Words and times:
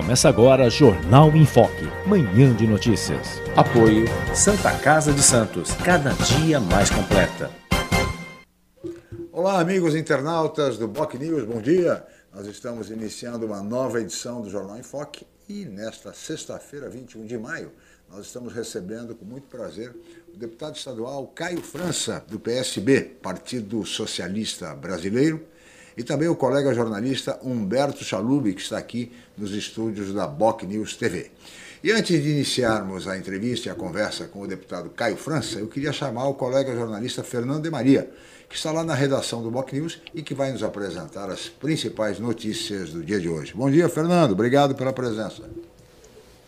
Começa 0.00 0.30
agora 0.30 0.70
Jornal 0.70 1.28
em 1.36 1.44
Foque, 1.44 1.84
manhã 2.06 2.56
de 2.56 2.66
notícias. 2.66 3.38
Apoio 3.54 4.06
Santa 4.34 4.72
Casa 4.78 5.12
de 5.12 5.22
Santos, 5.22 5.72
cada 5.84 6.14
dia 6.38 6.58
mais 6.58 6.88
completa. 6.88 7.50
Olá, 9.30 9.60
amigos 9.60 9.94
internautas 9.94 10.78
do 10.78 10.88
Boc 10.88 11.12
News, 11.16 11.44
bom 11.44 11.60
dia. 11.60 12.02
Nós 12.34 12.46
estamos 12.46 12.90
iniciando 12.90 13.44
uma 13.44 13.62
nova 13.62 14.00
edição 14.00 14.40
do 14.40 14.48
Jornal 14.48 14.78
em 14.78 14.82
Foque 14.82 15.26
e 15.46 15.66
nesta 15.66 16.14
sexta-feira, 16.14 16.88
21 16.88 17.26
de 17.26 17.36
maio, 17.36 17.70
nós 18.10 18.24
estamos 18.24 18.54
recebendo 18.54 19.14
com 19.14 19.26
muito 19.26 19.48
prazer 19.48 19.94
o 20.34 20.36
deputado 20.36 20.76
estadual 20.76 21.26
Caio 21.28 21.60
França, 21.60 22.24
do 22.26 22.40
PSB, 22.40 23.02
Partido 23.22 23.84
Socialista 23.84 24.74
Brasileiro, 24.74 25.46
e 26.00 26.02
também 26.02 26.28
o 26.28 26.34
colega 26.34 26.72
jornalista 26.72 27.38
Humberto 27.42 28.02
Chalub, 28.02 28.50
que 28.54 28.62
está 28.62 28.78
aqui 28.78 29.12
nos 29.36 29.52
estúdios 29.52 30.14
da 30.14 30.26
Boc 30.26 30.62
News 30.62 30.96
TV. 30.96 31.30
E 31.84 31.92
antes 31.92 32.22
de 32.22 32.30
iniciarmos 32.30 33.06
a 33.06 33.18
entrevista 33.18 33.68
e 33.68 33.70
a 33.70 33.74
conversa 33.74 34.26
com 34.26 34.40
o 34.40 34.46
deputado 34.46 34.88
Caio 34.88 35.18
França, 35.18 35.58
eu 35.58 35.68
queria 35.68 35.92
chamar 35.92 36.26
o 36.26 36.32
colega 36.32 36.74
jornalista 36.74 37.22
Fernando 37.22 37.64
de 37.64 37.70
Maria, 37.70 38.10
que 38.48 38.56
está 38.56 38.72
lá 38.72 38.82
na 38.82 38.94
redação 38.94 39.42
do 39.42 39.50
Boc 39.50 39.70
News 39.74 40.00
e 40.14 40.22
que 40.22 40.32
vai 40.32 40.50
nos 40.50 40.62
apresentar 40.62 41.28
as 41.28 41.50
principais 41.50 42.18
notícias 42.18 42.94
do 42.94 43.04
dia 43.04 43.20
de 43.20 43.28
hoje. 43.28 43.52
Bom 43.54 43.70
dia, 43.70 43.86
Fernando. 43.86 44.32
Obrigado 44.32 44.74
pela 44.74 44.94
presença. 44.94 45.42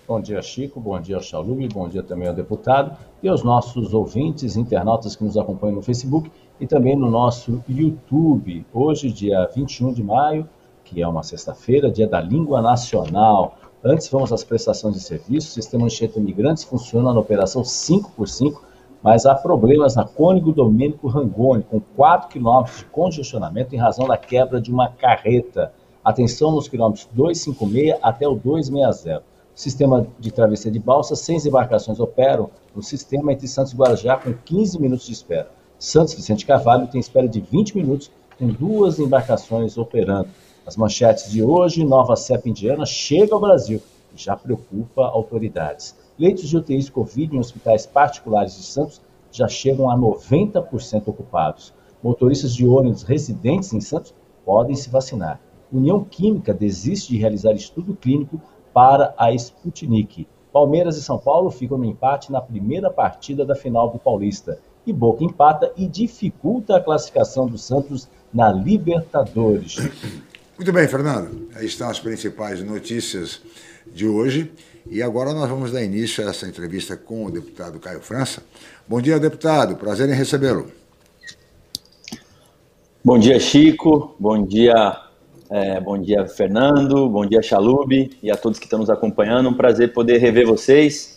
Bom 0.08 0.18
dia, 0.18 0.40
Chico. 0.40 0.80
Bom 0.80 0.98
dia, 0.98 1.20
Chalub. 1.20 1.68
Bom 1.68 1.90
dia 1.90 2.02
também 2.02 2.26
ao 2.26 2.34
deputado 2.34 2.96
e 3.22 3.28
aos 3.28 3.44
nossos 3.44 3.92
ouvintes, 3.92 4.56
internautas 4.56 5.14
que 5.14 5.22
nos 5.22 5.36
acompanham 5.36 5.76
no 5.76 5.82
Facebook 5.82 6.30
e 6.62 6.66
também 6.68 6.94
no 6.94 7.10
nosso 7.10 7.60
YouTube. 7.68 8.64
Hoje, 8.72 9.10
dia 9.10 9.50
21 9.52 9.92
de 9.92 10.00
maio, 10.00 10.48
que 10.84 11.02
é 11.02 11.08
uma 11.08 11.24
sexta-feira, 11.24 11.90
dia 11.90 12.06
da 12.06 12.20
língua 12.20 12.62
nacional. 12.62 13.58
Antes, 13.82 14.08
vamos 14.08 14.32
às 14.32 14.44
prestações 14.44 14.94
de 14.94 15.00
serviço. 15.00 15.48
O 15.48 15.52
sistema 15.54 15.86
Anchieta 15.86 16.20
Imigrantes 16.20 16.62
funciona 16.62 17.12
na 17.12 17.18
operação 17.18 17.62
5x5 17.62 18.60
mas 19.02 19.26
há 19.26 19.34
problemas 19.34 19.96
na 19.96 20.04
Cônigo 20.04 20.52
Domênico 20.52 21.08
Rangoni, 21.08 21.64
com 21.64 21.80
4 21.80 22.28
quilômetros 22.28 22.78
de 22.78 22.84
congestionamento 22.84 23.74
em 23.74 23.78
razão 23.78 24.06
da 24.06 24.16
quebra 24.16 24.60
de 24.60 24.70
uma 24.70 24.88
carreta. 24.88 25.72
Atenção 26.04 26.52
nos 26.52 26.68
quilômetros 26.68 27.08
256 27.12 27.98
até 28.00 28.28
o 28.28 28.36
260. 28.36 29.24
Sistema 29.56 30.06
de 30.20 30.30
travessia 30.30 30.70
de 30.70 30.78
balsa, 30.78 31.16
seis 31.16 31.44
embarcações 31.44 31.98
operam 31.98 32.48
no 32.76 32.80
sistema 32.80 33.32
entre 33.32 33.48
Santos 33.48 33.72
e 33.72 33.76
Guarujá 33.76 34.16
com 34.16 34.32
15 34.32 34.80
minutos 34.80 35.06
de 35.06 35.12
espera. 35.12 35.50
Santos 35.82 36.14
Vicente 36.14 36.46
Carvalho 36.46 36.86
tem 36.86 37.00
espera 37.00 37.26
de 37.26 37.40
20 37.40 37.76
minutos, 37.76 38.08
com 38.38 38.46
duas 38.46 39.00
embarcações 39.00 39.76
operando. 39.76 40.28
As 40.64 40.76
manchetes 40.76 41.28
de 41.28 41.42
hoje, 41.42 41.84
nova 41.84 42.14
cepa 42.14 42.48
indiana 42.48 42.86
chega 42.86 43.34
ao 43.34 43.40
Brasil 43.40 43.82
e 44.14 44.22
já 44.22 44.36
preocupa 44.36 45.04
autoridades. 45.04 45.96
Leitos 46.16 46.48
de 46.48 46.56
UTIs 46.56 46.88
Covid 46.88 47.34
em 47.34 47.40
hospitais 47.40 47.84
particulares 47.84 48.54
de 48.54 48.62
Santos 48.62 49.00
já 49.32 49.48
chegam 49.48 49.90
a 49.90 49.98
90% 49.98 51.08
ocupados. 51.08 51.74
Motoristas 52.00 52.54
de 52.54 52.64
ônibus 52.64 53.02
residentes 53.02 53.72
em 53.72 53.80
Santos 53.80 54.14
podem 54.44 54.76
se 54.76 54.88
vacinar. 54.88 55.40
União 55.72 56.04
Química 56.04 56.54
desiste 56.54 57.12
de 57.12 57.18
realizar 57.18 57.54
estudo 57.54 57.96
clínico 57.96 58.40
para 58.72 59.12
a 59.18 59.32
Sputnik. 59.32 60.28
Palmeiras 60.52 60.96
e 60.96 61.02
São 61.02 61.18
Paulo 61.18 61.50
ficam 61.50 61.76
no 61.76 61.84
empate 61.84 62.30
na 62.30 62.40
primeira 62.40 62.88
partida 62.88 63.44
da 63.44 63.56
final 63.56 63.90
do 63.90 63.98
Paulista. 63.98 64.60
E 64.86 64.92
Boca 64.92 65.24
empata 65.24 65.72
e 65.76 65.86
dificulta 65.86 66.76
a 66.76 66.80
classificação 66.80 67.46
do 67.46 67.56
Santos 67.56 68.08
na 68.32 68.52
Libertadores. 68.52 69.76
Muito 70.56 70.72
bem, 70.72 70.86
Fernando. 70.88 71.48
Aí 71.54 71.66
estão 71.66 71.88
as 71.88 72.00
principais 72.00 72.62
notícias 72.62 73.40
de 73.92 74.06
hoje. 74.06 74.52
E 74.90 75.02
agora 75.02 75.32
nós 75.32 75.48
vamos 75.48 75.72
dar 75.72 75.82
início 75.82 76.26
a 76.26 76.30
essa 76.30 76.46
entrevista 76.46 76.96
com 76.96 77.26
o 77.26 77.30
deputado 77.30 77.78
Caio 77.78 78.00
França. 78.00 78.42
Bom 78.86 79.00
dia, 79.00 79.18
deputado. 79.18 79.76
Prazer 79.76 80.08
em 80.08 80.14
recebê-lo. 80.14 80.66
Bom 83.04 83.18
dia, 83.18 83.38
Chico. 83.40 84.14
Bom 84.18 84.44
dia, 84.44 84.96
é, 85.50 85.80
bom 85.80 85.98
dia, 86.00 86.26
Fernando. 86.26 87.08
Bom 87.08 87.26
dia, 87.26 87.42
Chalube 87.42 88.16
e 88.22 88.30
a 88.30 88.36
todos 88.36 88.58
que 88.58 88.66
estão 88.66 88.78
nos 88.78 88.90
acompanhando. 88.90 89.48
Um 89.48 89.54
prazer 89.54 89.92
poder 89.92 90.18
rever 90.18 90.46
vocês, 90.46 91.11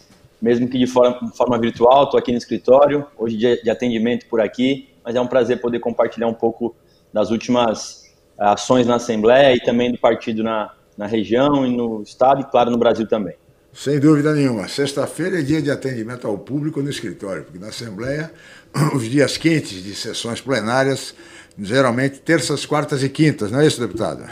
mesmo 0.46 0.70
que 0.70 0.78
de 0.78 0.86
forma, 0.86 1.32
forma 1.32 1.58
virtual. 1.58 2.04
Estou 2.04 2.20
aqui 2.20 2.32
no 2.32 2.38
escritório. 2.38 3.04
Hoje 3.18 3.36
dia 3.36 3.60
de 3.60 3.68
atendimento 3.68 4.28
por 4.28 4.40
aqui, 4.40 4.90
mas 5.04 5.16
é 5.16 5.20
um 5.20 5.26
prazer 5.26 5.60
poder 5.60 5.80
compartilhar 5.80 6.28
um 6.28 6.36
pouco 6.36 6.76
das 7.12 7.32
últimas 7.32 8.04
ações 8.38 8.86
na 8.86 8.98
Assembleia 8.98 9.56
e 9.56 9.60
também 9.60 9.92
do 9.92 9.98
partido 9.98 10.44
na, 10.44 10.72
na 10.96 11.08
região 11.08 11.66
e 11.66 11.76
no 11.76 12.04
estado 12.04 12.42
e, 12.42 12.44
claro, 12.44 12.70
no 12.70 12.78
Brasil 12.78 13.08
também. 13.08 13.34
Sem 13.74 14.00
dúvida 14.00 14.36
nenhuma. 14.36 14.68
Sexta-feira 14.68 15.40
é 15.40 15.42
dia 15.42 15.64
de 15.64 15.72
atendimento 15.72 16.28
ao 16.28 16.38
público 16.38 16.80
no 16.80 16.92
escritório, 16.92 17.44
porque 17.44 17.58
na 17.58 17.70
Assembleia, 17.70 18.32
os 18.94 19.10
dias 19.10 19.38
quentes 19.38 19.84
de 19.84 19.96
sessões 19.96 20.42
plenárias, 20.42 21.16
geralmente 21.58 22.20
terças, 22.20 22.68
quartas 22.68 23.02
e 23.02 23.10
quintas, 23.10 23.52
não 23.52 23.62
é 23.62 23.66
isso, 23.66 23.82
deputado? 23.82 24.30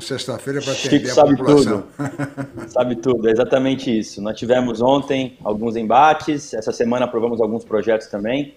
Sexta-feira 0.00 0.60
é 0.60 0.62
para 0.62 0.72
atender 0.72 1.00
Chico 1.00 1.14
sabe 1.14 1.36
população. 1.36 1.84
Tudo. 1.96 2.68
sabe 2.68 2.96
tudo, 2.96 3.28
é 3.28 3.32
exatamente 3.32 3.98
isso. 3.98 4.20
Nós 4.20 4.38
tivemos 4.38 4.80
ontem 4.80 5.36
alguns 5.42 5.76
embates, 5.76 6.54
essa 6.54 6.72
semana 6.72 7.04
aprovamos 7.04 7.40
alguns 7.40 7.64
projetos 7.64 8.06
também, 8.08 8.54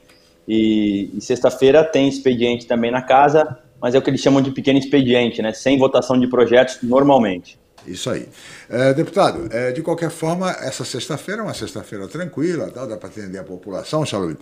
e, 0.47 1.11
e 1.16 1.22
sexta-feira 1.22 1.83
tem 1.83 2.07
expediente 2.07 2.66
também 2.66 2.91
na 2.91 3.01
casa, 3.01 3.59
mas 3.81 3.95
é 3.95 3.97
o 3.97 4.01
que 4.01 4.09
eles 4.09 4.22
chamam 4.22 4.41
de 4.41 4.51
pequeno 4.51 4.79
expediente, 4.79 5.41
né? 5.41 5.53
sem 5.53 5.77
votação 5.77 6.19
de 6.19 6.27
projetos 6.27 6.79
normalmente. 6.81 7.57
Isso 7.88 8.09
aí. 8.09 8.27
É, 8.69 8.94
deputado, 8.94 9.47
é, 9.51 9.71
de 9.71 9.81
qualquer 9.81 10.09
forma, 10.09 10.51
essa 10.51 10.83
sexta-feira 10.83 11.41
é 11.41 11.44
uma 11.44 11.53
sexta-feira 11.53 12.07
tranquila, 12.07 12.69
tá? 12.69 12.85
dá 12.85 12.97
para 12.97 13.09
atender 13.09 13.39
a 13.39 13.44
população, 13.44 14.06
Salud. 14.06 14.38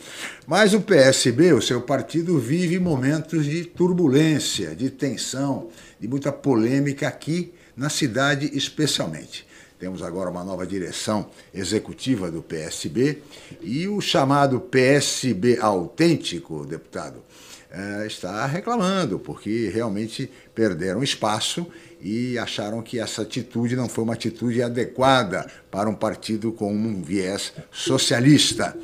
Mas 0.46 0.74
o 0.74 0.82
PSB, 0.82 1.54
o 1.54 1.62
seu 1.62 1.82
partido, 1.82 2.40
vive 2.40 2.80
momentos 2.80 3.46
de 3.46 3.64
turbulência, 3.66 4.76
de 4.76 4.90
tensão, 4.90 5.68
de 6.00 6.08
muita 6.08 6.32
polêmica 6.32 7.08
aqui 7.08 7.54
na 7.76 7.90
cidade, 7.90 8.50
especialmente. 8.54 9.46
Temos 9.80 10.02
agora 10.02 10.30
uma 10.30 10.44
nova 10.44 10.66
direção 10.66 11.30
executiva 11.54 12.32
do 12.32 12.42
PSB 12.42 13.22
e 13.62 13.88
o 13.88 14.02
chamado 14.02 14.60
PSB 14.60 15.60
autêntico, 15.62 16.66
deputado, 16.66 17.22
é, 17.70 18.08
está 18.08 18.46
reclamando, 18.48 19.20
porque 19.20 19.70
realmente 19.70 20.32
perderam 20.56 21.04
espaço 21.04 21.68
e 22.02 22.38
acharam 22.38 22.82
que 22.82 23.00
essa 23.00 23.24
atitude 23.24 23.76
não 23.76 23.90
foi 23.90 24.04
uma 24.04 24.14
atitude 24.14 24.62
adequada 24.62 25.50
para 25.72 25.90
um 25.90 25.96
partido 25.96 26.52
com 26.52 26.72
um 26.74 27.02
viés 27.02 27.54
socialista. 27.72 28.78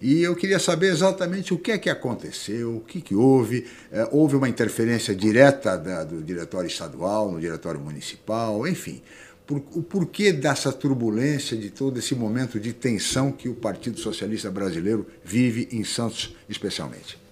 E 0.00 0.22
eu 0.22 0.36
queria 0.36 0.58
saber 0.58 0.88
exatamente 0.92 1.52
o 1.52 1.58
que 1.58 1.72
é 1.72 1.78
que 1.78 1.90
aconteceu, 1.90 2.76
o 2.76 2.80
que, 2.80 3.00
que 3.00 3.14
houve. 3.14 3.66
É, 3.90 4.08
houve 4.12 4.36
uma 4.36 4.48
interferência 4.48 5.14
direta 5.14 5.76
da, 5.76 6.04
do 6.04 6.22
diretório 6.22 6.68
estadual, 6.68 7.32
no 7.32 7.40
diretório 7.40 7.80
municipal, 7.80 8.66
enfim. 8.66 9.02
Por, 9.46 9.62
o 9.74 9.82
porquê 9.82 10.30
dessa 10.30 10.70
turbulência, 10.70 11.56
de 11.56 11.70
todo 11.70 11.98
esse 11.98 12.14
momento 12.14 12.60
de 12.60 12.74
tensão 12.74 13.32
que 13.32 13.48
o 13.48 13.54
Partido 13.54 13.98
Socialista 13.98 14.50
Brasileiro 14.50 15.06
vive 15.24 15.68
em 15.72 15.82
Santos, 15.84 16.36
especialmente? 16.48 17.27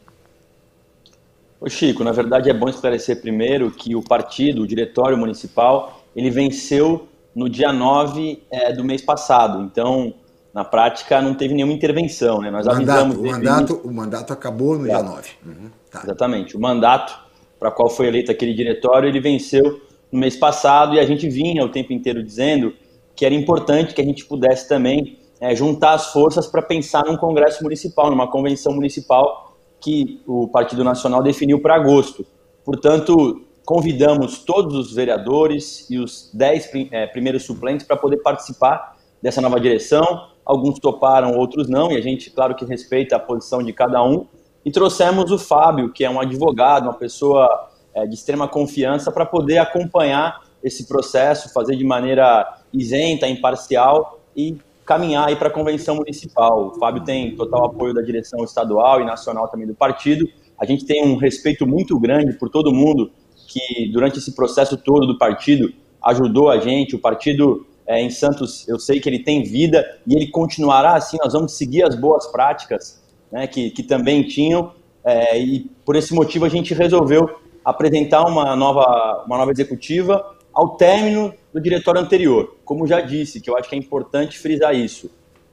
Ô 1.61 1.69
Chico, 1.69 2.05
na 2.05 2.13
verdade 2.13 2.51
é 2.51 2.55
bom 2.55 2.69
esclarecer 2.69 3.21
primeiro 3.21 3.71
que 3.71 3.97
o 3.97 4.03
partido, 4.03 4.63
o 4.63 4.67
diretório 4.67 5.17
municipal, 5.17 6.03
ele 6.15 6.31
venceu 6.31 7.09
no 7.35 7.49
dia 7.49 7.73
9 7.73 8.43
é, 8.51 8.73
do 8.73 8.85
mês 8.85 9.03
passado. 9.03 9.63
Então, 9.63 10.15
na 10.53 10.65
prática, 10.65 11.21
não 11.21 11.35
teve 11.35 11.55
nenhuma 11.55 11.73
intervenção. 11.73 12.41
Né? 12.41 12.51
Nós 12.51 12.67
mandato, 12.67 12.81
avisamos. 12.81 13.17
O 13.17 13.23
mandato, 13.23 13.81
o 13.85 13.93
mandato 13.93 14.33
acabou 14.33 14.79
no 14.79 14.85
dia 14.85 15.03
9. 15.03 15.31
Uhum, 15.45 15.71
tá. 15.91 16.01
Exatamente. 16.03 16.57
O 16.57 16.61
mandato 16.61 17.19
para 17.59 17.71
qual 17.71 17.89
foi 17.89 18.07
eleito 18.07 18.31
aquele 18.31 18.55
diretório, 18.55 19.09
ele 19.09 19.21
venceu 19.21 19.81
no 20.11 20.19
mês 20.19 20.37
passado 20.37 20.95
e 20.95 21.01
a 21.01 21.07
gente 21.07 21.29
vinha 21.29 21.65
o 21.65 21.69
tempo 21.69 21.93
inteiro 21.93 22.23
dizendo 22.23 22.73
que 23.15 23.25
era 23.25 23.35
importante 23.35 23.95
que 23.95 24.01
a 24.01 24.05
gente 24.05 24.25
pudesse 24.25 24.69
também 24.69 25.19
é, 25.41 25.55
juntar 25.55 25.95
as 25.95 26.13
forças 26.13 26.47
para 26.47 26.63
pensar 26.63 27.05
num 27.05 27.17
congresso 27.17 27.63
municipal, 27.63 28.11
numa 28.11 28.31
convenção 28.31 28.73
municipal 28.75 29.46
que 29.87 30.21
o 30.27 30.49
Partido 30.49 30.83
Nacional 30.83 31.23
definiu 31.23 31.61
para 31.61 31.77
agosto. 31.77 32.27
Portanto, 32.65 33.47
convidamos 33.65 34.41
todos 34.41 34.75
os 34.75 34.93
vereadores 34.93 35.89
e 35.89 35.97
os 35.97 36.29
dez 36.35 36.69
é, 36.91 37.07
primeiros 37.07 37.45
suplentes 37.45 37.87
para 37.87 37.97
poder 37.97 38.17
participar 38.17 38.97
dessa 39.23 39.41
nova 39.41 39.61
direção. 39.61 40.27
Alguns 40.45 40.81
toparam, 40.81 41.37
outros 41.37 41.69
não, 41.69 41.93
e 41.93 41.97
a 41.97 42.01
gente, 42.01 42.31
claro 42.31 42.57
que 42.57 42.65
respeita 42.65 43.15
a 43.15 43.21
posição 43.21 43.63
de 43.63 43.73
cada 43.73 44.03
um. 44.03 44.27
E 44.65 44.73
trouxemos 44.73 45.31
o 45.31 45.39
Fábio, 45.39 45.93
que 45.93 46.05
é 46.05 46.11
um 46.11 46.19
advogado, 46.19 46.87
uma 46.87 46.95
pessoa 46.95 47.69
é, 47.95 48.05
de 48.09 48.15
extrema 48.17 48.49
confiança, 48.49 49.13
para 49.13 49.25
poder 49.25 49.59
acompanhar 49.59 50.43
esse 50.65 50.89
processo, 50.89 51.53
fazer 51.53 51.77
de 51.77 51.85
maneira 51.85 52.59
isenta, 52.73 53.29
imparcial 53.29 54.19
e 54.37 54.59
caminhar 54.87 55.29
aí 55.29 55.37
para 55.37 55.49
a 55.49 55.51
convenção 55.51 55.97
municipal. 55.97 56.69
O 56.69 56.79
Fábio 56.79 57.05
tem 57.05 57.35
total 57.35 57.67
apoio 57.67 57.93
da 57.93 58.01
direção 58.01 58.45
estadual 58.45 59.01
e 59.03 59.05
nacional 59.05 59.49
também 59.49 59.67
do 59.67 59.75
partido. 59.75 60.27
A 60.59 60.65
gente 60.65 60.87
tem 60.87 61.05
um 61.05 61.17
respeito 61.17 61.67
muito 61.67 61.99
grande 61.99 62.39
por 62.39 62.49
todo 62.49 62.73
mundo 62.73 63.11
que 63.49 63.91
durante 63.93 64.19
esse 64.19 64.35
processo 64.35 64.77
todo 64.77 65.07
do 65.07 65.19
partido 65.19 65.73
ajudou 66.03 66.49
a 66.49 66.59
gente. 66.59 66.95
O 66.95 67.01
partido 67.01 67.67
é, 67.87 68.01
em 68.01 68.11
Santos, 68.11 68.67
eu 68.69 68.79
sei 68.79 69.01
que 69.01 69.09
ele 69.09 69.19
tem 69.19 69.43
vida 69.43 69.85
e 70.07 70.15
ele 70.15 70.29
continuará 70.29 70.95
assim. 70.95 71.19
Nós 71.23 71.33
vamos 71.33 71.57
seguir 71.57 71.83
as 71.83 71.97
boas 71.97 72.27
práticas 72.29 73.03
né, 73.31 73.47
que, 73.47 73.71
que 73.71 73.83
também 73.83 74.23
tinham. 74.23 74.73
É, 75.05 75.39
e 75.39 75.71
por 75.85 75.97
esse 75.97 76.15
motivo 76.15 76.45
a 76.45 76.49
gente 76.49 76.73
resolveu 76.73 77.29
apresentar 77.65 78.25
uma 78.25 78.55
nova, 78.55 79.25
uma 79.27 79.37
nova 79.37 79.51
executiva 79.51 80.37
ao 80.55 80.77
término 80.77 81.35
do 81.57 81.63
diretório 81.63 82.03
anterior. 82.03 82.55
Como 82.67 82.87
já 82.87 83.01
disse, 83.01 83.41
que 83.41 83.49
eu 83.49 83.57
acho 83.57 83.67
que 83.67 83.75
é 83.75 83.79
importante 83.79 84.39
frisar 84.39 84.75
isso, 84.75 85.11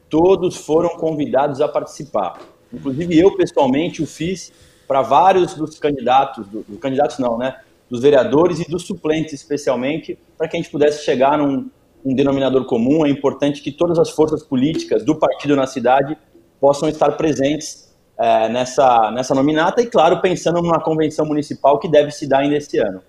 todos 0.09 0.57
foram 0.57 0.89
convidados 0.97 1.61
a 1.61 1.67
participar. 1.69 2.41
Inclusive 2.73 3.17
eu 3.17 3.33
pessoalmente 3.37 4.03
o 4.03 4.05
fiz 4.05 4.51
para 4.85 5.01
vários 5.01 5.53
dos 5.53 5.79
candidatos, 5.79 6.45
dos 6.47 6.65
do 6.65 6.77
candidatos 6.77 7.19
não, 7.19 7.37
né, 7.37 7.55
dos 7.89 8.01
vereadores 8.01 8.59
e 8.59 8.69
dos 8.69 8.83
suplentes 8.83 9.31
especialmente, 9.31 10.19
para 10.37 10.49
que 10.49 10.57
a 10.57 10.59
gente 10.59 10.69
pudesse 10.69 11.05
chegar 11.05 11.37
num 11.37 11.69
um 12.03 12.13
denominador 12.13 12.65
comum. 12.65 13.05
É 13.05 13.09
importante 13.09 13.61
que 13.61 13.71
todas 13.71 13.97
as 13.97 14.09
forças 14.09 14.43
políticas 14.43 15.05
do 15.05 15.15
partido 15.15 15.55
na 15.55 15.65
cidade 15.65 16.17
possam 16.59 16.89
estar 16.89 17.13
presentes 17.13 17.95
é, 18.19 18.49
nessa, 18.49 19.09
nessa 19.11 19.33
nominata 19.33 19.81
e, 19.81 19.85
claro, 19.85 20.19
pensando 20.19 20.61
numa 20.61 20.81
convenção 20.81 21.25
municipal 21.25 21.79
que 21.79 21.87
deve 21.87 22.11
se 22.11 22.27
dar 22.27 22.39
ainda 22.39 22.57
esse 22.57 22.77
ano. 22.77 23.01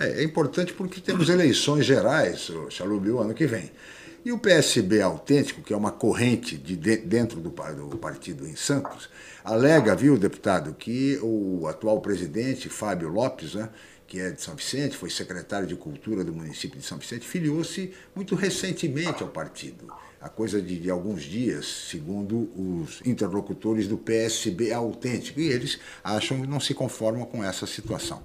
É, 0.00 0.22
é 0.22 0.24
importante 0.24 0.72
porque 0.72 1.00
temos 1.00 1.28
eleições 1.28 1.84
gerais, 1.84 2.48
o 2.50 3.18
ano 3.18 3.34
que 3.34 3.46
vem. 3.46 3.70
E 4.24 4.32
o 4.32 4.38
PSB 4.38 5.00
autêntico, 5.00 5.62
que 5.62 5.72
é 5.72 5.76
uma 5.76 5.92
corrente 5.92 6.56
de, 6.56 6.76
dentro 6.76 7.40
do, 7.40 7.50
do 7.50 7.98
partido 7.98 8.46
em 8.46 8.56
Santos, 8.56 9.08
alega, 9.44 9.94
viu, 9.94 10.18
deputado, 10.18 10.74
que 10.74 11.18
o 11.22 11.66
atual 11.66 12.00
presidente, 12.00 12.68
Fábio 12.68 13.08
Lopes, 13.10 13.54
né, 13.54 13.68
que 14.06 14.18
é 14.20 14.30
de 14.30 14.42
São 14.42 14.56
Vicente, 14.56 14.96
foi 14.96 15.08
secretário 15.08 15.66
de 15.66 15.76
Cultura 15.76 16.24
do 16.24 16.32
município 16.32 16.78
de 16.78 16.84
São 16.84 16.98
Vicente, 16.98 17.26
filiou-se 17.26 17.92
muito 18.14 18.34
recentemente 18.34 19.22
ao 19.22 19.28
partido. 19.28 19.86
A 20.20 20.28
coisa 20.28 20.60
de, 20.60 20.78
de, 20.78 20.90
alguns 20.90 21.22
dias, 21.22 21.86
segundo 21.90 22.50
os 22.54 23.00
interlocutores 23.06 23.88
do 23.88 23.96
PSB 23.96 24.70
autêntico. 24.70 25.40
E 25.40 25.48
eles 25.48 25.78
acham 26.04 26.42
que 26.42 26.46
não 26.46 26.60
se 26.60 26.74
conformam 26.74 27.24
com 27.24 27.42
essa 27.42 27.66
situação. 27.66 28.22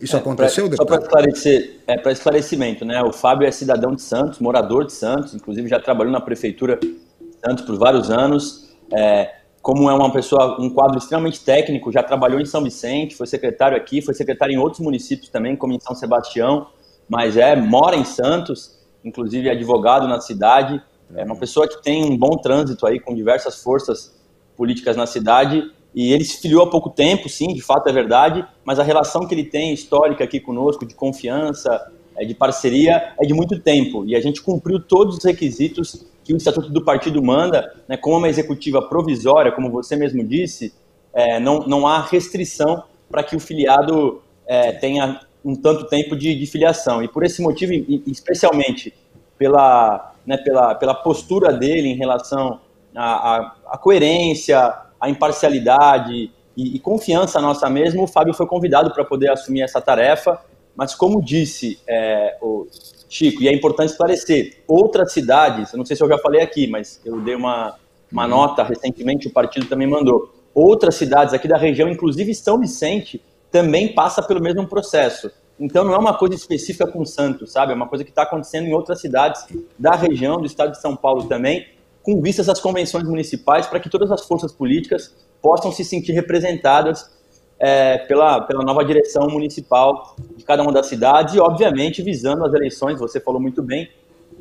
Isso 0.00 0.16
é, 0.16 0.18
aconteceu, 0.18 0.68
pra, 0.68 0.76
Só 0.76 0.84
para 0.84 1.02
esclarecer, 1.02 1.80
é, 1.86 1.98
para 1.98 2.12
esclarecimento, 2.12 2.84
né? 2.84 3.02
O 3.02 3.12
Fábio 3.12 3.46
é 3.46 3.50
cidadão 3.50 3.94
de 3.94 4.02
Santos, 4.02 4.38
morador 4.38 4.84
de 4.84 4.92
Santos, 4.92 5.34
inclusive 5.34 5.68
já 5.68 5.80
trabalhou 5.80 6.12
na 6.12 6.20
prefeitura 6.20 6.76
de 6.76 6.96
Santos 7.44 7.64
por 7.64 7.76
vários 7.76 8.10
anos. 8.10 8.68
É, 8.92 9.34
como 9.60 9.90
é 9.90 9.94
uma 9.94 10.12
pessoa, 10.12 10.60
um 10.60 10.70
quadro 10.70 10.98
extremamente 10.98 11.44
técnico, 11.44 11.90
já 11.92 12.02
trabalhou 12.02 12.40
em 12.40 12.46
São 12.46 12.62
Vicente, 12.62 13.16
foi 13.16 13.26
secretário 13.26 13.76
aqui, 13.76 14.00
foi 14.00 14.14
secretário 14.14 14.54
em 14.54 14.58
outros 14.58 14.80
municípios 14.80 15.28
também, 15.28 15.56
como 15.56 15.72
em 15.72 15.80
São 15.80 15.94
Sebastião, 15.94 16.68
mas 17.08 17.36
é 17.36 17.56
mora 17.56 17.96
em 17.96 18.04
Santos, 18.04 18.78
inclusive 19.04 19.48
é 19.48 19.52
advogado 19.52 20.06
na 20.06 20.20
cidade. 20.20 20.80
É 21.14 21.24
uma 21.24 21.36
pessoa 21.36 21.66
que 21.66 21.82
tem 21.82 22.04
um 22.04 22.16
bom 22.16 22.36
trânsito 22.36 22.86
aí 22.86 23.00
com 23.00 23.14
diversas 23.14 23.62
forças 23.62 24.16
políticas 24.56 24.96
na 24.96 25.06
cidade 25.06 25.70
e 25.94 26.12
ele 26.12 26.24
se 26.24 26.40
filiou 26.40 26.62
há 26.62 26.70
pouco 26.70 26.90
tempo, 26.90 27.28
sim, 27.28 27.48
de 27.48 27.60
fato 27.60 27.88
é 27.88 27.92
verdade, 27.92 28.46
mas 28.64 28.78
a 28.78 28.82
relação 28.82 29.26
que 29.26 29.34
ele 29.34 29.44
tem 29.44 29.72
histórica 29.72 30.24
aqui 30.24 30.38
conosco, 30.38 30.86
de 30.86 30.94
confiança, 30.94 31.90
é, 32.16 32.24
de 32.24 32.34
parceria, 32.34 33.14
é 33.18 33.26
de 33.26 33.32
muito 33.32 33.58
tempo. 33.60 34.04
E 34.04 34.14
a 34.14 34.20
gente 34.20 34.42
cumpriu 34.42 34.80
todos 34.80 35.18
os 35.18 35.24
requisitos 35.24 36.06
que 36.24 36.32
o 36.34 36.36
Estatuto 36.36 36.68
do 36.68 36.84
Partido 36.84 37.22
manda, 37.22 37.74
né, 37.88 37.96
como 37.96 38.18
uma 38.18 38.28
executiva 38.28 38.82
provisória, 38.82 39.50
como 39.50 39.70
você 39.70 39.96
mesmo 39.96 40.22
disse, 40.22 40.74
é, 41.12 41.40
não, 41.40 41.60
não 41.60 41.86
há 41.86 42.02
restrição 42.02 42.84
para 43.10 43.22
que 43.22 43.34
o 43.34 43.40
filiado 43.40 44.20
é, 44.46 44.72
tenha 44.72 45.20
um 45.44 45.54
tanto 45.54 45.86
tempo 45.86 46.14
de, 46.14 46.34
de, 46.34 46.46
filiação. 46.46 47.02
E 47.02 47.08
por 47.08 47.24
esse 47.24 47.40
motivo, 47.40 47.72
especialmente 48.06 48.92
pela, 49.38 50.12
né, 50.26 50.36
pela, 50.36 50.74
pela 50.74 50.94
postura 50.94 51.52
dele 51.52 51.88
em 51.88 51.96
relação 51.96 52.60
à, 52.94 53.54
à 53.66 53.78
coerência, 53.78 54.87
a 55.00 55.08
imparcialidade 55.08 56.30
e, 56.56 56.76
e 56.76 56.78
confiança 56.78 57.40
nossa 57.40 57.70
mesmo, 57.70 58.02
o 58.02 58.06
Fábio 58.06 58.34
foi 58.34 58.46
convidado 58.46 58.92
para 58.92 59.04
poder 59.04 59.30
assumir 59.30 59.62
essa 59.62 59.80
tarefa. 59.80 60.40
Mas 60.74 60.94
como 60.94 61.22
disse 61.22 61.78
é, 61.88 62.36
o 62.40 62.66
Chico, 63.08 63.42
e 63.42 63.48
é 63.48 63.52
importante 63.52 63.90
esclarecer, 63.90 64.58
outras 64.66 65.12
cidades, 65.12 65.72
eu 65.72 65.78
não 65.78 65.84
sei 65.84 65.96
se 65.96 66.02
eu 66.02 66.08
já 66.08 66.18
falei 66.18 66.42
aqui, 66.42 66.66
mas 66.66 67.00
eu 67.04 67.20
dei 67.20 67.34
uma, 67.34 67.76
uma 68.12 68.24
uhum. 68.24 68.28
nota 68.28 68.62
recentemente, 68.62 69.26
o 69.26 69.32
partido 69.32 69.66
também 69.66 69.86
mandou. 69.86 70.34
Outras 70.54 70.96
cidades 70.96 71.32
aqui 71.32 71.48
da 71.48 71.56
região, 71.56 71.88
inclusive 71.88 72.34
São 72.34 72.58
Vicente, 72.58 73.22
também 73.50 73.94
passa 73.94 74.22
pelo 74.22 74.40
mesmo 74.40 74.66
processo. 74.66 75.30
Então 75.58 75.84
não 75.84 75.94
é 75.94 75.98
uma 75.98 76.16
coisa 76.16 76.34
específica 76.34 76.86
com 76.86 77.04
Santos, 77.04 77.52
sabe? 77.52 77.72
É 77.72 77.74
uma 77.74 77.88
coisa 77.88 78.04
que 78.04 78.10
está 78.10 78.22
acontecendo 78.22 78.66
em 78.66 78.74
outras 78.74 79.00
cidades 79.00 79.46
da 79.78 79.92
região, 79.92 80.38
do 80.38 80.46
estado 80.46 80.72
de 80.72 80.80
São 80.80 80.94
Paulo 80.94 81.24
também 81.24 81.66
com 82.08 82.22
vistas 82.22 82.48
às 82.48 82.58
convenções 82.58 83.04
municipais, 83.04 83.66
para 83.66 83.78
que 83.78 83.90
todas 83.90 84.10
as 84.10 84.24
forças 84.24 84.50
políticas 84.50 85.14
possam 85.42 85.70
se 85.70 85.84
sentir 85.84 86.12
representadas 86.12 87.14
é, 87.58 87.98
pela, 87.98 88.40
pela 88.40 88.64
nova 88.64 88.82
direção 88.82 89.28
municipal 89.28 90.16
de 90.34 90.42
cada 90.42 90.62
uma 90.62 90.72
das 90.72 90.86
cidades 90.86 91.34
e, 91.34 91.38
obviamente, 91.38 92.02
visando 92.02 92.46
as 92.46 92.54
eleições, 92.54 92.98
você 92.98 93.20
falou 93.20 93.38
muito 93.38 93.62
bem, 93.62 93.90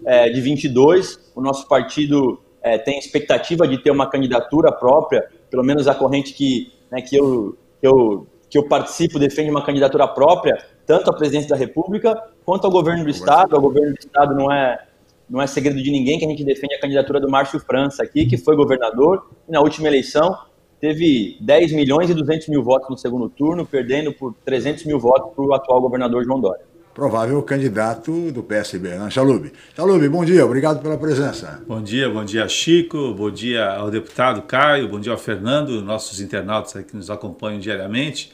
é, 0.06 0.30
de 0.30 0.40
22. 0.40 1.20
O 1.36 1.42
nosso 1.42 1.68
partido 1.68 2.40
é, 2.62 2.78
tem 2.78 2.98
expectativa 2.98 3.68
de 3.68 3.84
ter 3.84 3.92
uma 3.92 4.10
candidatura 4.10 4.72
própria, 4.72 5.28
pelo 5.50 5.62
menos 5.62 5.90
a 5.90 5.94
corrente 5.94 6.34
que, 6.34 6.72
né, 6.90 7.02
que, 7.02 7.18
eu, 7.18 7.58
que, 7.82 7.88
eu, 7.88 8.28
que 8.50 8.58
eu 8.58 8.64
participo 8.70 9.20
defende 9.20 9.52
uma 9.52 9.66
candidatura 9.66 10.08
própria, 10.08 10.58
tanto 10.86 11.10
à 11.10 11.14
presidência 11.14 11.50
da 11.50 11.58
República 11.58 12.16
quanto 12.46 12.64
ao 12.64 12.72
governo 12.72 13.04
do 13.04 13.10
Estado. 13.10 13.58
O 13.58 13.62
governo 13.62 13.94
do 13.94 14.00
Estado 14.00 14.34
não 14.34 14.50
é 14.50 14.88
não 15.30 15.42
é 15.42 15.48
segredo 15.48 15.82
de 15.82 15.92
ninguém 15.92 16.18
que 16.18 16.26
a 16.26 16.30
gente 16.30 16.44
defende 16.44 16.76
a 16.76 16.80
candidatura 16.80 17.20
do 17.20 17.30
Márcio 17.30 17.60
França 17.60 18.04
aqui, 18.04 18.26
que 18.26 18.38
foi 18.38 18.56
governador, 18.56 19.30
e 19.48 19.52
na 19.52 19.62
última 19.62 19.88
eleição 19.88 20.38
teve 20.80 21.38
10 21.42 21.72
milhões 21.74 22.10
e 22.10 22.14
200 22.14 22.48
mil 22.48 22.64
votos 22.64 22.90
no 22.90 22.98
segundo 22.98 23.30
turno, 23.30 23.66
perdendo 23.66 24.14
por 24.14 24.34
300 24.46 24.86
mil 24.86 25.00
votos 25.00 25.34
para 25.36 25.44
o 25.44 25.54
atual 25.54 25.82
governador 25.82 26.24
João 26.24 26.40
Dória. 26.40 26.66
Provável 26.94 27.42
candidato 27.44 28.32
do 28.32 28.42
PSB, 28.42 28.90
né? 28.90 29.10
Chalube. 29.12 29.54
Chalube, 29.76 30.10
bom 30.10 30.26
dia, 30.26 30.44
obrigado 30.44 30.82
pela 30.82 30.98
presença. 30.98 31.62
Bom 31.68 31.80
dia, 31.82 32.10
bom 32.10 32.26
dia, 32.26 32.48
Chico, 32.48 33.14
bom 33.14 33.30
dia 33.30 33.70
ao 33.70 33.92
deputado 33.92 34.42
Caio, 34.44 34.88
bom 34.88 35.00
dia 35.00 35.12
ao 35.12 35.18
Fernando, 35.18 35.80
nossos 35.84 36.20
internautas 36.20 36.84
que 36.84 36.96
nos 36.96 37.12
acompanham 37.12 37.60
diariamente. 37.60 38.32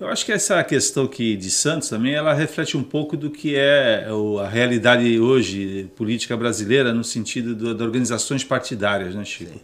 Eu 0.00 0.08
acho 0.08 0.24
que 0.24 0.32
essa 0.32 0.64
questão 0.64 1.04
aqui 1.04 1.36
de 1.36 1.50
Santos 1.50 1.90
também, 1.90 2.14
ela 2.14 2.32
reflete 2.32 2.74
um 2.74 2.82
pouco 2.82 3.18
do 3.18 3.30
que 3.30 3.54
é 3.54 4.06
a 4.42 4.48
realidade 4.48 5.20
hoje 5.20 5.90
política 5.94 6.34
brasileira 6.38 6.94
no 6.94 7.04
sentido 7.04 7.54
do, 7.54 7.74
das 7.74 7.86
organizações 7.86 8.42
partidárias, 8.42 9.14
né, 9.14 9.26
Chico? 9.26 9.52
Sim. 9.52 9.60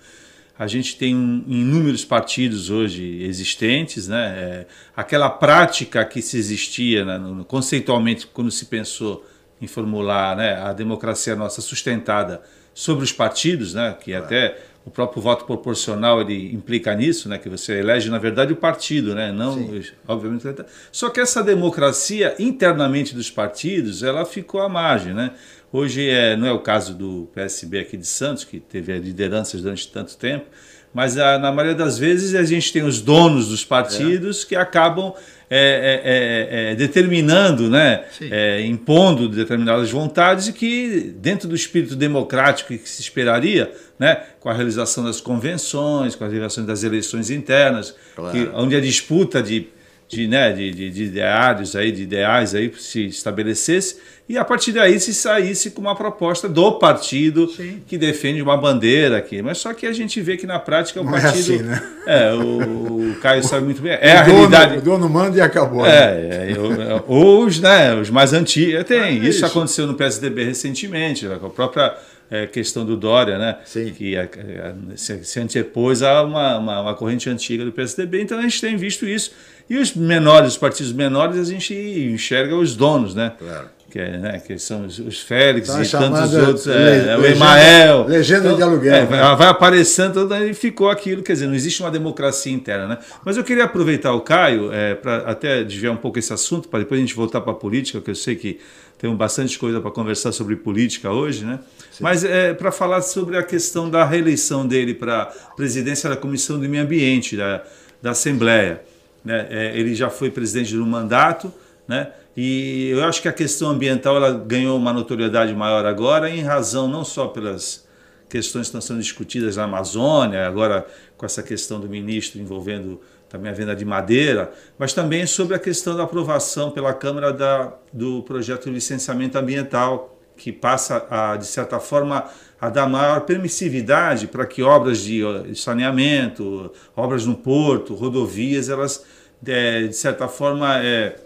A 0.59 0.67
gente 0.67 0.97
tem 0.97 1.13
inúmeros 1.47 2.05
partidos 2.05 2.69
hoje 2.69 3.23
existentes, 3.23 4.09
né? 4.09 4.27
É, 4.39 4.67
aquela 4.95 5.31
prática 5.31 6.05
que 6.05 6.21
se 6.21 6.37
existia 6.37 7.05
né, 7.05 7.19
no, 7.19 7.43
conceitualmente 7.45 8.27
quando 8.27 8.51
se 8.51 8.67
pensou 8.67 9.27
em 9.61 9.67
formular 9.67 10.37
né, 10.37 10.55
a 10.61 10.73
democracia 10.75 11.35
nossa 11.35 11.63
sustentada 11.63 12.43
sobre 12.75 13.05
os 13.05 13.13
partidos, 13.13 13.73
né? 13.73 13.97
Que 13.99 14.11
claro. 14.11 14.25
até 14.25 14.59
o 14.87 14.91
próprio 14.91 15.21
voto 15.21 15.45
proporcional 15.45 16.21
ele 16.21 16.55
implica 16.55 16.95
nisso, 16.95 17.29
né, 17.29 17.39
que 17.39 17.49
você 17.49 17.81
elege 17.81 18.09
na 18.09 18.19
verdade 18.19 18.53
o 18.53 18.57
partido, 18.57 19.17
né, 19.17 19.33
não, 19.33 19.55
Sim. 19.55 19.83
obviamente. 20.07 20.47
Só 20.93 21.11
que 21.11 21.19
essa 21.19 21.43
democracia 21.43 22.37
internamente 22.39 23.13
dos 23.13 23.29
partidos, 23.29 24.05
ela 24.05 24.25
ficou 24.25 24.63
à 24.63 24.69
margem, 24.69 25.13
né? 25.13 25.33
Hoje 25.73 26.09
é, 26.09 26.37
não 26.37 26.47
é 26.47 26.53
o 26.53 26.61
caso 26.61 26.95
do 26.95 27.29
PSB 27.35 27.81
aqui 27.81 27.97
de 27.97 28.07
Santos, 28.07 28.45
que 28.45 28.61
teve 28.61 28.97
lideranças 28.99 29.61
durante 29.61 29.91
tanto 29.91 30.17
tempo, 30.17 30.47
mas 30.95 31.19
a, 31.19 31.37
na 31.37 31.51
maioria 31.51 31.77
das 31.77 31.99
vezes 31.99 32.37
a 32.37 32.45
gente 32.45 32.73
tem 32.73 32.85
os 32.85 33.01
donos 33.03 33.49
dos 33.49 33.65
partidos 33.65 34.45
é. 34.45 34.47
que 34.47 34.57
acabam 34.57 35.13
é, 35.49 35.59
é, 36.05 36.69
é, 36.69 36.73
é 36.73 36.75
determinando, 36.75 37.71
né, 37.71 38.05
é, 38.21 38.63
impondo 38.63 39.29
determinadas 39.29 39.91
vontades 39.91 40.49
e 40.49 40.53
que, 40.53 41.15
dentro 41.19 41.49
do 41.49 41.55
espírito 41.55 41.95
democrático 41.95 42.77
que 42.77 42.89
se 42.89 43.01
esperaria, 43.01 43.73
né, 43.99 44.23
com 44.41 44.49
a 44.49 44.53
realização 44.53 45.05
das 45.05 45.21
convenções, 45.21 46.15
com 46.15 46.25
a 46.25 46.29
realização 46.29 46.65
das 46.65 46.83
eleições 46.83 47.31
internas, 47.31 47.95
claro. 48.15 48.33
que, 48.33 48.51
onde 48.55 48.75
a 48.75 48.81
disputa 48.81 49.43
de, 49.43 49.69
de, 50.09 50.27
né, 50.27 50.53
de, 50.53 50.71
de, 50.73 50.91
de 50.91 51.05
ideários 51.05 51.77
aí, 51.77 51.93
de 51.93 52.03
ideais 52.03 52.55
aí 52.55 52.73
se 52.77 53.07
estabelecesse 53.07 53.99
e 54.29 54.37
a 54.37 54.45
partir 54.45 54.73
daí 54.73 54.99
se 54.99 55.15
saísse 55.15 55.71
com 55.71 55.81
uma 55.81 55.95
proposta 55.95 56.49
do 56.49 56.73
partido 56.73 57.49
Sim. 57.49 57.81
que 57.87 57.97
defende 57.97 58.43
uma 58.43 58.57
bandeira 58.57 59.19
aqui. 59.19 59.41
Mas 59.41 59.59
só 59.59 59.73
que 59.73 59.87
a 59.87 59.93
gente 59.93 60.21
vê 60.21 60.37
que 60.37 60.47
na 60.47 60.59
prática 60.59 61.01
o 61.01 61.05
Não 61.05 61.13
partido. 61.13 61.31
É, 61.31 61.55
assim, 61.55 61.63
né? 61.63 61.83
é 62.07 62.35
o, 62.35 63.13
o 63.13 63.15
Caio 63.21 63.45
sabe 63.45 63.67
muito 63.67 63.81
bem. 63.81 63.97
É 64.01 64.17
o 64.17 64.19
a 64.19 64.23
dono, 64.23 64.35
realidade. 64.35 64.79
O 64.79 64.81
dono 64.81 65.09
manda 65.09 65.39
e 65.39 65.41
acabou. 65.41 65.87
É, 65.87 66.15
né? 66.15 66.53
é 66.53 67.03
os, 67.07 67.61
né, 67.61 67.95
os 67.95 68.11
mais 68.11 68.33
antigos. 68.33 68.83
Tem, 68.83 69.01
é 69.01 69.11
isso, 69.13 69.29
isso 69.29 69.47
aconteceu 69.47 69.87
no 69.87 69.95
PSDB 69.95 70.43
recentemente, 70.43 71.25
né, 71.27 71.37
com 71.41 71.47
a 71.47 71.51
própria 71.51 71.97
é, 72.29 72.49
questão 72.49 72.85
do 72.85 72.97
Dória, 72.97 73.39
né? 73.39 73.59
Sim. 73.65 73.93
Que 73.93 74.17
a, 74.17 74.25
a, 74.25 74.97
se, 74.97 75.25
se 75.25 75.39
antepôs 75.39 76.03
a 76.03 76.25
uma, 76.25 76.59
uma, 76.59 76.81
uma, 76.81 76.95
corrente 76.95 77.31
antiga 77.31 77.65
do 77.65 77.71
PSDB. 77.71 78.23
Então 78.23 78.41
a 78.41 78.43
gente 78.43 78.61
tem 78.61 78.77
visto 78.77 79.07
isso. 79.07 79.31
E 79.71 79.77
os 79.77 79.95
menores, 79.95 80.55
os 80.55 80.59
partidos 80.59 80.93
menores, 80.93 81.39
a 81.39 81.45
gente 81.45 81.73
enxerga 82.13 82.57
os 82.57 82.75
donos, 82.75 83.15
né? 83.15 83.33
Claro 83.39 83.76
que, 83.97 84.01
é, 84.01 84.19
né, 84.19 84.43
que 84.47 84.59
são 84.59 84.85
os, 84.85 84.99
os 84.99 85.21
Félix 85.21 85.71
então, 85.71 85.83
e 85.83 85.89
tantos 85.89 86.35
outros, 86.35 86.67
é, 86.67 87.13
é, 87.13 87.17
o 87.17 87.25
Emael. 87.25 88.05
Legenda 88.07 88.49
então, 88.49 88.57
de 88.57 88.63
aluguel. 88.63 88.95
É, 88.95 89.07
né? 89.07 89.35
vai 89.35 89.49
aparecendo 89.49 90.29
e 90.35 90.53
ficou 90.53 90.91
aquilo, 90.91 91.23
quer 91.23 91.33
dizer, 91.33 91.47
não 91.47 91.55
existe 91.55 91.81
uma 91.83 91.91
democracia 91.91 92.53
interna. 92.53 92.87
Né? 92.89 92.99
Mas 93.25 93.39
eu 93.39 93.45
queria 93.45 93.65
aproveitar 93.65 94.13
o 94.13 94.21
Caio, 94.21 94.71
é, 94.71 94.95
para 94.95 95.17
até 95.19 95.65
desviar 95.65 95.95
um 95.95 95.97
pouco 95.97 96.19
esse 96.19 96.31
assunto, 96.31 96.69
para 96.69 96.81
depois 96.81 96.99
a 96.99 97.01
gente 97.01 97.15
voltar 97.15 97.41
para 97.41 97.53
a 97.53 97.57
política, 97.57 97.99
que 98.03 98.11
eu 98.11 98.15
sei 98.15 98.37
que 98.37 98.61
temos 98.99 99.17
bastante 99.17 99.59
coisa 99.59 99.81
para 99.81 99.91
conversar 99.91 100.31
sobre 100.31 100.57
política 100.57 101.11
hoje, 101.11 101.45
né? 101.45 101.59
Sim. 101.91 102.03
Mas 102.03 102.23
é, 102.23 102.53
para 102.53 102.71
falar 102.71 103.01
sobre 103.01 103.39
a 103.39 103.43
questão 103.43 103.89
da 103.89 104.05
reeleição 104.05 104.67
dele 104.67 104.93
para 104.93 105.23
a 105.23 105.27
presidência 105.55 106.11
da 106.11 106.17
Comissão 106.17 106.59
do 106.59 106.69
Meio 106.69 106.83
Ambiente, 106.83 107.35
da, 107.35 107.63
da 108.03 108.11
Assembleia. 108.11 108.83
Né? 109.25 109.47
É, 109.49 109.79
ele 109.79 109.95
já 109.95 110.11
foi 110.11 110.31
presidente 110.31 110.69
de 110.69 110.79
um 110.79 110.87
mandato, 110.87 111.53
né? 111.89 112.09
E 112.37 112.91
eu 112.91 113.03
acho 113.05 113.23
que 113.23 113.29
a 113.29 113.33
questão 113.33 113.71
ambiental 113.71 114.17
ela 114.17 114.33
ganhou 114.33 114.77
uma 114.77 114.93
notoriedade 114.93 115.55
maior 115.55 115.87
agora, 115.87 116.29
em 116.29 116.43
razão 116.43 116.87
não 116.87 117.03
só 117.03 117.29
pelas 117.29 117.87
questões 118.29 118.63
que 118.63 118.69
estão 118.69 118.81
sendo 118.81 119.01
discutidas 119.01 119.57
na 119.57 119.65
Amazônia, 119.65 120.47
agora 120.47 120.87
com 121.17 121.25
essa 121.25 121.43
questão 121.43 121.81
do 121.81 121.89
ministro 121.89 122.41
envolvendo 122.41 123.01
também 123.29 123.51
a 123.51 123.55
venda 123.55 123.75
de 123.75 123.85
madeira, 123.85 124.53
mas 124.79 124.93
também 124.93 125.27
sobre 125.27 125.57
a 125.57 125.59
questão 125.59 125.97
da 125.97 126.05
aprovação 126.05 126.71
pela 126.71 126.93
Câmara 126.93 127.33
da, 127.33 127.73
do 127.93 128.23
projeto 128.23 128.65
de 128.65 128.71
licenciamento 128.71 129.39
ambiental, 129.39 130.13
que 130.37 130.53
passa, 130.53 131.07
a, 131.09 131.37
de 131.37 131.47
certa 131.47 131.81
forma, 131.81 132.25
a 132.61 132.69
dar 132.69 132.87
maior 132.87 133.23
permissividade 133.23 134.27
para 134.27 134.45
que 134.45 134.63
obras 134.63 135.01
de 135.01 135.23
saneamento, 135.55 136.71
obras 136.95 137.25
no 137.25 137.35
porto, 137.35 137.95
rodovias, 137.95 138.69
elas, 138.69 139.05
de, 139.41 139.89
de 139.89 139.97
certa 139.97 140.29
forma, 140.29 140.79
é, 140.85 141.17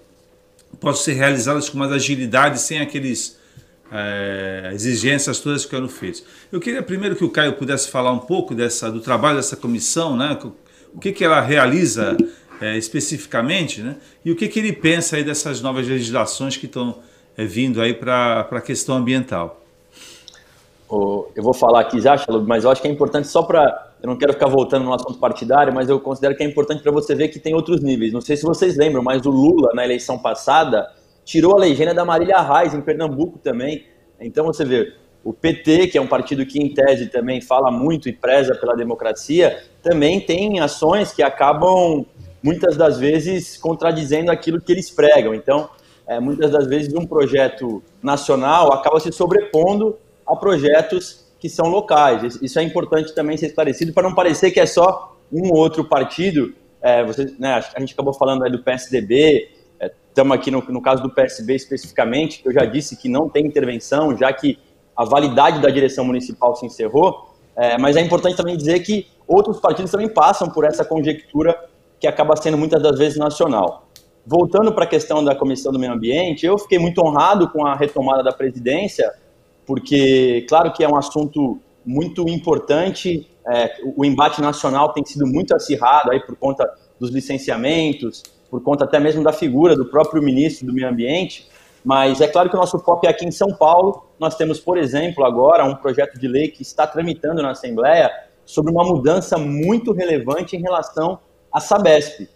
possam 0.81 1.05
ser 1.05 1.13
realizadas 1.13 1.69
com 1.69 1.79
mais 1.79 1.93
agilidade, 1.93 2.59
sem 2.61 2.81
aqueles 2.81 3.39
é, 3.93 4.71
exigências 4.73 5.41
todas 5.41 5.67
que 5.67 5.75
eram 5.75 5.89
feitas. 5.89 6.25
Eu 6.51 6.61
queria 6.61 6.83
primeiro 6.83 7.15
que 7.15 7.25
o 7.25 7.31
Caio 7.31 7.53
pudesse 7.55 7.91
falar 7.91 8.13
um 8.13 8.19
pouco 8.19 8.55
dessa, 8.55 8.91
do 8.91 9.01
trabalho 9.01 9.37
dessa 9.37 9.57
comissão, 9.57 10.17
né? 10.17 10.39
o 10.95 10.99
que, 10.99 11.13
que 11.13 11.25
ela 11.25 11.41
realiza 11.41 12.17
é, 12.61 12.77
especificamente, 12.77 13.83
né? 13.83 13.97
e 14.25 14.31
o 14.31 14.37
que, 14.37 14.49
que 14.49 14.59
ele 14.59 14.73
pensa 14.73 15.17
aí 15.17 15.25
dessas 15.25 15.61
novas 15.61 15.87
legislações 15.87 16.57
que 16.57 16.67
estão 16.67 16.99
é, 17.37 17.45
vindo 17.45 17.81
aí 17.81 17.95
para 17.95 18.41
a 18.51 18.61
questão 18.61 18.97
ambiental. 18.97 19.61
Eu 20.91 21.43
vou 21.43 21.55
falar 21.55 21.81
aqui 21.81 22.01
já, 22.01 22.17
mas 22.47 22.65
eu 22.65 22.71
acho 22.71 22.83
que 22.83 22.89
é 22.89 22.91
importante 22.91 23.29
só 23.29 23.43
para 23.43 23.90
eu 24.03 24.09
não 24.09 24.17
quero 24.17 24.33
ficar 24.33 24.49
voltando 24.49 24.85
no 24.85 24.95
assunto 24.95 25.19
partidário, 25.19 25.73
mas 25.73 25.89
eu 25.89 26.01
considero 26.01 26.35
que 26.35 26.43
é 26.43 26.47
importante 26.47 26.83
para 26.83 26.91
você 26.91 27.15
ver 27.15 27.29
que 27.29 27.39
tem 27.39 27.55
outros 27.55 27.83
níveis. 27.83 28.13
Não 28.13 28.21
sei 28.21 28.37
se 28.37 28.45
vocês 28.45 28.77
lembram, 28.77 29.03
mas 29.03 29.27
o 29.27 29.31
Lula, 29.31 29.73
na 29.75 29.85
eleição 29.85 30.19
passada, 30.19 30.91
tirou 31.25 31.55
a 31.55 31.59
legenda 31.59 31.93
da 31.93 32.05
Marília 32.05 32.41
Reis, 32.41 32.73
em 32.73 32.81
Pernambuco 32.81 33.39
também. 33.39 33.85
Então 34.19 34.47
você 34.47 34.65
vê, 34.65 34.95
o 35.23 35.35
PT, 35.35 35.89
que 35.89 35.99
é 35.99 36.01
um 36.01 36.07
partido 36.07 36.47
que, 36.47 36.59
em 36.59 36.73
tese, 36.73 37.09
também 37.09 37.43
fala 37.43 37.71
muito 37.71 38.09
e 38.09 38.13
preza 38.13 38.55
pela 38.55 38.75
democracia, 38.75 39.63
também 39.83 40.19
tem 40.19 40.61
ações 40.61 41.13
que 41.13 41.23
acabam, 41.23 42.07
muitas 42.43 42.77
das 42.77 42.99
vezes, 42.99 43.59
contradizendo 43.59 44.31
aquilo 44.31 44.61
que 44.61 44.73
eles 44.73 44.91
pregam. 44.91 45.35
Então, 45.35 45.69
é, 46.07 46.19
muitas 46.19 46.51
das 46.51 46.67
vezes, 46.67 46.95
um 46.95 47.05
projeto 47.05 47.83
nacional 48.03 48.73
acaba 48.73 48.99
se 48.99 49.13
sobrepondo 49.13 49.99
a 50.27 50.35
projetos 50.35 51.20
que 51.41 51.49
são 51.49 51.67
locais. 51.69 52.39
Isso 52.43 52.59
é 52.59 52.63
importante 52.63 53.15
também 53.15 53.37
ser 53.37 53.47
esclarecido 53.47 53.93
para 53.93 54.09
não 54.09 54.15
parecer 54.15 54.51
que 54.51 54.61
é 54.61 54.67
só 54.67 55.17
um 55.33 55.49
ou 55.49 55.57
outro 55.57 55.85
partido. 55.85 56.53
É, 56.83 57.03
você, 57.03 57.35
né, 57.39 57.55
a 57.75 57.81
gente 57.81 57.95
acabou 57.95 58.13
falando 58.13 58.45
aí 58.45 58.53
do 58.53 58.63
PSDB, 58.63 59.49
estamos 60.09 60.37
é, 60.37 60.39
aqui 60.39 60.51
no, 60.51 60.61
no 60.61 60.83
caso 60.83 61.03
do 61.03 61.11
PSB 61.11 61.55
especificamente, 61.55 62.43
que 62.43 62.49
eu 62.49 62.53
já 62.53 62.65
disse 62.65 62.97
que 62.97 63.09
não 63.09 63.29
tem 63.29 63.47
intervenção, 63.47 64.17
já 64.17 64.33
que 64.33 64.59
a 64.95 65.05
validade 65.05 65.61
da 65.61 65.71
direção 65.71 66.05
municipal 66.05 66.55
se 66.55 66.67
encerrou, 66.67 67.31
é, 67.57 67.79
mas 67.79 67.97
é 67.97 68.01
importante 68.01 68.37
também 68.37 68.57
dizer 68.57 68.81
que 68.81 69.07
outros 69.27 69.59
partidos 69.59 69.91
também 69.91 70.09
passam 70.09 70.49
por 70.51 70.65
essa 70.65 70.85
conjectura 70.85 71.59
que 71.99 72.07
acaba 72.07 72.37
sendo 72.37 72.59
muitas 72.59 72.83
das 72.83 72.99
vezes 72.99 73.19
nacional. 73.19 73.89
Voltando 74.27 74.73
para 74.73 74.85
a 74.85 74.87
questão 74.87 75.25
da 75.25 75.35
Comissão 75.35 75.73
do 75.73 75.79
Meio 75.79 75.93
Ambiente, 75.93 76.45
eu 76.45 76.59
fiquei 76.59 76.79
muito 76.79 77.01
honrado 77.01 77.49
com 77.49 77.67
a 77.67 77.75
retomada 77.75 78.23
da 78.23 78.33
presidência, 78.33 79.11
porque, 79.71 80.45
claro 80.49 80.73
que 80.73 80.83
é 80.83 80.89
um 80.89 80.97
assunto 80.97 81.61
muito 81.87 82.29
importante, 82.29 83.31
é, 83.47 83.77
o 83.97 84.05
embate 84.05 84.43
nacional 84.43 84.93
tem 84.93 85.05
sido 85.05 85.25
muito 85.25 85.55
acirrado 85.55 86.11
aí 86.11 86.19
por 86.19 86.35
conta 86.35 86.69
dos 86.99 87.13
licenciamentos, 87.13 88.25
por 88.51 88.61
conta 88.65 88.83
até 88.83 88.99
mesmo 88.99 89.23
da 89.23 89.33
figura 89.33 89.77
do 89.77 89.85
próprio 89.85 90.21
ministro 90.21 90.67
do 90.67 90.73
Meio 90.73 90.89
Ambiente, 90.89 91.49
mas 91.85 92.21
é 92.21 92.27
claro 92.27 92.51
que 92.51 92.57
o 92.57 92.59
nosso 92.59 92.81
foco 92.81 93.07
é 93.07 93.11
aqui 93.11 93.25
em 93.25 93.31
São 93.31 93.55
Paulo. 93.55 94.03
Nós 94.19 94.35
temos, 94.35 94.59
por 94.59 94.77
exemplo, 94.77 95.25
agora 95.25 95.65
um 95.65 95.77
projeto 95.77 96.19
de 96.19 96.27
lei 96.27 96.49
que 96.49 96.63
está 96.63 96.85
tramitando 96.85 97.41
na 97.41 97.53
Assembleia 97.53 98.11
sobre 98.45 98.73
uma 98.73 98.83
mudança 98.83 99.39
muito 99.39 99.93
relevante 99.93 100.57
em 100.57 100.61
relação 100.61 101.21
à 101.55 101.61
Sabesp. 101.61 102.29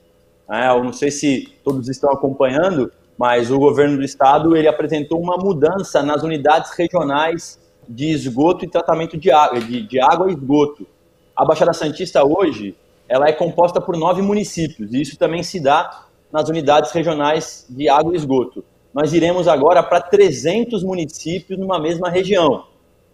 É, 0.48 0.68
eu 0.68 0.84
não 0.84 0.92
sei 0.92 1.10
se 1.10 1.52
todos 1.64 1.88
estão 1.88 2.12
acompanhando, 2.12 2.92
mas 3.16 3.50
o 3.50 3.58
governo 3.58 3.96
do 3.96 4.04
estado 4.04 4.56
ele 4.56 4.68
apresentou 4.68 5.20
uma 5.20 5.36
mudança 5.36 6.02
nas 6.02 6.22
unidades 6.22 6.72
regionais 6.76 7.58
de 7.88 8.10
esgoto 8.10 8.64
e 8.64 8.68
tratamento 8.68 9.16
de 9.16 9.30
água, 9.30 9.60
de, 9.60 9.82
de 9.86 10.00
água 10.00 10.30
e 10.30 10.34
esgoto. 10.34 10.86
A 11.36 11.44
Baixada 11.44 11.72
Santista 11.72 12.24
hoje 12.24 12.74
ela 13.08 13.28
é 13.28 13.32
composta 13.32 13.80
por 13.80 13.96
nove 13.96 14.22
municípios 14.22 14.92
e 14.92 15.00
isso 15.00 15.18
também 15.18 15.42
se 15.42 15.60
dá 15.60 16.06
nas 16.32 16.48
unidades 16.48 16.90
regionais 16.90 17.66
de 17.68 17.88
água 17.88 18.12
e 18.12 18.16
esgoto. 18.16 18.64
Nós 18.92 19.12
iremos 19.12 19.48
agora 19.48 19.82
para 19.82 20.00
300 20.00 20.82
municípios 20.82 21.58
numa 21.58 21.78
mesma 21.78 22.08
região, 22.08 22.64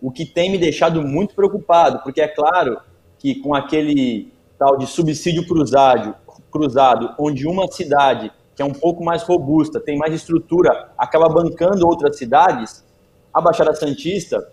o 0.01 0.11
que 0.11 0.25
tem 0.25 0.51
me 0.51 0.59
deixado 0.59 1.03
muito 1.03 1.35
preocupado, 1.35 2.01
porque 2.03 2.21
é 2.21 2.29
claro 2.29 2.79
que 3.19 3.35
com 3.35 3.55
aquele 3.55 4.33
tal 4.59 4.77
de 4.77 4.87
subsídio 4.87 5.47
cruzado, 5.47 6.15
cruzado 6.51 7.15
onde 7.19 7.47
uma 7.47 7.71
cidade 7.71 8.31
que 8.61 8.63
é 8.63 8.67
um 8.67 8.75
pouco 8.75 9.03
mais 9.03 9.23
robusta, 9.23 9.81
tem 9.81 9.97
mais 9.97 10.13
estrutura, 10.13 10.91
acaba 10.99 11.31
bancando 11.31 11.89
outras 11.89 12.19
cidades, 12.19 12.85
a 13.33 13.41
Baixada 13.41 13.75
Santista 13.75 14.53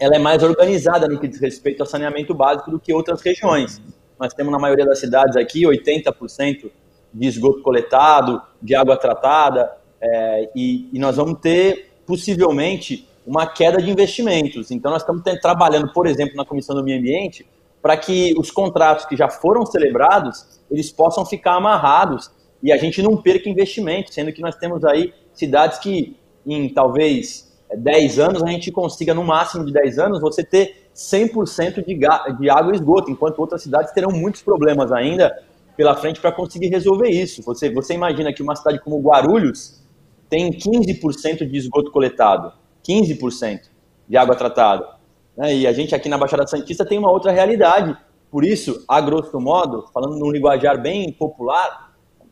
ela 0.00 0.16
é 0.16 0.18
mais 0.18 0.42
organizada 0.42 1.06
no 1.06 1.20
que 1.20 1.28
diz 1.28 1.38
respeito 1.38 1.82
ao 1.82 1.86
saneamento 1.86 2.32
básico 2.32 2.70
do 2.70 2.80
que 2.80 2.90
outras 2.90 3.20
regiões. 3.20 3.82
Nós 4.18 4.32
temos 4.32 4.50
na 4.50 4.58
maioria 4.58 4.86
das 4.86 4.98
cidades 4.98 5.36
aqui 5.36 5.64
80% 5.64 6.70
de 7.12 7.26
esgoto 7.26 7.60
coletado, 7.60 8.40
de 8.62 8.74
água 8.74 8.96
tratada, 8.96 9.76
é, 10.00 10.48
e, 10.56 10.88
e, 10.90 10.98
nós 10.98 11.16
vamos 11.16 11.38
ter 11.40 11.90
possivelmente 12.06 13.06
uma 13.26 13.46
queda 13.46 13.76
de 13.76 13.90
investimentos. 13.90 14.70
Então 14.70 14.90
nós 14.90 15.02
estamos 15.02 15.22
trabalhando, 15.42 15.92
por 15.92 16.06
exemplo, 16.06 16.34
na 16.34 16.46
Comissão 16.46 16.74
do 16.74 16.82
Meio 16.82 16.98
Ambiente, 16.98 17.46
para 17.82 17.94
que 17.94 18.32
os 18.38 18.50
contratos 18.50 19.04
que 19.04 19.14
já 19.14 19.28
foram 19.28 19.66
celebrados 19.66 20.58
eles 20.70 20.90
possam 20.90 21.26
ficar 21.26 21.56
amarrados 21.56 22.30
e 22.62 22.72
a 22.72 22.76
gente 22.76 23.00
não 23.02 23.16
perca 23.16 23.48
investimento, 23.48 24.12
sendo 24.12 24.32
que 24.32 24.40
nós 24.40 24.56
temos 24.56 24.84
aí 24.84 25.12
cidades 25.32 25.78
que 25.78 26.16
em 26.46 26.68
talvez 26.68 27.48
10 27.76 28.18
anos 28.18 28.42
a 28.42 28.48
gente 28.48 28.72
consiga, 28.72 29.14
no 29.14 29.22
máximo 29.22 29.64
de 29.64 29.72
10 29.72 29.98
anos, 29.98 30.20
você 30.20 30.42
ter 30.42 30.88
100% 30.94 31.84
de, 31.84 31.94
de 31.94 32.50
água 32.50 32.72
e 32.72 32.76
esgoto, 32.76 33.10
enquanto 33.10 33.38
outras 33.38 33.62
cidades 33.62 33.92
terão 33.92 34.10
muitos 34.10 34.42
problemas 34.42 34.90
ainda 34.90 35.36
pela 35.76 35.94
frente 35.94 36.20
para 36.20 36.32
conseguir 36.32 36.68
resolver 36.68 37.08
isso. 37.08 37.42
Você, 37.42 37.70
você 37.70 37.94
imagina 37.94 38.32
que 38.32 38.42
uma 38.42 38.56
cidade 38.56 38.80
como 38.80 39.00
Guarulhos 39.00 39.80
tem 40.28 40.50
15% 40.50 41.48
de 41.48 41.56
esgoto 41.56 41.90
coletado, 41.90 42.52
15% 42.86 43.60
de 44.08 44.16
água 44.16 44.34
tratada. 44.34 44.88
Né? 45.36 45.54
E 45.54 45.66
a 45.66 45.72
gente 45.72 45.94
aqui 45.94 46.08
na 46.08 46.18
Baixada 46.18 46.46
Santista 46.46 46.84
tem 46.84 46.98
uma 46.98 47.10
outra 47.10 47.30
realidade. 47.30 47.96
Por 48.30 48.44
isso, 48.44 48.84
a 48.88 49.00
grosso 49.00 49.38
modo, 49.40 49.86
falando 49.92 50.18
num 50.18 50.30
linguajar 50.30 50.80
bem 50.80 51.12
popular, 51.12 51.87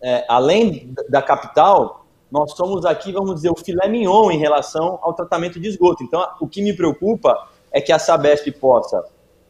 é, 0.07 0.25
além 0.29 0.95
da 1.09 1.21
capital, 1.21 2.07
nós 2.31 2.53
somos 2.53 2.85
aqui, 2.85 3.11
vamos 3.11 3.35
dizer, 3.35 3.51
o 3.51 3.57
filé 3.57 3.89
mignon 3.89 4.31
em 4.31 4.39
relação 4.39 5.01
ao 5.03 5.13
tratamento 5.13 5.59
de 5.59 5.67
esgoto. 5.67 6.05
Então, 6.05 6.25
o 6.41 6.47
que 6.47 6.63
me 6.63 6.73
preocupa 6.73 7.37
é 7.73 7.81
que 7.81 7.91
a 7.91 7.99
Sabesp 7.99 8.53
possa 8.53 9.05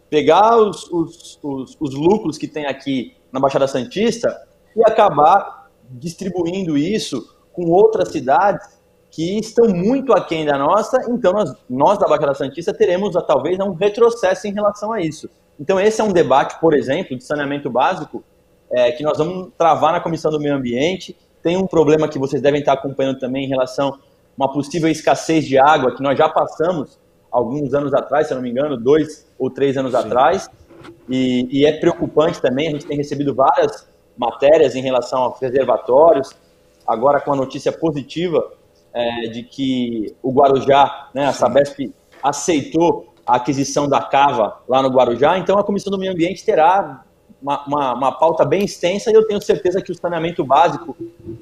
pegar 0.09 0.57
os, 0.57 0.91
os, 0.91 1.39
os, 1.43 1.77
os 1.79 1.95
lucros 1.95 2.39
que 2.39 2.49
tem 2.49 2.65
aqui 2.65 3.15
na 3.31 3.39
Baixada 3.39 3.69
Santista 3.69 4.35
e 4.75 4.83
acabar 4.83 5.69
distribuindo 5.91 6.79
isso 6.79 7.37
com 7.53 7.71
outras 7.71 8.09
cidades 8.09 8.67
que 9.11 9.39
estão 9.39 9.69
muito 9.69 10.15
aquém 10.15 10.47
da 10.47 10.57
nossa, 10.57 10.97
então 11.11 11.35
nós, 11.35 11.55
nós 11.69 11.99
da 11.99 12.09
Baixada 12.09 12.35
Santista 12.35 12.73
teremos 12.73 13.13
talvez 13.27 13.59
um 13.61 13.75
retrocesso 13.75 14.47
em 14.47 14.55
relação 14.55 14.91
a 14.91 15.03
isso. 15.03 15.29
Então 15.61 15.79
esse 15.79 16.01
é 16.01 16.05
um 16.05 16.13
debate, 16.13 16.59
por 16.61 16.73
exemplo, 16.73 17.15
de 17.15 17.25
saneamento 17.25 17.69
básico, 17.69 18.25
é, 18.77 18.93
que 18.93 19.03
nós 19.03 19.17
vamos 19.17 19.49
travar 19.57 19.91
na 19.91 20.01
Comissão 20.01 20.31
do 20.31 20.39
Meio 20.39 20.55
Ambiente. 20.55 21.17
Tem 21.43 21.57
um 21.57 21.67
problema 21.67 22.07
que 22.09 22.19
vocês 22.19 22.43
devem 22.43 22.61
estar 22.61 22.75
acompanhando 22.75 23.19
também 23.19 23.47
em 23.47 23.49
relação 23.49 23.95
a 23.95 23.99
uma 24.37 24.53
possível 24.53 24.91
escassez 24.91 25.47
de 25.47 25.59
água, 25.59 25.97
que 25.97 26.03
nós 26.03 26.19
já 26.19 26.29
passamos 26.29 26.99
alguns 27.33 27.73
anos 27.73 27.95
atrás, 27.95 28.27
se 28.27 28.35
eu 28.35 28.37
não 28.37 28.43
me 28.43 28.51
engano, 28.51 28.77
dois 28.77 29.27
ou 29.39 29.49
três 29.49 29.79
anos 29.79 29.93
Sim. 29.93 29.99
atrás, 29.99 30.51
e, 31.09 31.49
e, 31.51 31.65
é 31.65 31.73
preocupante 31.73 32.39
também, 32.39 32.69
a 32.69 32.71
gente 32.73 32.85
tem 32.85 32.99
recebido 32.99 33.35
várias 33.35 33.89
matérias 34.15 34.75
em 34.75 34.83
relação 34.83 35.23
aos 35.23 35.41
reservatórios, 35.41 36.37
agora 36.87 37.19
com 37.19 37.33
a 37.33 37.37
notícia 37.37 37.73
positiva 37.73 38.53
é, 38.93 39.29
de 39.29 39.43
que 39.43 40.15
o 40.23 40.31
Guarujá, 40.31 41.09
né, 41.15 41.25
a 41.25 41.33
Sabesp 41.33 41.95
aceitou 42.23 43.15
a 43.27 43.37
aquisição 43.37 43.89
da 43.89 44.03
Cava 44.03 44.61
lá 44.69 44.83
no 44.83 44.91
Guarujá, 44.91 45.39
então 45.39 45.59
a 45.59 45.65
Comissão 45.65 45.91
do 45.91 45.99
Meio 45.99 46.13
Ambiente 46.13 46.45
terá 46.45 47.06
uma, 47.47 47.65
uma, 47.65 47.95
uma 47.95 48.13
pauta 48.13 48.45
bem 48.45 48.65
extensa 48.65 49.09
e 49.09 49.15
eu 49.15 49.25
tenho 49.25 49.41
certeza 49.41 49.81
que 49.81 49.93
o 49.93 49.95
saneamento 49.95 50.45
básico 50.45 50.97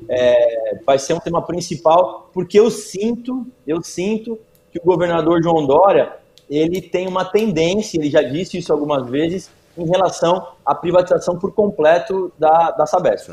é, 0.07 0.79
vai 0.85 0.99
ser 0.99 1.15
um 1.15 1.19
tema 1.21 1.41
principal, 1.41 2.29
porque 2.35 2.61
eu 2.61 2.71
sinto, 2.71 3.47
eu 3.67 3.83
sinto 3.83 4.39
que 4.71 4.79
o 4.79 4.83
governador 4.85 5.43
João 5.43 5.67
Dória 5.67 6.13
ele 6.51 6.83
tem 6.83 7.09
uma 7.09 7.25
tendência, 7.25 7.97
ele 7.97 8.11
já 8.11 8.21
disse 8.21 8.59
isso 8.59 8.71
algumas 8.71 9.09
vezes, 9.09 9.51
em 9.79 9.87
relação 9.87 10.47
à 10.65 10.75
privatização 10.75 11.39
por 11.39 11.53
completo 11.53 12.31
da, 12.39 12.71
da 12.73 12.87
Sabesp. 12.87 13.31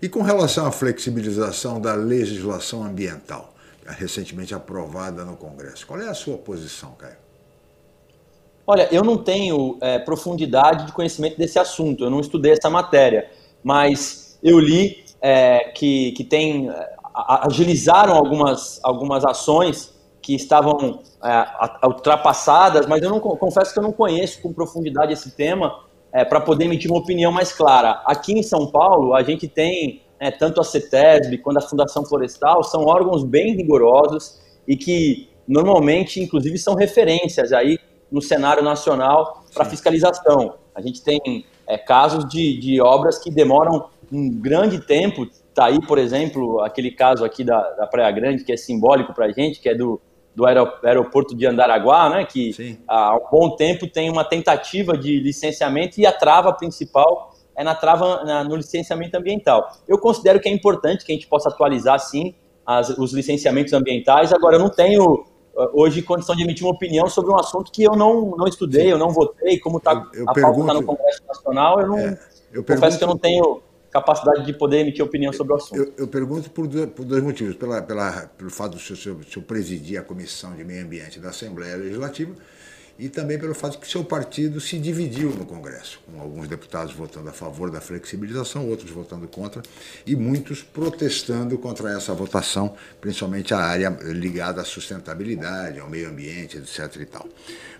E 0.00 0.08
com 0.08 0.22
relação 0.22 0.64
à 0.64 0.70
flexibilização 0.70 1.80
da 1.80 1.94
legislação 1.94 2.84
ambiental, 2.84 3.52
recentemente 3.84 4.54
aprovada 4.54 5.24
no 5.24 5.36
Congresso, 5.36 5.84
qual 5.86 6.00
é 6.00 6.08
a 6.08 6.14
sua 6.14 6.38
posição, 6.38 6.92
Caio? 6.92 7.25
Olha, 8.66 8.88
eu 8.90 9.04
não 9.04 9.16
tenho 9.16 9.78
é, 9.80 9.98
profundidade 9.98 10.86
de 10.86 10.92
conhecimento 10.92 11.38
desse 11.38 11.58
assunto, 11.58 12.02
eu 12.02 12.10
não 12.10 12.18
estudei 12.18 12.52
essa 12.52 12.68
matéria, 12.68 13.30
mas 13.62 14.38
eu 14.42 14.58
li 14.58 15.04
é, 15.20 15.70
que, 15.74 16.10
que 16.12 16.24
tem, 16.24 16.68
é, 16.68 16.96
agilizaram 17.14 18.14
algumas, 18.14 18.80
algumas 18.82 19.24
ações 19.24 19.94
que 20.20 20.34
estavam 20.34 21.00
é, 21.22 21.86
ultrapassadas, 21.86 22.86
mas 22.86 23.00
eu 23.02 23.10
não 23.10 23.20
confesso 23.20 23.72
que 23.72 23.78
eu 23.78 23.84
não 23.84 23.92
conheço 23.92 24.42
com 24.42 24.52
profundidade 24.52 25.12
esse 25.12 25.36
tema 25.36 25.84
é, 26.12 26.24
para 26.24 26.40
poder 26.40 26.64
emitir 26.64 26.90
uma 26.90 26.98
opinião 26.98 27.30
mais 27.30 27.52
clara. 27.52 28.02
Aqui 28.04 28.32
em 28.32 28.42
São 28.42 28.66
Paulo, 28.66 29.14
a 29.14 29.22
gente 29.22 29.46
tem 29.46 30.02
é, 30.18 30.32
tanto 30.32 30.60
a 30.60 30.64
CETESB 30.64 31.38
quanto 31.38 31.58
a 31.58 31.62
Fundação 31.62 32.04
Florestal, 32.04 32.64
são 32.64 32.84
órgãos 32.84 33.22
bem 33.22 33.54
rigorosos 33.54 34.40
e 34.66 34.76
que 34.76 35.28
normalmente, 35.46 36.20
inclusive, 36.20 36.58
são 36.58 36.74
referências 36.74 37.52
aí 37.52 37.78
no 38.16 38.22
cenário 38.22 38.62
nacional 38.62 39.44
para 39.52 39.66
fiscalização. 39.66 40.54
A 40.74 40.80
gente 40.80 41.04
tem 41.04 41.44
é, 41.66 41.76
casos 41.76 42.26
de, 42.26 42.58
de 42.58 42.80
obras 42.80 43.18
que 43.18 43.30
demoram 43.30 43.90
um 44.10 44.30
grande 44.30 44.80
tempo. 44.80 45.24
Está 45.24 45.66
aí, 45.66 45.78
por 45.86 45.98
exemplo, 45.98 46.60
aquele 46.62 46.90
caso 46.90 47.26
aqui 47.26 47.44
da, 47.44 47.60
da 47.72 47.86
Praia 47.86 48.10
Grande, 48.10 48.42
que 48.42 48.50
é 48.50 48.56
simbólico 48.56 49.12
para 49.12 49.26
a 49.26 49.32
gente, 49.32 49.60
que 49.60 49.68
é 49.68 49.74
do, 49.74 50.00
do 50.34 50.46
aeroporto 50.46 51.36
de 51.36 51.46
Andaraguá, 51.46 52.08
né, 52.08 52.24
que 52.24 52.54
Sim. 52.54 52.78
há 52.88 53.14
um 53.16 53.30
bom 53.30 53.54
tempo 53.54 53.86
tem 53.86 54.10
uma 54.10 54.24
tentativa 54.24 54.96
de 54.96 55.20
licenciamento 55.20 56.00
e 56.00 56.06
a 56.06 56.12
trava 56.12 56.54
principal 56.54 57.34
é 57.54 57.62
na 57.62 57.74
trava 57.74 58.24
na, 58.24 58.44
no 58.44 58.56
licenciamento 58.56 59.14
ambiental. 59.14 59.68
Eu 59.86 59.98
considero 59.98 60.40
que 60.40 60.48
é 60.48 60.52
importante 60.52 61.04
que 61.04 61.12
a 61.12 61.14
gente 61.14 61.26
possa 61.26 61.50
atualizar, 61.50 61.98
sim, 61.98 62.34
as, 62.64 62.88
os 62.96 63.12
licenciamentos 63.12 63.74
ambientais. 63.74 64.32
Agora, 64.32 64.56
eu 64.56 64.60
não 64.60 64.70
tenho 64.70 65.35
hoje 65.72 66.02
condição 66.02 66.34
de 66.34 66.42
emitir 66.42 66.64
uma 66.64 66.72
opinião 66.72 67.08
sobre 67.08 67.30
um 67.30 67.38
assunto 67.38 67.72
que 67.72 67.82
eu 67.82 67.96
não, 67.96 68.34
não 68.36 68.46
estudei, 68.46 68.92
eu 68.92 68.98
não 68.98 69.10
votei, 69.10 69.58
como 69.58 69.78
está 69.78 69.92
a 69.92 70.32
pergunto, 70.32 70.34
pauta 70.34 70.66
tá 70.66 70.74
no 70.74 70.82
Congresso 70.82 71.22
Nacional, 71.26 71.80
eu 71.80 71.86
não 71.86 71.98
é, 71.98 72.18
eu 72.52 72.62
confesso 72.62 72.80
pergunto, 72.80 72.98
que 72.98 73.04
eu 73.04 73.08
não 73.08 73.18
tenho 73.18 73.62
capacidade 73.90 74.44
de 74.44 74.52
poder 74.52 74.80
emitir 74.80 75.04
opinião 75.04 75.32
sobre 75.32 75.54
o 75.54 75.56
assunto. 75.56 75.76
Eu, 75.76 75.92
eu 75.96 76.08
pergunto 76.08 76.50
por 76.50 76.66
dois, 76.66 76.90
por 76.90 77.04
dois, 77.04 77.22
motivos. 77.22 77.56
Pela, 77.56 77.80
pela, 77.80 78.30
pelo 78.36 78.50
fato 78.50 78.78
senhor, 78.78 79.24
senhor 79.24 79.44
presidir 79.46 79.98
a 79.98 80.02
Comissão 80.02 80.54
de 80.54 80.64
Meio 80.64 80.84
Ambiente 80.84 81.18
da 81.18 81.30
Assembleia 81.30 81.76
Legislativa 81.76 82.34
e 82.98 83.08
também 83.08 83.38
pelo 83.38 83.54
fato 83.54 83.72
de 83.72 83.78
que 83.78 83.88
seu 83.88 84.02
partido 84.02 84.60
se 84.60 84.78
dividiu 84.78 85.30
no 85.30 85.44
Congresso, 85.44 86.00
com 86.06 86.20
alguns 86.20 86.48
deputados 86.48 86.94
votando 86.94 87.28
a 87.28 87.32
favor 87.32 87.70
da 87.70 87.80
flexibilização, 87.80 88.68
outros 88.68 88.90
votando 88.90 89.28
contra, 89.28 89.62
e 90.06 90.16
muitos 90.16 90.62
protestando 90.62 91.58
contra 91.58 91.90
essa 91.90 92.14
votação, 92.14 92.74
principalmente 93.00 93.52
a 93.52 93.58
área 93.58 93.90
ligada 94.04 94.62
à 94.62 94.64
sustentabilidade, 94.64 95.78
ao 95.78 95.90
meio 95.90 96.08
ambiente, 96.08 96.56
etc. 96.56 96.96
E 97.00 97.06
tal. 97.06 97.28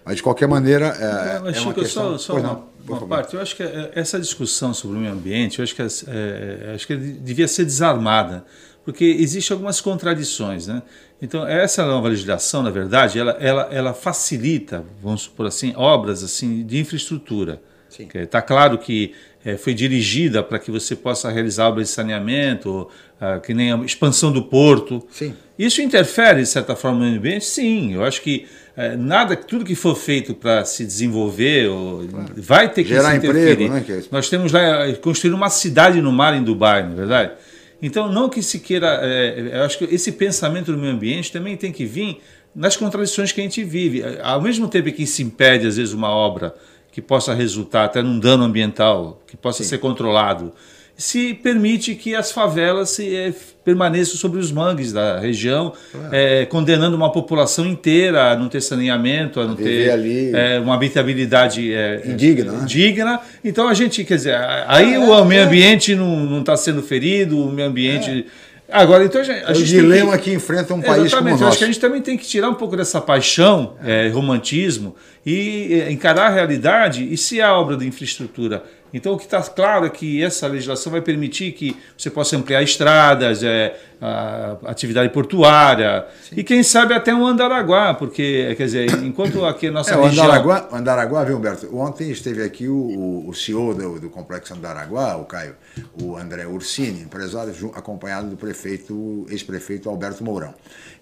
Mas, 0.04 0.16
de 0.16 0.22
qualquer 0.22 0.46
maneira, 0.46 0.86
é, 0.86 1.40
Mas, 1.40 1.56
é 1.56 1.60
uma 1.60 1.70
Chico, 1.70 1.80
questão... 1.80 2.18
Só, 2.18 2.34
só 2.34 2.38
uma, 2.38 2.68
uma 2.86 3.06
parte. 3.08 3.34
Eu 3.34 3.40
acho 3.40 3.56
que 3.56 3.62
é, 3.62 3.90
essa 3.94 4.20
discussão 4.20 4.72
sobre 4.72 4.98
o 4.98 5.00
meio 5.00 5.12
ambiente, 5.12 5.58
eu 5.58 5.62
acho 5.64 5.74
que, 5.74 5.82
é, 5.82 5.86
é, 6.06 6.72
acho 6.74 6.86
que 6.86 6.94
devia 6.94 7.48
ser 7.48 7.64
desarmada, 7.64 8.44
porque 8.84 9.04
existem 9.04 9.54
algumas 9.54 9.80
contradições, 9.80 10.68
né? 10.68 10.82
Então, 11.20 11.46
essa 11.46 11.84
nova 11.84 12.08
legislação, 12.08 12.62
na 12.62 12.70
verdade, 12.70 13.18
ela, 13.18 13.32
ela, 13.40 13.68
ela 13.70 13.94
facilita, 13.94 14.84
vamos 15.02 15.22
supor 15.22 15.46
assim, 15.46 15.72
obras 15.76 16.22
assim 16.22 16.64
de 16.64 16.78
infraestrutura. 16.78 17.60
Está 18.14 18.42
claro 18.42 18.76
que 18.76 19.14
é, 19.44 19.56
foi 19.56 19.72
dirigida 19.72 20.42
para 20.42 20.58
que 20.58 20.70
você 20.70 20.94
possa 20.94 21.30
realizar 21.30 21.68
obras 21.68 21.88
de 21.88 21.94
saneamento, 21.94 22.88
ah, 23.20 23.38
que 23.38 23.54
nem 23.54 23.72
a 23.72 23.76
expansão 23.78 24.30
do 24.30 24.42
porto. 24.42 25.06
Sim. 25.10 25.34
Isso 25.58 25.80
interfere, 25.80 26.42
de 26.42 26.48
certa 26.48 26.76
forma, 26.76 26.98
no 26.98 27.04
meio 27.04 27.16
ambiente? 27.16 27.46
Sim. 27.46 27.94
Eu 27.94 28.04
acho 28.04 28.20
que 28.20 28.46
é, 28.76 28.94
nada, 28.94 29.34
tudo 29.36 29.64
que 29.64 29.74
for 29.74 29.96
feito 29.96 30.34
para 30.34 30.64
se 30.64 30.84
desenvolver 30.84 31.68
ou, 31.70 32.06
claro. 32.06 32.34
vai 32.36 32.68
ter 32.70 32.82
que 32.82 32.90
Gerar 32.90 33.12
se 33.12 33.16
interferir. 33.16 33.64
Emprego, 33.64 33.72
né, 33.72 33.84
é 33.88 34.02
Nós 34.10 34.28
temos 34.28 34.52
lá 34.52 34.92
construir 35.00 35.32
uma 35.32 35.48
cidade 35.48 36.02
no 36.02 36.12
mar 36.12 36.34
em 36.34 36.42
Dubai, 36.42 36.82
não 36.82 36.92
é 36.92 36.96
verdade? 36.96 37.32
Então, 37.80 38.10
não 38.10 38.28
que 38.28 38.42
se 38.42 38.60
queira. 38.60 39.00
É, 39.02 39.58
eu 39.58 39.62
acho 39.62 39.78
que 39.78 39.84
esse 39.84 40.12
pensamento 40.12 40.72
do 40.72 40.78
meio 40.78 40.92
ambiente 40.92 41.30
também 41.30 41.56
tem 41.56 41.72
que 41.72 41.84
vir 41.84 42.20
nas 42.54 42.76
contradições 42.76 43.32
que 43.32 43.40
a 43.40 43.44
gente 43.44 43.62
vive. 43.62 44.02
Ao 44.22 44.40
mesmo 44.40 44.66
tempo 44.68 44.90
que 44.90 45.06
se 45.06 45.22
impede, 45.22 45.66
às 45.66 45.76
vezes, 45.76 45.92
uma 45.92 46.08
obra 46.08 46.54
que 46.90 47.02
possa 47.02 47.34
resultar 47.34 47.84
até 47.84 48.02
num 48.02 48.18
dano 48.18 48.44
ambiental, 48.44 49.22
que 49.26 49.36
possa 49.36 49.62
Sim. 49.62 49.68
ser 49.68 49.78
controlado, 49.78 50.52
se 50.96 51.34
permite 51.34 51.94
que 51.94 52.14
as 52.14 52.32
favelas 52.32 52.90
se, 52.90 53.14
é, 53.14 53.32
permaneçam 53.62 54.16
sobre 54.16 54.40
os 54.40 54.50
mangues 54.50 54.92
da 54.92 55.18
região, 55.18 55.72
claro. 55.92 56.08
é, 56.10 56.46
condenando 56.46 56.96
uma 56.96 57.12
população 57.12 57.66
inteira 57.66 58.32
a 58.32 58.36
não 58.36 58.48
ter 58.48 58.62
saneamento, 58.62 59.38
a 59.38 59.44
não 59.44 59.54
Viver 59.54 60.00
ter 60.00 60.34
é, 60.34 60.58
uma 60.58 60.74
habitabilidade 60.74 61.70
indigna. 62.06 62.52
Né? 62.52 62.64
Digna. 62.66 63.20
Então 63.44 63.68
a 63.68 63.74
gente, 63.74 64.04
quer 64.04 64.16
dizer, 64.16 64.36
aí 64.66 64.96
o 64.96 65.24
meio 65.24 65.44
ambiente 65.44 65.94
não 65.94 66.40
está 66.40 66.56
sendo 66.56 66.82
ferido, 66.82 67.38
o 67.38 67.52
meio 67.52 67.68
ambiente. 67.68 68.26
Agora, 68.68 69.04
então 69.04 69.20
a 69.20 69.24
gente, 69.24 69.44
a 69.44 69.48
é 69.48 69.52
o 69.52 69.62
dilema 69.62 70.16
que, 70.16 70.24
que, 70.24 70.32
enfrenta 70.32 70.74
um 70.74 70.80
país 70.80 71.12
como 71.12 71.28
o 71.28 71.30
nosso. 71.30 71.44
Acho 71.44 71.58
que 71.58 71.64
a 71.64 71.66
gente 71.68 71.78
também 71.78 72.00
tem 72.00 72.16
que 72.16 72.26
tirar 72.26 72.48
um 72.48 72.54
pouco 72.54 72.76
dessa 72.76 73.00
paixão, 73.00 73.74
é. 73.84 74.08
romantismo, 74.08 74.96
e 75.24 75.84
encarar 75.90 76.26
a 76.26 76.30
realidade. 76.30 77.06
E 77.12 77.16
se 77.16 77.40
a 77.40 77.52
obra 77.52 77.76
de 77.76 77.86
infraestrutura 77.86 78.64
então, 78.92 79.12
o 79.12 79.18
que 79.18 79.24
está 79.24 79.42
claro 79.42 79.86
é 79.86 79.90
que 79.90 80.22
essa 80.22 80.46
legislação 80.46 80.92
vai 80.92 81.00
permitir 81.00 81.52
que 81.52 81.76
você 81.96 82.10
possa 82.10 82.36
ampliar 82.36 82.62
estradas, 82.62 83.42
é, 83.42 83.78
a 84.00 84.58
atividade 84.66 85.12
portuária 85.12 86.06
Sim. 86.22 86.36
e, 86.38 86.44
quem 86.44 86.62
sabe, 86.62 86.92
até 86.92 87.14
um 87.14 87.26
Andaraguá, 87.26 87.94
porque, 87.94 88.54
quer 88.56 88.64
dizer, 88.64 88.90
enquanto 89.02 89.44
aqui 89.44 89.68
a 89.68 89.70
nossa 89.70 89.94
é, 89.94 90.02
região... 90.02 90.24
Andaraguá, 90.24 90.68
Andaraguá, 90.72 91.24
viu, 91.24 91.36
Humberto? 91.36 91.74
Ontem 91.76 92.10
esteve 92.10 92.42
aqui 92.42 92.68
o, 92.68 93.24
o 93.26 93.34
CEO 93.34 93.74
do, 93.74 94.00
do 94.00 94.10
Complexo 94.10 94.54
Andaraguá, 94.54 95.16
o 95.16 95.24
Caio, 95.24 95.54
o 96.02 96.16
André 96.16 96.46
Ursini, 96.46 97.00
empresário, 97.02 97.52
acompanhado 97.74 98.28
do 98.28 98.36
prefeito, 98.36 99.26
ex-prefeito 99.30 99.88
Alberto 99.88 100.22
Mourão. 100.22 100.54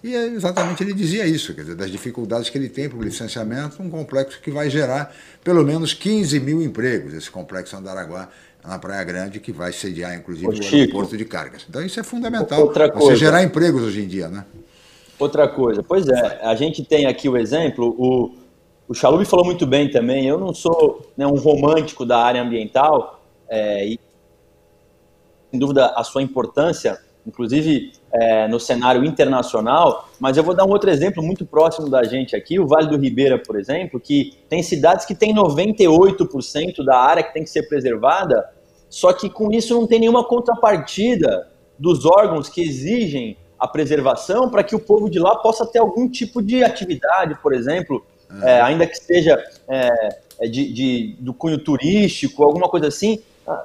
E 0.03 0.15
é 0.15 0.27
exatamente 0.27 0.83
ele 0.83 0.93
dizia 0.93 1.25
isso, 1.25 1.53
quer 1.53 1.61
dizer, 1.61 1.75
das 1.75 1.91
dificuldades 1.91 2.49
que 2.49 2.57
ele 2.57 2.69
tem 2.69 2.87
para 2.87 2.97
o 2.97 3.03
licenciamento, 3.03 3.81
um 3.81 3.89
complexo 3.89 4.39
que 4.41 4.51
vai 4.51 4.69
gerar 4.69 5.13
pelo 5.43 5.63
menos 5.63 5.93
15 5.93 6.39
mil 6.39 6.61
empregos, 6.61 7.13
esse 7.13 7.29
complexo 7.29 7.75
Andaraguá, 7.75 8.29
na 8.67 8.79
Praia 8.79 9.03
Grande, 9.03 9.39
que 9.39 9.51
vai 9.51 9.71
sediar, 9.71 10.15
inclusive, 10.15 10.47
Ô, 10.47 10.51
o 10.51 10.75
aeroporto 10.75 11.17
de 11.17 11.25
cargas. 11.25 11.65
Então, 11.69 11.83
isso 11.83 11.99
é 11.99 12.03
fundamental. 12.03 12.61
Outra 12.61 12.89
coisa. 12.89 13.07
Você 13.07 13.15
gerar 13.15 13.43
empregos 13.43 13.83
hoje 13.83 14.01
em 14.01 14.07
dia, 14.07 14.27
né? 14.27 14.45
Outra 15.17 15.47
coisa, 15.47 15.81
pois 15.81 16.07
é, 16.09 16.41
a 16.43 16.55
gente 16.55 16.83
tem 16.83 17.05
aqui 17.05 17.29
o 17.29 17.37
exemplo, 17.37 17.95
o, 17.97 18.35
o 18.85 18.93
Chalub 18.93 19.23
falou 19.23 19.45
muito 19.45 19.65
bem 19.65 19.89
também, 19.89 20.27
eu 20.27 20.37
não 20.37 20.53
sou 20.53 21.09
né, 21.15 21.25
um 21.25 21.35
romântico 21.35 22.05
da 22.05 22.17
área 22.17 22.41
ambiental, 22.41 23.23
é, 23.47 23.85
e 23.85 23.99
sem 25.49 25.57
dúvida 25.57 25.93
a 25.95 26.03
sua 26.03 26.21
importância, 26.21 26.99
inclusive 27.25 27.93
é, 28.11 28.45
no 28.49 28.59
cenário 28.59 29.05
internacional, 29.05 30.09
mas 30.19 30.35
eu 30.35 30.43
vou 30.43 30.53
dar 30.53 30.65
um 30.65 30.69
outro 30.69 30.89
exemplo 30.89 31.23
muito 31.23 31.45
próximo 31.45 31.89
da 31.89 32.03
gente 32.03 32.35
aqui, 32.35 32.59
o 32.59 32.67
Vale 32.67 32.89
do 32.89 32.97
Ribeira, 32.97 33.39
por 33.39 33.57
exemplo, 33.57 34.01
que 34.01 34.33
tem 34.49 34.61
cidades 34.61 35.05
que 35.05 35.15
têm 35.15 35.33
98% 35.33 36.83
da 36.83 36.97
área 36.97 37.23
que 37.23 37.33
tem 37.33 37.43
que 37.43 37.49
ser 37.49 37.69
preservada, 37.69 38.45
só 38.95 39.11
que 39.11 39.29
com 39.29 39.51
isso 39.51 39.73
não 39.73 39.85
tem 39.85 39.99
nenhuma 39.99 40.23
contrapartida 40.23 41.49
dos 41.77 42.05
órgãos 42.05 42.47
que 42.47 42.61
exigem 42.61 43.35
a 43.59 43.67
preservação 43.67 44.49
para 44.49 44.63
que 44.63 44.73
o 44.73 44.79
povo 44.79 45.09
de 45.09 45.19
lá 45.19 45.35
possa 45.35 45.65
ter 45.65 45.79
algum 45.79 46.07
tipo 46.07 46.41
de 46.41 46.63
atividade, 46.63 47.37
por 47.43 47.53
exemplo, 47.53 48.05
é, 48.41 48.61
ainda 48.61 48.87
que 48.87 48.95
seja 48.95 49.37
é, 49.67 49.89
é 50.39 50.47
de, 50.47 50.71
de, 50.71 51.15
do 51.19 51.33
cunho 51.33 51.57
turístico, 51.57 52.41
alguma 52.41 52.69
coisa 52.69 52.87
assim. 52.87 53.19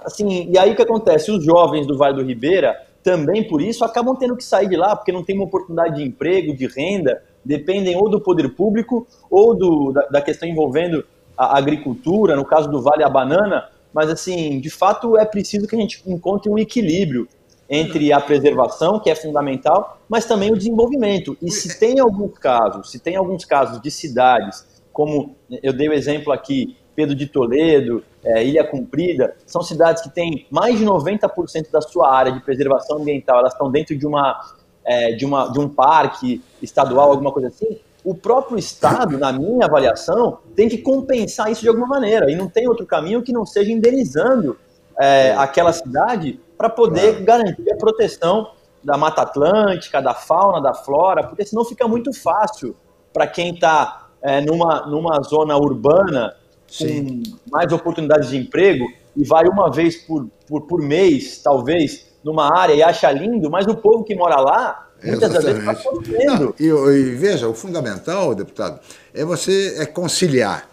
assim. 0.04 0.50
E 0.50 0.58
aí 0.58 0.72
o 0.72 0.74
que 0.74 0.82
acontece? 0.82 1.30
Os 1.30 1.44
jovens 1.44 1.86
do 1.86 1.96
Vale 1.96 2.16
do 2.16 2.24
Ribeira, 2.24 2.76
também 3.00 3.46
por 3.46 3.62
isso, 3.62 3.84
acabam 3.84 4.16
tendo 4.16 4.36
que 4.36 4.42
sair 4.42 4.68
de 4.68 4.74
lá, 4.74 4.96
porque 4.96 5.12
não 5.12 5.22
tem 5.22 5.36
uma 5.36 5.44
oportunidade 5.44 5.94
de 5.94 6.02
emprego, 6.02 6.56
de 6.56 6.66
renda, 6.66 7.22
dependem 7.44 7.96
ou 7.96 8.10
do 8.10 8.20
poder 8.20 8.48
público 8.48 9.06
ou 9.30 9.54
do, 9.54 9.92
da, 9.92 10.08
da 10.08 10.20
questão 10.20 10.48
envolvendo 10.48 11.04
a 11.38 11.56
agricultura, 11.56 12.34
no 12.34 12.44
caso 12.44 12.68
do 12.68 12.82
Vale 12.82 13.04
a 13.04 13.08
Banana, 13.08 13.68
mas 13.92 14.09
assim, 14.09 14.61
de 14.61 14.70
fato 14.70 15.16
é 15.16 15.24
preciso 15.24 15.66
que 15.66 15.76
a 15.76 15.79
gente 15.79 16.03
encontre 16.07 16.50
um 16.50 16.59
equilíbrio 16.59 17.29
entre 17.68 18.12
a 18.12 18.20
preservação, 18.20 18.98
que 18.98 19.09
é 19.09 19.14
fundamental, 19.14 20.00
mas 20.09 20.24
também 20.26 20.53
o 20.53 20.57
desenvolvimento. 20.57 21.37
E 21.40 21.50
se 21.53 21.79
tem 21.79 22.00
alguns 22.00 22.37
casos, 22.37 22.90
se 22.90 22.98
tem 22.98 23.14
alguns 23.14 23.44
casos 23.44 23.81
de 23.81 23.90
cidades, 23.92 24.66
como 24.92 25.37
eu 25.62 25.72
dei 25.72 25.88
o 25.88 25.92
exemplo 25.92 26.33
aqui, 26.33 26.76
Pedro 26.96 27.14
de 27.14 27.29
Toledo, 27.29 28.03
é, 28.24 28.44
Ilha 28.44 28.64
Cumprida, 28.64 29.37
são 29.46 29.62
cidades 29.62 30.03
que 30.03 30.11
têm 30.11 30.46
mais 30.50 30.79
de 30.79 30.85
90% 30.85 31.70
da 31.70 31.81
sua 31.81 32.12
área 32.12 32.33
de 32.33 32.40
preservação 32.40 32.98
ambiental, 32.98 33.38
elas 33.38 33.53
estão 33.53 33.70
dentro 33.70 33.96
de 33.96 34.07
uma, 34.07 34.38
é, 34.85 35.12
de, 35.12 35.24
uma, 35.24 35.48
de 35.48 35.61
um 35.61 35.68
parque 35.68 36.42
estadual, 36.61 37.11
alguma 37.11 37.31
coisa 37.31 37.48
assim, 37.48 37.79
o 38.04 38.14
próprio 38.14 38.58
Estado, 38.58 39.18
na 39.18 39.32
minha 39.32 39.66
avaliação, 39.66 40.38
tem 40.54 40.68
que 40.68 40.78
compensar 40.78 41.50
isso 41.50 41.60
de 41.60 41.68
alguma 41.68 41.86
maneira. 41.86 42.30
E 42.30 42.36
não 42.36 42.48
tem 42.48 42.68
outro 42.68 42.86
caminho 42.86 43.22
que 43.22 43.32
não 43.32 43.44
seja 43.44 43.70
indenizando 43.70 44.58
é, 44.98 45.32
aquela 45.32 45.72
cidade 45.72 46.40
para 46.56 46.68
poder 46.68 47.22
garantir 47.22 47.70
a 47.72 47.76
proteção 47.76 48.50
da 48.82 48.96
Mata 48.96 49.22
Atlântica, 49.22 50.00
da 50.00 50.14
fauna, 50.14 50.60
da 50.60 50.74
flora, 50.74 51.26
porque 51.26 51.44
senão 51.44 51.64
fica 51.64 51.86
muito 51.86 52.12
fácil 52.12 52.74
para 53.12 53.26
quem 53.26 53.54
está 53.54 54.08
é, 54.22 54.40
numa, 54.40 54.86
numa 54.86 55.20
zona 55.22 55.56
urbana 55.56 56.34
Sim. 56.66 57.22
com 57.22 57.50
mais 57.50 57.72
oportunidades 57.72 58.30
de 58.30 58.38
emprego 58.38 58.86
e 59.16 59.24
vai 59.24 59.46
uma 59.46 59.70
vez 59.70 59.96
por, 59.96 60.28
por, 60.46 60.62
por 60.62 60.80
mês, 60.80 61.42
talvez, 61.42 62.10
numa 62.22 62.56
área 62.58 62.74
e 62.74 62.82
acha 62.82 63.10
lindo, 63.10 63.50
mas 63.50 63.66
o 63.66 63.74
povo 63.74 64.04
que 64.04 64.14
mora 64.14 64.40
lá 64.40 64.89
muitas 65.02 65.32
das 65.32 65.44
vezes 65.44 65.58
está. 65.60 66.52
E, 66.58 66.66
e, 66.66 67.14
veja, 67.14 67.48
o 67.48 67.54
fundamental, 67.54 68.34
deputado, 68.34 68.80
é 69.14 69.24
você 69.24 69.76
é 69.78 69.86
conciliar 69.86 70.68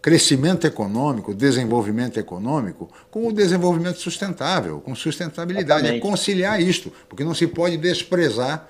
crescimento 0.00 0.66
econômico, 0.66 1.34
desenvolvimento 1.34 2.20
econômico, 2.20 2.90
com 3.10 3.26
o 3.26 3.32
desenvolvimento 3.32 3.98
sustentável, 3.98 4.80
com 4.80 4.94
sustentabilidade. 4.94 5.88
É 5.88 5.98
conciliar 5.98 6.60
isto, 6.60 6.92
porque 7.08 7.24
não 7.24 7.34
se 7.34 7.46
pode 7.46 7.78
desprezar 7.78 8.68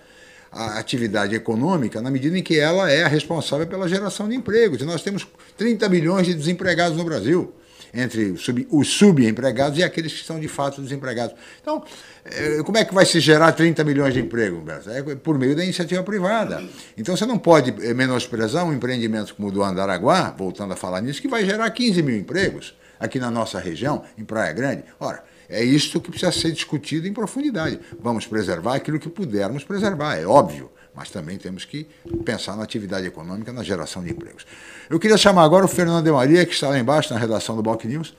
a 0.52 0.78
atividade 0.78 1.34
econômica 1.34 2.00
na 2.00 2.08
medida 2.08 2.38
em 2.38 2.42
que 2.42 2.60
ela 2.60 2.88
é 2.88 3.02
a 3.02 3.08
responsável 3.08 3.66
pela 3.66 3.88
geração 3.88 4.28
de 4.28 4.36
empregos. 4.36 4.80
E 4.80 4.84
nós 4.84 5.02
temos 5.02 5.26
30 5.58 5.88
milhões 5.88 6.26
de 6.26 6.34
desempregados 6.34 6.96
no 6.96 7.02
Brasil 7.02 7.52
entre 7.94 8.34
os 8.70 8.88
subempregados 8.88 9.78
e 9.78 9.82
aqueles 9.82 10.12
que 10.12 10.26
são 10.26 10.40
de 10.40 10.48
fato 10.48 10.82
desempregados. 10.82 11.36
Então, 11.62 11.82
eh, 12.24 12.62
como 12.64 12.76
é 12.76 12.84
que 12.84 12.92
vai 12.92 13.06
se 13.06 13.20
gerar 13.20 13.52
30 13.52 13.84
milhões 13.84 14.12
de 14.12 14.20
empregos, 14.20 14.58
Humberto? 14.58 14.90
É 14.90 15.02
por 15.14 15.38
meio 15.38 15.54
da 15.54 15.62
iniciativa 15.62 16.02
privada. 16.02 16.62
Então, 16.96 17.16
você 17.16 17.24
não 17.24 17.38
pode 17.38 17.74
eh, 17.84 17.94
menosprezar 17.94 18.64
um 18.64 18.72
empreendimento 18.72 19.34
como 19.34 19.48
o 19.48 19.50
do 19.52 19.62
Andaraguá, 19.62 20.34
voltando 20.36 20.72
a 20.72 20.76
falar 20.76 21.00
nisso, 21.00 21.22
que 21.22 21.28
vai 21.28 21.44
gerar 21.44 21.70
15 21.70 22.02
mil 22.02 22.16
empregos 22.16 22.74
aqui 22.98 23.18
na 23.18 23.30
nossa 23.30 23.58
região, 23.58 24.02
em 24.18 24.24
Praia 24.24 24.52
Grande. 24.52 24.84
Ora, 24.98 25.22
é 25.48 25.62
isto 25.62 26.00
que 26.00 26.10
precisa 26.10 26.32
ser 26.32 26.52
discutido 26.52 27.06
em 27.06 27.12
profundidade. 27.12 27.78
Vamos 28.00 28.26
preservar 28.26 28.74
aquilo 28.76 28.98
que 28.98 29.08
pudermos 29.08 29.62
preservar, 29.62 30.16
é 30.16 30.26
óbvio 30.26 30.70
mas 30.94 31.10
também 31.10 31.36
temos 31.38 31.64
que 31.64 31.86
pensar 32.24 32.56
na 32.56 32.62
atividade 32.62 33.06
econômica, 33.06 33.52
na 33.52 33.62
geração 33.62 34.02
de 34.02 34.10
empregos. 34.10 34.46
Eu 34.88 34.98
queria 35.00 35.16
chamar 35.16 35.42
agora 35.42 35.64
o 35.64 35.68
Fernando 35.68 36.04
de 36.04 36.10
Maria, 36.10 36.44
que 36.46 36.52
está 36.52 36.68
lá 36.68 36.78
embaixo 36.78 37.12
na 37.12 37.18
redação 37.18 37.56
do 37.56 37.62
Boc 37.62 37.84
News, 37.84 38.14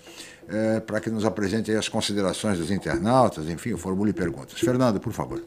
é, 0.47 0.79
para 0.79 0.99
que 0.99 1.09
nos 1.09 1.25
apresente 1.25 1.71
as 1.71 1.89
considerações 1.89 2.57
dos 2.57 2.69
internautas, 2.69 3.49
enfim, 3.49 3.73
o 3.73 3.77
formule 3.77 4.13
perguntas. 4.13 4.59
Fernando, 4.59 4.99
por 4.99 5.13
favor. 5.13 5.41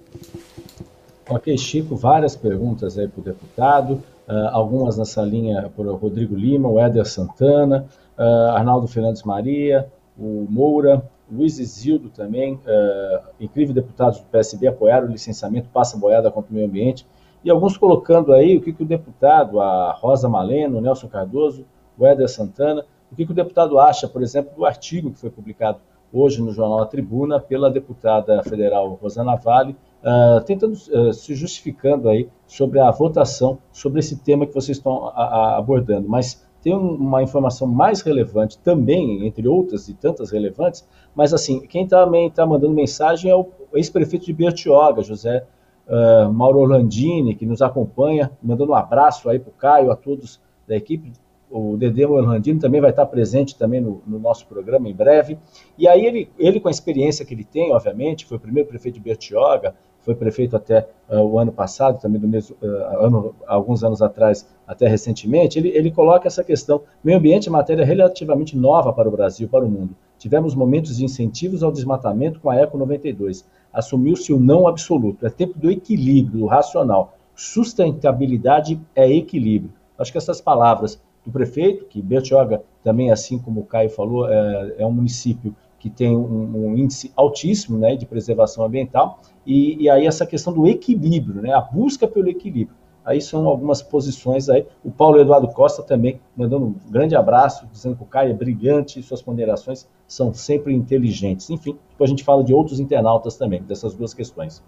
Ok, 1.29 1.57
Chico, 1.59 1.95
várias 1.95 2.35
perguntas 2.35 2.97
aí 2.97 3.07
para 3.07 3.21
o 3.21 3.23
deputado, 3.23 4.03
uh, 4.27 4.49
algumas 4.51 4.97
nessa 4.97 5.21
linha 5.21 5.71
por 5.77 5.87
Rodrigo 5.87 6.35
Lima, 6.35 6.71
o 6.71 6.81
Éder 6.81 7.05
Santana, 7.05 7.87
uh, 8.19 8.57
Arnaldo 8.57 8.88
Fernandes 8.88 9.23
Maria, 9.25 9.87
o 10.19 10.47
Moura, 10.49 11.03
Luiz 11.31 11.59
Isildo 11.59 12.09
também, 12.09 12.55
uh, 12.55 13.21
incrível 13.38 13.75
deputados 13.75 14.21
do 14.21 14.25
PSB 14.25 14.69
apoiaram 14.69 15.07
o 15.07 15.11
licenciamento 15.11 15.69
Passa 15.69 15.99
Boiada 15.99 16.31
contra 16.31 16.51
o 16.51 16.55
Meio 16.55 16.67
Ambiente, 16.67 17.07
e 17.44 17.51
alguns 17.51 17.77
colocando 17.77 18.33
aí 18.33 18.57
o 18.57 18.61
que, 18.61 18.72
que 18.72 18.83
o 18.83 18.87
deputado, 18.87 19.61
a 19.61 19.92
Rosa 19.92 20.29
Maleno, 20.29 20.79
o 20.79 20.81
Nelson 20.81 21.09
Cardoso, 21.09 21.64
o 21.96 22.07
Éder 22.07 22.29
Santana, 22.29 22.85
o 23.11 23.16
que, 23.16 23.24
que 23.24 23.33
o 23.33 23.35
deputado 23.35 23.79
acha, 23.79 24.07
por 24.07 24.22
exemplo, 24.22 24.53
do 24.57 24.64
artigo 24.64 25.11
que 25.11 25.18
foi 25.18 25.31
publicado 25.31 25.79
hoje 26.12 26.40
no 26.42 26.53
jornal 26.53 26.81
A 26.81 26.87
Tribuna 26.87 27.40
pela 27.40 27.70
deputada 27.70 28.42
federal 28.42 28.98
Rosana 29.01 29.37
Vale, 29.37 29.77
uh, 30.03 30.42
tentando 30.44 30.72
uh, 30.72 31.12
se 31.12 31.35
justificando 31.35 32.09
aí 32.09 32.29
sobre 32.46 32.81
a 32.81 32.90
votação 32.90 33.59
sobre 33.72 34.01
esse 34.01 34.16
tema 34.16 34.46
que 34.46 34.55
vocês 34.55 34.79
estão 34.79 35.09
abordando. 35.14 36.09
Mas 36.09 36.46
tem 36.62 36.74
uma 36.74 37.22
informação 37.22 37.68
mais 37.68 38.01
relevante 38.01 38.59
também, 38.59 39.27
entre 39.27 39.46
outras 39.46 39.88
e 39.88 39.94
tantas 39.94 40.31
relevantes, 40.31 40.87
mas 41.14 41.33
assim, 41.33 41.61
quem 41.61 41.87
também 41.87 42.27
está 42.27 42.44
mandando 42.44 42.74
mensagem 42.74 43.31
é 43.31 43.37
o 43.37 43.48
ex-prefeito 43.74 44.27
de 44.27 44.33
Bertioga, 44.33 45.03
José 45.03 45.46
uh, 45.88 46.33
Mauro 46.33 46.61
Orlandini, 46.61 47.35
que 47.35 47.46
nos 47.46 47.62
acompanha, 47.62 48.31
mandando 48.42 48.72
um 48.72 48.74
abraço 48.74 49.29
aí 49.29 49.38
para 49.38 49.51
o 49.51 49.53
Caio, 49.53 49.90
a 49.90 49.96
todos 49.96 50.40
da 50.66 50.77
equipe. 50.77 51.12
O 51.51 51.79
Dedê 51.79 52.05
Orlandini 52.05 52.61
também 52.61 52.81
vai 52.81 52.90
estar 52.90 53.07
presente 53.07 53.57
também 53.57 53.81
no, 53.81 54.03
no, 54.07 54.18
nosso 54.18 54.46
programa 54.46 54.88
em 54.88 54.94
breve. 54.94 55.38
E 55.79 55.88
aí 55.88 56.05
ele, 56.05 56.31
ele, 56.38 56.61
com 56.61 56.68
a 56.68 56.70
experiência 56.70 57.24
que 57.24 57.33
ele 57.33 57.44
tem, 57.44 57.72
obviamente, 57.72 58.27
foi 58.27 58.37
o 58.37 58.40
primeiro 58.40 58.68
prefeito 58.68 58.96
de 58.96 59.01
Bertioga, 59.01 59.74
foi 60.01 60.14
prefeito 60.14 60.57
até 60.57 60.88
uh, 61.09 61.20
o 61.20 61.38
ano 61.38 61.51
passado, 61.51 62.01
também 62.01 62.20
do 62.20 62.29
mesmo, 62.29 62.55
uh, 62.62 63.05
ano, 63.05 63.35
alguns 63.46 63.83
anos 63.83 64.03
atrás, 64.03 64.46
até 64.66 64.87
recentemente, 64.87 65.59
ele, 65.59 65.68
ele 65.68 65.90
coloca 65.90 66.29
essa 66.29 66.44
questão, 66.44 66.83
meio 67.03 67.18
ambiente 67.18 67.48
é 67.48 67.51
matéria 67.51 67.85
relativamente 67.85 68.57
nova 68.57 68.92
para 68.92 69.09
o 69.09 69.11
Brasil, 69.11 69.48
para 69.48 69.64
o 69.64 69.68
mundo. 69.68 69.96
Tivemos 70.18 70.54
momentos 70.54 70.96
de 70.96 71.04
incentivos 71.04 71.62
ao 71.62 71.72
desmatamento 71.72 72.40
com 72.40 72.50
a 72.50 72.57
Eco 72.57 72.76
92 72.76 73.44
assumiu-se 73.72 74.33
o 74.33 74.40
não 74.40 74.66
absoluto. 74.66 75.26
É 75.26 75.31
tempo 75.31 75.59
do 75.59 75.70
equilíbrio, 75.70 76.40
do 76.40 76.46
racional. 76.46 77.14
Sustentabilidade 77.35 78.81
é 78.94 79.11
equilíbrio. 79.11 79.72
Acho 79.98 80.12
que 80.12 80.18
essas 80.18 80.40
palavras 80.40 81.00
do 81.24 81.31
prefeito, 81.31 81.85
que 81.85 82.00
Bertioga 82.00 82.62
também, 82.83 83.11
assim 83.11 83.38
como 83.38 83.61
o 83.61 83.64
Caio 83.64 83.90
falou, 83.90 84.28
é, 84.28 84.76
é 84.78 84.87
um 84.87 84.92
município 84.92 85.54
que 85.78 85.88
tem 85.88 86.16
um, 86.16 86.70
um, 86.70 86.76
índice 86.76 87.12
altíssimo 87.14 87.78
né, 87.78 87.94
de 87.94 88.04
preservação 88.04 88.64
ambiental, 88.64 89.20
e, 89.46 89.85
e, 89.85 89.88
aí 89.88 90.07
essa 90.07 90.26
questão 90.26 90.52
do 90.52 90.66
equilíbrio, 90.66 91.40
né, 91.40 91.52
a 91.52 91.61
busca 91.61 92.09
pelo 92.09 92.28
equilíbrio. 92.28 92.76
Aí 93.09 93.23
são 93.23 93.47
algumas 93.49 93.81
posições 93.81 94.51
aí. 94.51 94.66
O 94.85 94.90
Paulo 94.90 95.18
Eduardo 95.18 95.49
Costa 95.49 95.83
também 95.83 96.21
mandando 96.37 96.66
um 96.66 96.75
grande 96.90 97.16
abraço, 97.16 97.66
dizendo 97.73 97.97
que 97.97 98.03
o 98.03 98.07
Caio 98.07 98.33
é 98.33 98.35
brilhante, 98.35 99.03
suas 99.03 99.23
ponderações 99.23 99.88
são 100.07 100.35
sempre 100.35 100.75
inteligentes. 100.75 101.49
Enfim, 101.49 101.79
depois 101.90 102.11
a 102.11 102.12
gente 102.12 102.23
fala 102.23 102.44
de 102.44 102.53
outros 102.53 102.79
internautas 102.79 103.35
também, 103.37 103.62
dessas 103.62 103.94
duas 103.94 104.12
questões. 104.12 104.62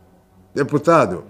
Deputado, 0.54 1.22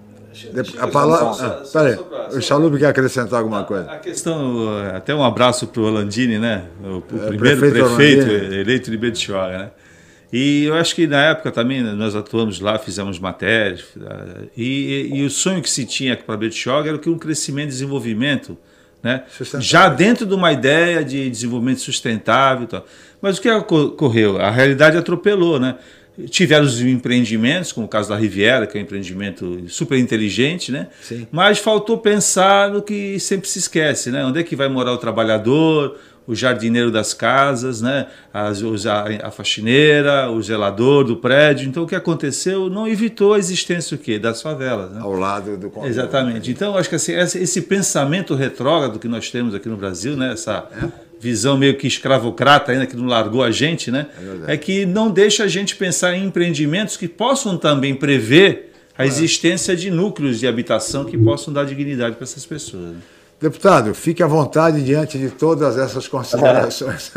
a 0.78 0.86
palavra. 0.86 1.46
Ah, 1.46 1.62
peraí, 1.72 1.98
o 2.32 2.40
Chalub 2.40 2.78
quer 2.78 2.86
acrescentar 2.86 3.40
alguma 3.40 3.64
coisa. 3.64 3.90
A 3.90 3.98
questão, 3.98 4.68
até 4.94 5.12
um 5.12 5.24
abraço 5.24 5.66
para 5.66 5.82
o 5.82 5.86
Orlandini, 5.86 6.38
né? 6.38 6.66
O, 6.80 6.86
o 6.86 7.24
é, 7.24 7.26
primeiro 7.26 7.58
prefeito, 7.58 7.86
prefeito 7.96 8.54
eleito 8.54 8.88
de 8.88 8.96
Betioga, 8.96 9.58
né? 9.58 9.70
E 10.32 10.64
eu 10.64 10.74
acho 10.74 10.94
que 10.94 11.06
na 11.06 11.22
época 11.24 11.50
também 11.50 11.82
nós 11.82 12.14
atuamos 12.14 12.60
lá, 12.60 12.78
fizemos 12.78 13.18
matérias, 13.18 13.84
e, 14.56 15.10
e 15.12 15.24
o 15.24 15.30
sonho 15.30 15.60
que 15.60 15.68
se 15.68 15.84
tinha 15.84 16.16
para 16.16 16.36
Betioga 16.36 16.88
era 16.88 16.98
que 16.98 17.10
um 17.10 17.18
crescimento 17.18 17.68
e 17.68 17.72
desenvolvimento, 17.72 18.56
né? 19.02 19.24
já 19.58 19.88
dentro 19.88 20.24
de 20.24 20.34
uma 20.34 20.52
ideia 20.52 21.04
de 21.04 21.28
desenvolvimento 21.28 21.80
sustentável. 21.80 22.66
Tal. 22.66 22.86
Mas 23.20 23.38
o 23.38 23.42
que 23.42 23.50
ocorreu? 23.50 24.40
A 24.40 24.50
realidade 24.50 24.96
atropelou, 24.96 25.58
né? 25.58 25.76
Tiveram 26.28 26.66
os 26.66 26.80
empreendimentos, 26.80 27.72
como 27.72 27.86
o 27.86 27.88
caso 27.88 28.10
da 28.10 28.16
Riviera, 28.16 28.66
que 28.66 28.76
é 28.76 28.80
um 28.80 28.84
empreendimento 28.84 29.64
super 29.68 29.98
inteligente, 29.98 30.70
né? 30.70 30.88
Sim. 31.00 31.26
Mas 31.30 31.58
faltou 31.58 31.96
pensar 31.98 32.70
no 32.70 32.82
que 32.82 33.18
sempre 33.18 33.48
se 33.48 33.58
esquece, 33.58 34.10
né? 34.10 34.24
Onde 34.24 34.38
é 34.38 34.42
que 34.42 34.54
vai 34.54 34.68
morar 34.68 34.92
o 34.92 34.98
trabalhador, 34.98 35.96
o 36.26 36.34
jardineiro 36.34 36.90
das 36.90 37.12
casas, 37.12 37.80
né? 37.80 38.06
As, 38.32 38.62
a, 38.86 39.26
a, 39.26 39.30
faxineira, 39.30 40.30
o 40.30 40.40
zelador 40.42 41.04
do 41.04 41.16
prédio. 41.16 41.68
Então, 41.68 41.82
o 41.82 41.86
que 41.86 41.94
aconteceu 41.94 42.70
não 42.70 42.86
evitou 42.86 43.34
a 43.34 43.38
existência 43.38 43.94
o 43.94 43.98
quê? 43.98 44.18
das 44.18 44.40
favelas. 44.40 44.92
Né? 44.92 45.00
Ao 45.00 45.12
lado 45.12 45.56
do 45.56 45.72
Exatamente. 45.84 46.50
Então, 46.50 46.76
acho 46.76 46.88
que 46.88 46.94
assim, 46.94 47.12
esse, 47.14 47.62
pensamento 47.62 48.34
retrógrado 48.34 48.98
que 48.98 49.08
nós 49.08 49.30
temos 49.30 49.54
aqui 49.54 49.68
no 49.68 49.76
Brasil, 49.76 50.16
né? 50.16 50.32
Essa, 50.32 50.68
é? 50.80 51.10
visão 51.20 51.58
meio 51.58 51.76
que 51.76 51.86
escravocrata 51.86 52.72
ainda 52.72 52.86
que 52.86 52.96
não 52.96 53.04
largou 53.04 53.42
a 53.42 53.50
gente, 53.50 53.90
né? 53.90 54.06
É, 54.46 54.54
é, 54.54 54.56
que 54.56 54.86
não 54.86 55.10
deixa 55.10 55.44
a 55.44 55.48
gente 55.48 55.76
pensar 55.76 56.14
em 56.14 56.24
empreendimentos 56.24 56.96
que 56.96 57.06
possam 57.06 57.58
também 57.58 57.94
prever 57.94 58.72
a 58.96 59.06
existência 59.06 59.76
de 59.76 59.90
núcleos 59.90 60.40
de 60.40 60.46
habitação 60.46 61.04
que 61.04 61.16
possam 61.16 61.52
dar 61.52 61.64
dignidade 61.64 62.16
para 62.16 62.24
essas 62.24 62.44
pessoas. 62.44 62.96
Deputado, 63.40 63.94
fique 63.94 64.22
à 64.22 64.26
vontade 64.26 64.82
diante 64.84 65.18
de 65.18 65.30
todas 65.30 65.78
essas 65.78 66.06
considerações. 66.06 67.10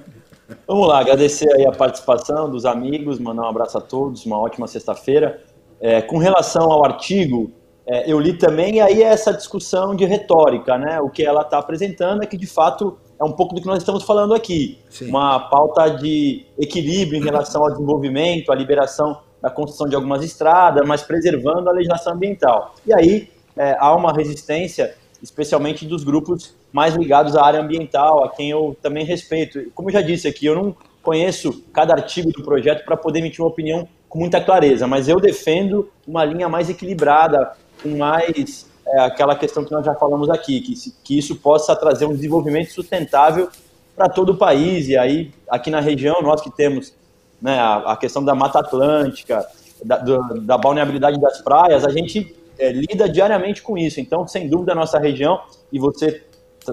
Vamos 0.68 0.88
lá, 0.88 1.00
agradecer 1.00 1.50
aí 1.54 1.66
a 1.66 1.72
participação 1.72 2.50
dos 2.50 2.66
amigos, 2.66 3.18
mandar 3.18 3.42
um 3.42 3.48
abraço 3.48 3.78
a 3.78 3.80
todos, 3.80 4.26
uma 4.26 4.38
ótima 4.38 4.66
sexta-feira. 4.66 5.40
É, 5.80 6.02
com 6.02 6.18
relação 6.18 6.70
ao 6.70 6.84
artigo, 6.84 7.50
é, 7.86 8.10
eu 8.10 8.20
li 8.20 8.34
também, 8.34 8.76
e 8.76 8.80
aí 8.80 9.02
é 9.02 9.06
essa 9.06 9.32
discussão 9.32 9.94
de 9.94 10.04
retórica, 10.04 10.76
né? 10.76 11.00
O 11.00 11.08
que 11.08 11.24
ela 11.24 11.40
está 11.40 11.58
apresentando 11.58 12.22
é 12.22 12.26
que, 12.26 12.36
de 12.36 12.46
fato, 12.46 12.98
é 13.18 13.24
um 13.24 13.32
pouco 13.32 13.54
do 13.54 13.60
que 13.62 13.66
nós 13.66 13.78
estamos 13.78 14.02
falando 14.02 14.34
aqui. 14.34 14.78
Sim. 14.90 15.08
Uma 15.08 15.48
pauta 15.48 15.88
de 15.88 16.44
equilíbrio 16.58 17.18
em 17.18 17.24
relação 17.24 17.62
ao 17.62 17.70
desenvolvimento, 17.70 18.52
à 18.52 18.54
liberação 18.54 19.18
da 19.40 19.48
construção 19.48 19.88
de 19.88 19.94
algumas 19.94 20.22
estradas, 20.22 20.86
mas 20.86 21.02
preservando 21.02 21.70
a 21.70 21.72
legislação 21.72 22.12
ambiental. 22.12 22.74
E 22.86 22.92
aí 22.92 23.30
é, 23.56 23.76
há 23.78 23.94
uma 23.94 24.12
resistência, 24.12 24.94
especialmente 25.24 25.86
dos 25.86 26.04
grupos 26.04 26.54
mais 26.70 26.94
ligados 26.94 27.34
à 27.34 27.44
área 27.44 27.60
ambiental, 27.60 28.24
a 28.24 28.28
quem 28.28 28.50
eu 28.50 28.76
também 28.82 29.04
respeito. 29.04 29.70
Como 29.74 29.88
eu 29.88 29.94
já 29.94 30.02
disse 30.02 30.28
aqui, 30.28 30.46
eu 30.46 30.54
não 30.54 30.76
conheço 31.02 31.64
cada 31.72 31.94
artigo 31.94 32.30
do 32.30 32.44
projeto 32.44 32.84
para 32.84 32.96
poder 32.96 33.20
emitir 33.20 33.40
uma 33.40 33.48
opinião 33.48 33.88
com 34.08 34.18
muita 34.18 34.40
clareza, 34.40 34.86
mas 34.86 35.08
eu 35.08 35.18
defendo 35.18 35.90
uma 36.06 36.24
linha 36.24 36.48
mais 36.48 36.68
equilibrada, 36.68 37.52
com 37.82 37.96
mais 37.96 38.68
é, 38.86 39.00
aquela 39.00 39.34
questão 39.34 39.64
que 39.64 39.72
nós 39.72 39.84
já 39.84 39.94
falamos 39.94 40.28
aqui, 40.28 40.60
que, 40.60 40.74
que 41.02 41.18
isso 41.18 41.36
possa 41.36 41.74
trazer 41.74 42.04
um 42.04 42.14
desenvolvimento 42.14 42.70
sustentável 42.70 43.48
para 43.96 44.08
todo 44.08 44.32
o 44.32 44.36
país. 44.36 44.88
E 44.88 44.96
aí, 44.96 45.32
aqui 45.48 45.70
na 45.70 45.80
região, 45.80 46.20
nós 46.22 46.40
que 46.42 46.50
temos 46.50 46.92
né, 47.40 47.58
a, 47.58 47.92
a 47.92 47.96
questão 47.96 48.22
da 48.22 48.34
Mata 48.34 48.60
Atlântica, 48.60 49.44
da, 49.84 49.96
do, 49.96 50.40
da 50.42 50.58
balneabilidade 50.58 51.18
das 51.20 51.40
praias, 51.40 51.84
a 51.84 51.90
gente 51.90 52.34
é, 52.58 52.72
lida 52.72 53.08
diariamente 53.08 53.62
com 53.62 53.76
isso. 53.76 54.00
Então, 54.00 54.26
sem 54.26 54.48
dúvida, 54.48 54.72
a 54.72 54.74
nossa 54.74 54.98
região, 54.98 55.40
e 55.72 55.78
você 55.78 56.22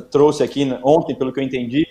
trouxe 0.09 0.43
aqui 0.43 0.67
ontem, 0.83 1.15
pelo 1.15 1.33
que 1.33 1.39
eu 1.39 1.43
entendi, 1.43 1.87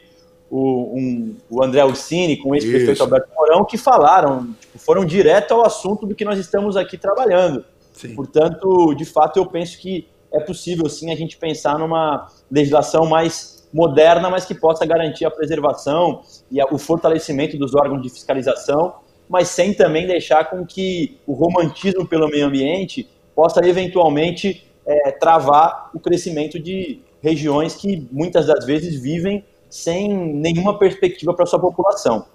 o, 0.50 0.96
um, 0.98 1.36
o 1.48 1.62
André 1.62 1.84
Ursini 1.84 2.36
com 2.36 2.50
o 2.50 2.54
ex-prefeito 2.54 3.02
Alberto 3.02 3.28
Mourão, 3.34 3.64
que 3.64 3.78
falaram, 3.78 4.52
tipo, 4.58 4.78
foram 4.78 5.04
direto 5.04 5.52
ao 5.52 5.64
assunto 5.64 6.06
do 6.06 6.14
que 6.14 6.24
nós 6.24 6.38
estamos 6.38 6.76
aqui 6.76 6.98
trabalhando. 6.98 7.64
Sim. 7.92 8.14
Portanto, 8.14 8.94
de 8.94 9.04
fato, 9.04 9.38
eu 9.38 9.46
penso 9.46 9.78
que 9.78 10.08
é 10.32 10.40
possível 10.40 10.88
sim 10.88 11.10
a 11.12 11.16
gente 11.16 11.36
pensar 11.36 11.78
numa 11.78 12.28
legislação 12.50 13.06
mais 13.06 13.68
moderna, 13.72 14.28
mas 14.28 14.44
que 14.44 14.54
possa 14.54 14.84
garantir 14.84 15.24
a 15.24 15.30
preservação 15.30 16.22
e 16.50 16.60
o 16.62 16.78
fortalecimento 16.78 17.56
dos 17.56 17.74
órgãos 17.74 18.02
de 18.02 18.10
fiscalização, 18.10 18.94
mas 19.28 19.48
sem 19.48 19.72
também 19.72 20.06
deixar 20.06 20.50
com 20.50 20.66
que 20.66 21.18
o 21.26 21.32
romantismo 21.32 22.06
pelo 22.06 22.28
meio 22.28 22.46
ambiente 22.46 23.08
possa 23.40 23.66
eventualmente 23.66 24.66
é, 24.84 25.12
travar 25.12 25.88
o 25.94 25.98
crescimento 25.98 26.60
de 26.60 27.00
regiões 27.22 27.74
que 27.74 28.06
muitas 28.12 28.44
das 28.46 28.66
vezes 28.66 29.00
vivem 29.00 29.42
sem 29.70 30.10
nenhuma 30.10 30.78
perspectiva 30.78 31.32
para 31.32 31.46
sua 31.46 31.58
população. 31.58 32.26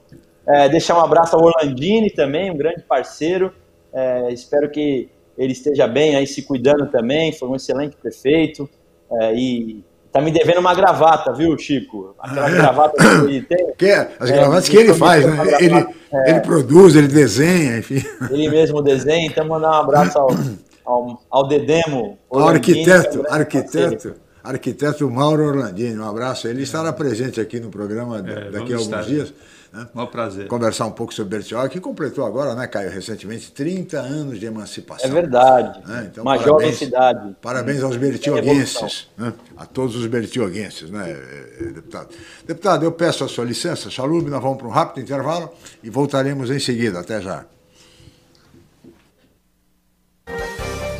É, 0.47 0.67
deixar 0.67 0.97
um 0.97 1.01
abraço 1.01 1.35
ao 1.35 1.43
Orlandini 1.43 2.09
também, 2.09 2.49
um 2.49 2.57
grande 2.57 2.81
parceiro. 2.81 3.53
É, 3.93 4.33
espero 4.33 4.67
que 4.71 5.07
ele 5.37 5.51
esteja 5.51 5.87
bem 5.87 6.15
aí 6.15 6.25
se 6.25 6.41
cuidando 6.41 6.87
também, 6.87 7.31
foi 7.31 7.49
um 7.49 7.55
excelente 7.55 7.95
prefeito 7.95 8.67
é, 9.11 9.35
e 9.35 9.83
tá 10.11 10.19
me 10.19 10.31
devendo 10.31 10.59
uma 10.59 10.73
gravata, 10.73 11.31
viu, 11.33 11.55
Chico? 11.55 12.15
Aquela 12.17 12.47
ah, 12.47 12.49
gravata 12.49 12.97
que 12.97 13.25
ele 13.27 13.41
tem. 13.43 13.67
Que 13.77 13.85
é, 13.85 14.09
as 14.19 14.31
gravatas 14.31 14.67
é, 14.67 14.71
que 14.71 14.77
ele 14.77 14.93
faz, 14.95 15.23
né? 15.23 15.57
Ele, 15.59 15.75
é. 16.11 16.29
ele 16.31 16.39
produz, 16.39 16.95
ele 16.95 17.09
desenha, 17.09 17.77
enfim. 17.77 18.01
Ele 18.31 18.49
mesmo 18.49 18.81
desenha, 18.81 19.27
então 19.27 19.45
mandar 19.47 19.69
um 19.69 19.81
abraço 19.83 20.17
ao, 20.17 20.29
ao, 20.85 21.21
ao 21.29 21.47
Dedemo. 21.47 22.17
Ao 22.29 22.47
arquiteto, 22.47 23.25
é 23.27 23.31
arquiteto. 23.31 24.15
Arquiteto 24.43 25.09
Mauro 25.09 25.43
Orlandini, 25.43 25.97
um 25.97 26.07
abraço. 26.07 26.47
Ele 26.47 26.61
estará 26.61 26.93
presente 26.93 27.41
aqui 27.41 27.59
no 27.59 27.69
programa 27.69 28.21
daqui 28.21 28.73
a 28.73 28.77
alguns 28.77 28.81
estar, 28.81 29.03
dias. 29.03 29.33
Né? 29.75 29.87
Um 29.93 30.05
prazer. 30.05 30.47
Conversar 30.47 30.85
um 30.85 30.91
pouco 30.91 31.13
sobre 31.13 31.37
Bertioga, 31.37 31.67
que 31.67 31.81
completou 31.81 32.25
agora, 32.25 32.55
né, 32.55 32.65
Caio, 32.67 32.89
recentemente, 32.89 33.51
30 33.51 33.99
anos 33.99 34.39
de 34.39 34.45
emancipação. 34.45 35.09
É 35.09 35.11
verdade. 35.13 35.81
Né? 35.85 36.09
Então, 36.11 36.23
Uma 36.23 36.37
parabéns, 36.37 36.47
jovem 36.47 36.73
cidade. 36.73 37.35
Parabéns 37.41 37.83
aos 37.83 37.97
bertioguenses, 37.97 39.09
né? 39.17 39.33
a 39.57 39.65
todos 39.65 39.95
os 39.95 40.05
bertioguenses, 40.05 40.89
né, 40.89 41.11
eh, 41.11 41.57
eh, 41.59 41.63
deputado. 41.73 42.09
Deputado, 42.45 42.85
eu 42.85 42.91
peço 42.91 43.25
a 43.25 43.27
sua 43.27 43.43
licença, 43.43 43.89
Chalub, 43.89 44.29
nós 44.29 44.41
vamos 44.41 44.57
para 44.57 44.67
um 44.67 44.71
rápido 44.71 45.03
intervalo 45.03 45.49
e 45.83 45.89
voltaremos 45.89 46.49
em 46.49 46.59
seguida. 46.59 46.99
Até 46.99 47.19
já. 47.19 47.45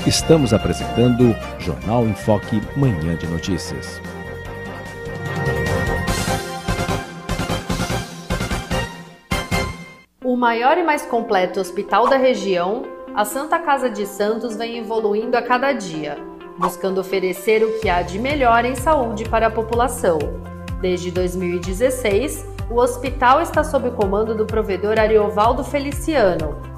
Estamos 0.06 0.54
apresentando 0.54 1.36
Jornal 1.58 2.06
em 2.06 2.14
Foque, 2.14 2.62
Manhã 2.78 3.16
de 3.16 3.26
Notícias. 3.26 4.00
O 10.24 10.38
maior 10.38 10.78
e 10.78 10.84
mais 10.84 11.02
completo 11.08 11.60
hospital 11.60 12.08
da 12.08 12.18
região, 12.18 12.84
a 13.16 13.26
Santa 13.26 13.58
Casa 13.58 13.90
de 13.90 14.06
Santos 14.06 14.56
vem 14.56 14.78
evoluindo 14.78 15.36
a 15.36 15.42
cada 15.42 15.74
dia, 15.74 16.20
buscando 16.60 17.02
oferecer 17.02 17.64
o 17.64 17.80
que 17.80 17.90
há 17.90 18.04
de 18.04 18.20
melhor 18.20 18.64
em 18.64 18.76
saúde 18.76 19.28
para 19.28 19.48
a 19.48 19.52
população. 19.52 20.20
Desde 20.82 21.10
2016, 21.10 22.46
o 22.70 22.76
hospital 22.76 23.42
está 23.42 23.64
sob 23.64 23.88
o 23.88 23.94
comando 23.94 24.36
do 24.36 24.46
provedor 24.46 25.00
Ariovaldo 25.00 25.64
Feliciano, 25.64 26.75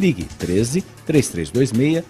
Ligue 0.00 0.24
13 0.38 0.82
3326 1.04 2.04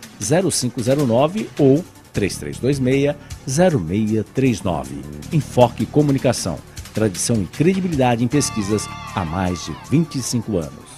0509 0.77 1.51
ou 1.59 1.85
3326 2.13 3.17
0639. 3.47 5.01
Enfoque 5.33 5.85
Comunicação. 5.87 6.57
Tradição 6.95 7.43
e 7.43 7.47
credibilidade 7.47 8.23
em 8.25 8.29
pesquisas 8.29 8.87
há 9.15 9.25
mais 9.25 9.65
de 9.65 9.75
25 9.91 10.59
anos. 10.59 10.91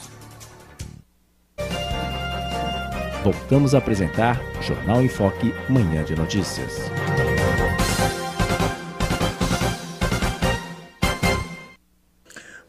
Voltamos 3.25 3.75
a 3.75 3.79
apresentar 3.79 4.41
Jornal 4.61 5.03
Enfoque 5.03 5.55
Manhã 5.69 6.05
de 6.05 6.15
Notícias. 6.15 6.91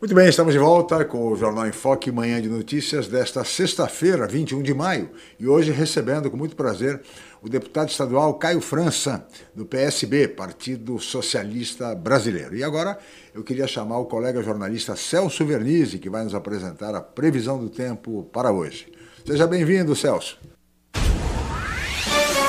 Muito 0.03 0.15
bem, 0.15 0.27
estamos 0.27 0.51
de 0.51 0.59
volta 0.59 1.05
com 1.05 1.31
o 1.31 1.35
Jornal 1.37 1.65
em 1.65 1.71
Foque, 1.71 2.11
manhã 2.11 2.41
de 2.41 2.49
notícias 2.49 3.07
desta 3.07 3.41
sexta-feira, 3.45 4.27
21 4.27 4.61
de 4.61 4.73
maio, 4.73 5.09
e 5.39 5.47
hoje 5.47 5.71
recebendo 5.71 6.29
com 6.29 6.35
muito 6.35 6.57
prazer 6.57 6.99
o 7.41 7.47
deputado 7.47 7.87
estadual 7.87 8.33
Caio 8.33 8.59
França, 8.59 9.25
do 9.55 9.65
PSB, 9.65 10.27
Partido 10.27 10.99
Socialista 10.99 11.95
Brasileiro. 11.95 12.53
E 12.53 12.65
agora 12.65 12.99
eu 13.33 13.45
queria 13.45 13.65
chamar 13.65 13.99
o 13.99 14.05
colega 14.05 14.43
jornalista 14.43 14.93
Celso 14.97 15.45
Vernizzi, 15.45 15.99
que 15.99 16.09
vai 16.09 16.25
nos 16.25 16.35
apresentar 16.35 16.93
a 16.93 16.99
previsão 16.99 17.57
do 17.57 17.69
tempo 17.69 18.23
para 18.23 18.51
hoje. 18.51 18.91
Seja 19.25 19.47
bem-vindo, 19.47 19.95
Celso. 19.95 20.37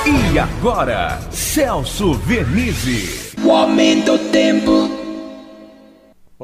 E 0.04 0.36
agora, 0.36 1.20
Celso 1.30 2.14
Vernizzi. 2.14 3.36
O 3.44 3.52
aumento 3.52 4.18
do 4.18 4.30
tempo. 4.32 4.93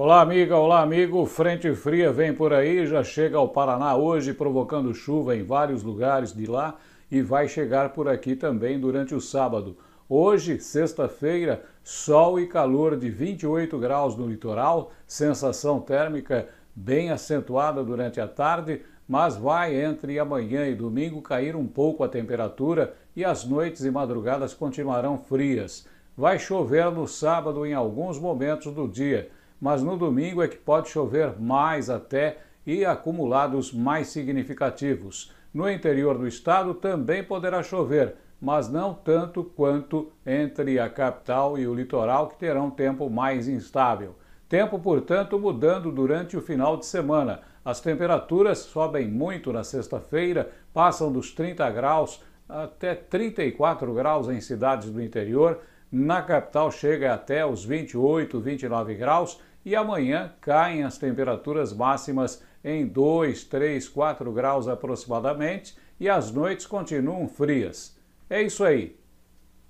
Olá, 0.02 0.22
amiga, 0.22 0.56
olá, 0.56 0.80
amigo. 0.80 1.26
Frente 1.26 1.74
fria 1.74 2.10
vem 2.10 2.32
por 2.32 2.54
aí, 2.54 2.86
já 2.86 3.04
chega 3.04 3.36
ao 3.36 3.50
Paraná 3.50 3.94
hoje, 3.96 4.32
provocando 4.32 4.94
chuva 4.94 5.36
em 5.36 5.42
vários 5.42 5.82
lugares 5.82 6.32
de 6.32 6.46
lá 6.46 6.78
e 7.10 7.20
vai 7.20 7.46
chegar 7.46 7.90
por 7.90 8.08
aqui 8.08 8.34
também 8.34 8.80
durante 8.80 9.14
o 9.14 9.20
sábado. 9.20 9.76
Hoje, 10.08 10.58
sexta-feira, 10.58 11.62
sol 11.84 12.40
e 12.40 12.46
calor 12.46 12.96
de 12.96 13.10
28 13.10 13.78
graus 13.78 14.16
no 14.16 14.26
litoral, 14.26 14.90
sensação 15.06 15.82
térmica 15.82 16.48
bem 16.74 17.10
acentuada 17.10 17.84
durante 17.84 18.22
a 18.22 18.26
tarde, 18.26 18.80
mas 19.06 19.36
vai 19.36 19.84
entre 19.84 20.18
amanhã 20.18 20.66
e 20.66 20.74
domingo 20.74 21.20
cair 21.20 21.54
um 21.54 21.66
pouco 21.66 22.02
a 22.02 22.08
temperatura 22.08 22.94
e 23.14 23.22
as 23.22 23.44
noites 23.44 23.84
e 23.84 23.90
madrugadas 23.90 24.54
continuarão 24.54 25.18
frias. 25.18 25.86
Vai 26.16 26.38
chover 26.38 26.90
no 26.90 27.06
sábado 27.06 27.66
em 27.66 27.74
alguns 27.74 28.18
momentos 28.18 28.72
do 28.72 28.88
dia 28.88 29.28
mas 29.60 29.82
no 29.82 29.96
domingo 29.96 30.42
é 30.42 30.48
que 30.48 30.56
pode 30.56 30.88
chover 30.88 31.38
mais 31.38 31.90
até 31.90 32.38
e 32.66 32.84
acumulados 32.84 33.72
mais 33.72 34.08
significativos. 34.08 35.32
No 35.52 35.68
interior 35.68 36.16
do 36.16 36.26
estado 36.26 36.74
também 36.74 37.22
poderá 37.22 37.62
chover, 37.62 38.14
mas 38.40 38.70
não 38.70 38.94
tanto 38.94 39.44
quanto 39.44 40.10
entre 40.24 40.78
a 40.78 40.88
capital 40.88 41.58
e 41.58 41.66
o 41.66 41.74
litoral, 41.74 42.28
que 42.28 42.38
terão 42.38 42.70
tempo 42.70 43.10
mais 43.10 43.48
instável. 43.48 44.14
Tempo, 44.48 44.78
portanto, 44.78 45.38
mudando 45.38 45.92
durante 45.92 46.36
o 46.36 46.40
final 46.40 46.76
de 46.76 46.86
semana. 46.86 47.40
As 47.64 47.80
temperaturas 47.80 48.58
sobem 48.58 49.06
muito 49.06 49.52
na 49.52 49.62
sexta-feira, 49.62 50.50
passam 50.72 51.12
dos 51.12 51.32
30 51.32 51.70
graus 51.70 52.22
até 52.48 52.94
34 52.94 53.92
graus 53.92 54.28
em 54.28 54.40
cidades 54.40 54.90
do 54.90 55.02
interior. 55.02 55.58
Na 55.92 56.22
capital 56.22 56.70
chega 56.70 57.12
até 57.12 57.44
os 57.44 57.64
28, 57.64 58.40
29 58.40 58.94
graus 58.94 59.40
e 59.64 59.76
amanhã 59.76 60.32
caem 60.40 60.82
as 60.82 60.98
temperaturas 60.98 61.72
máximas 61.72 62.42
em 62.64 62.86
2, 62.86 63.44
3, 63.44 63.88
4 63.88 64.32
graus 64.32 64.68
aproximadamente 64.68 65.76
e 65.98 66.08
as 66.08 66.30
noites 66.30 66.66
continuam 66.66 67.28
frias. 67.28 67.96
É 68.28 68.42
isso 68.42 68.64
aí. 68.64 68.96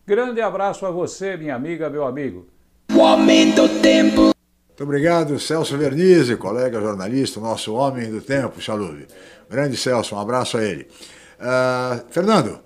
Grande 0.06 0.40
abraço 0.40 0.86
a 0.86 0.90
você, 0.90 1.36
minha 1.36 1.54
amiga, 1.54 1.88
meu 1.88 2.04
amigo. 2.04 2.48
O 2.92 3.00
aumento 3.00 3.68
do 3.68 3.80
tempo. 3.80 4.30
Muito 4.68 4.82
obrigado, 4.82 5.38
Celso 5.38 5.76
Vernizzi, 5.76 6.36
colega 6.36 6.80
jornalista, 6.80 7.38
nosso 7.38 7.74
homem 7.74 8.10
do 8.10 8.20
tempo, 8.20 8.60
Chalube. 8.60 9.06
Grande 9.48 9.76
Celso, 9.76 10.14
um 10.14 10.18
abraço 10.18 10.56
a 10.56 10.64
ele. 10.64 10.88
Uh, 11.38 12.04
Fernando, 12.10 12.60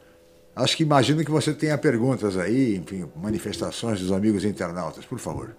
acho 0.55 0.77
que 0.77 0.83
imagino 0.83 1.25
que 1.25 1.31
você 1.31 1.53
tenha 1.53 1.77
perguntas 1.77 2.37
aí, 2.37 2.77
enfim, 2.77 3.09
manifestações 3.17 4.01
dos 4.01 4.13
amigos 4.13 4.45
internautas, 4.45 5.05
por 5.05 5.19
favor. 5.19 5.55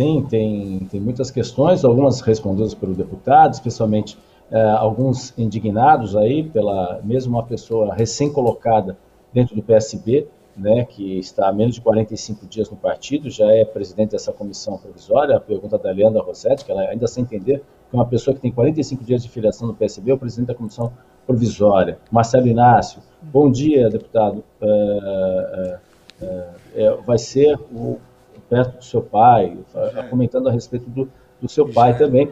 Sim, 0.00 0.24
tem, 0.26 0.78
tem 0.90 0.98
muitas 0.98 1.30
questões, 1.30 1.84
algumas 1.84 2.22
respondidas 2.22 2.72
pelo 2.72 2.94
deputado, 2.94 3.52
especialmente 3.52 4.16
eh, 4.50 4.58
alguns 4.58 5.38
indignados 5.38 6.16
aí 6.16 6.42
pela 6.42 7.02
mesmo 7.04 7.36
uma 7.36 7.42
pessoa 7.42 7.94
recém-colocada 7.94 8.96
dentro 9.30 9.54
do 9.54 9.62
PSB, 9.62 10.26
né, 10.56 10.86
que 10.86 11.18
está 11.18 11.50
há 11.50 11.52
menos 11.52 11.74
de 11.74 11.82
45 11.82 12.46
dias 12.46 12.70
no 12.70 12.78
partido, 12.78 13.28
já 13.28 13.52
é 13.52 13.62
presidente 13.62 14.12
dessa 14.12 14.32
comissão 14.32 14.78
provisória, 14.78 15.36
a 15.36 15.40
pergunta 15.40 15.76
da 15.76 15.90
Leandra 15.90 16.22
Rossetti, 16.22 16.64
que 16.64 16.72
ela 16.72 16.80
ainda 16.80 17.06
sem 17.06 17.22
entender 17.22 17.58
que 17.90 17.94
uma 17.94 18.06
pessoa 18.06 18.34
que 18.34 18.40
tem 18.40 18.50
45 18.50 19.04
dias 19.04 19.22
de 19.22 19.28
filiação 19.28 19.68
no 19.68 19.74
PSB 19.74 20.12
é 20.12 20.14
o 20.14 20.18
presidente 20.18 20.48
da 20.48 20.54
comissão 20.54 20.94
provisória. 21.26 21.98
Marcelo 22.10 22.46
Inácio, 22.46 23.02
bom 23.20 23.50
dia, 23.50 23.90
deputado. 23.90 24.42
É, 24.62 25.78
é, 26.22 26.48
é, 26.74 26.96
vai 27.06 27.18
ser 27.18 27.58
o 27.70 27.98
perto 28.50 28.78
do 28.78 28.84
seu 28.84 29.00
pai, 29.00 29.56
comentando 30.10 30.48
a 30.48 30.52
respeito 30.52 30.90
do, 30.90 31.08
do 31.40 31.48
seu 31.48 31.72
pai 31.72 31.96
também. 31.96 32.28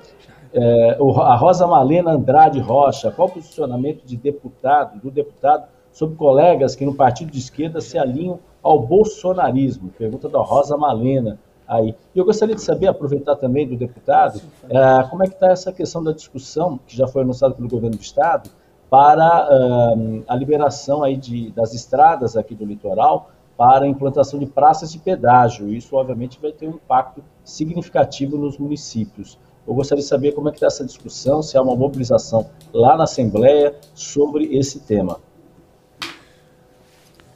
É, 0.53 0.99
a 1.23 1.37
Rosa 1.37 1.67
Malena 1.67 2.11
Andrade 2.13 2.59
Rocha, 2.59 3.11
qual 3.13 3.29
o 3.29 3.31
posicionamento 3.31 4.05
de 4.05 4.17
deputado, 4.17 4.99
do 5.01 5.11
deputado 5.11 5.69
sobre 5.93 6.17
colegas 6.17 6.75
que 6.75 6.85
no 6.85 6.95
partido 6.95 7.31
de 7.31 7.39
esquerda 7.39 7.81
se 7.81 7.97
alinham 7.97 8.41
ao 8.63 8.81
bolsonarismo? 8.81 9.91
Pergunta 9.97 10.29
da 10.29 10.41
Rosa 10.41 10.77
Malena 10.77 11.39
aí. 11.67 11.95
E 12.15 12.19
eu 12.19 12.25
gostaria 12.25 12.55
de 12.55 12.63
saber, 12.63 12.89
aproveitar 12.89 13.37
também 13.37 13.69
do 13.69 13.77
deputado, 13.77 14.41
é, 14.69 15.03
como 15.09 15.23
é 15.23 15.29
que 15.29 15.35
está 15.35 15.51
essa 15.51 15.73
questão 15.73 16.03
da 16.03 16.13
discussão, 16.13 16.81
que 16.87 16.97
já 16.97 17.07
foi 17.07 17.23
anunciada 17.23 17.55
pelo 17.55 17.69
governo 17.69 17.97
do 17.97 18.03
Estado, 18.03 18.51
para 18.91 19.49
uh, 19.51 20.25
a 20.27 20.35
liberação 20.35 21.03
aí 21.03 21.17
de, 21.17 21.51
das 21.51 21.75
estradas 21.75 22.37
aqui 22.37 22.55
do 22.55 22.65
litoral, 22.65 23.31
para 23.59 23.87
a 23.87 23.89
implantação 23.89 24.39
de 24.39 24.47
praças 24.47 24.93
de 24.93 25.01
pedágio. 25.01 25.67
Isso, 25.67 25.97
obviamente, 25.97 26.39
vai 26.41 26.53
ter 26.53 26.69
um 26.69 26.77
impacto 26.77 27.25
significativo 27.45 28.39
nos 28.39 28.57
municípios. 28.57 29.37
Eu 29.67 29.75
gostaria 29.75 30.01
de 30.01 30.09
saber 30.09 30.31
como 30.31 30.49
é 30.49 30.53
que 30.53 30.59
está 30.59 30.69
essa 30.69 30.85
discussão, 30.85 31.43
se 31.43 31.59
há 31.59 31.61
uma 31.61 31.75
mobilização 31.75 32.49
lá 32.73 32.97
na 32.97 33.03
Assembleia 33.03 33.75
sobre 33.95 34.57
esse 34.57 34.79
tema. 34.79 35.21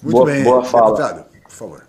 Muito 0.01 0.17
boa, 0.17 0.27
bem, 0.27 0.45
boa 0.45 0.63
fala. 0.63 0.97
deputado, 0.97 1.25
por 1.43 1.51
favor. 1.51 1.87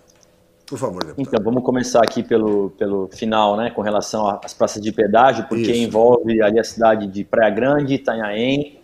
Por 0.65 0.77
favor, 0.79 1.03
deputado. 1.03 1.27
Então, 1.27 1.43
vamos 1.43 1.63
começar 1.63 1.99
aqui 1.99 2.23
pelo, 2.23 2.71
pelo 2.71 3.07
final, 3.09 3.55
né, 3.55 3.69
com 3.69 3.83
relação 3.83 4.27
às 4.43 4.53
praças 4.53 4.81
de 4.81 4.91
pedágio, 4.91 5.47
porque 5.47 5.71
Isso. 5.71 5.83
envolve 5.83 6.41
ali 6.41 6.59
a 6.59 6.63
cidade 6.63 7.05
de 7.05 7.23
Praia 7.23 7.51
Grande, 7.51 7.93
Itanhaém 7.93 8.81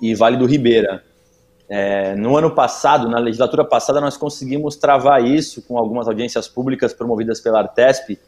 e 0.00 0.14
Vale 0.14 0.36
do 0.36 0.46
Ribeira. 0.46 1.09
É, 1.72 2.16
no 2.16 2.36
ano 2.36 2.50
passado, 2.50 3.08
na 3.08 3.20
legislatura 3.20 3.64
passada, 3.64 4.00
nós 4.00 4.16
conseguimos 4.16 4.74
travar 4.74 5.24
isso 5.24 5.62
com 5.62 5.78
algumas 5.78 6.08
audiências 6.08 6.48
públicas 6.48 6.92
promovidas 6.92 7.40
pela 7.40 7.60
Artesp, 7.60 8.18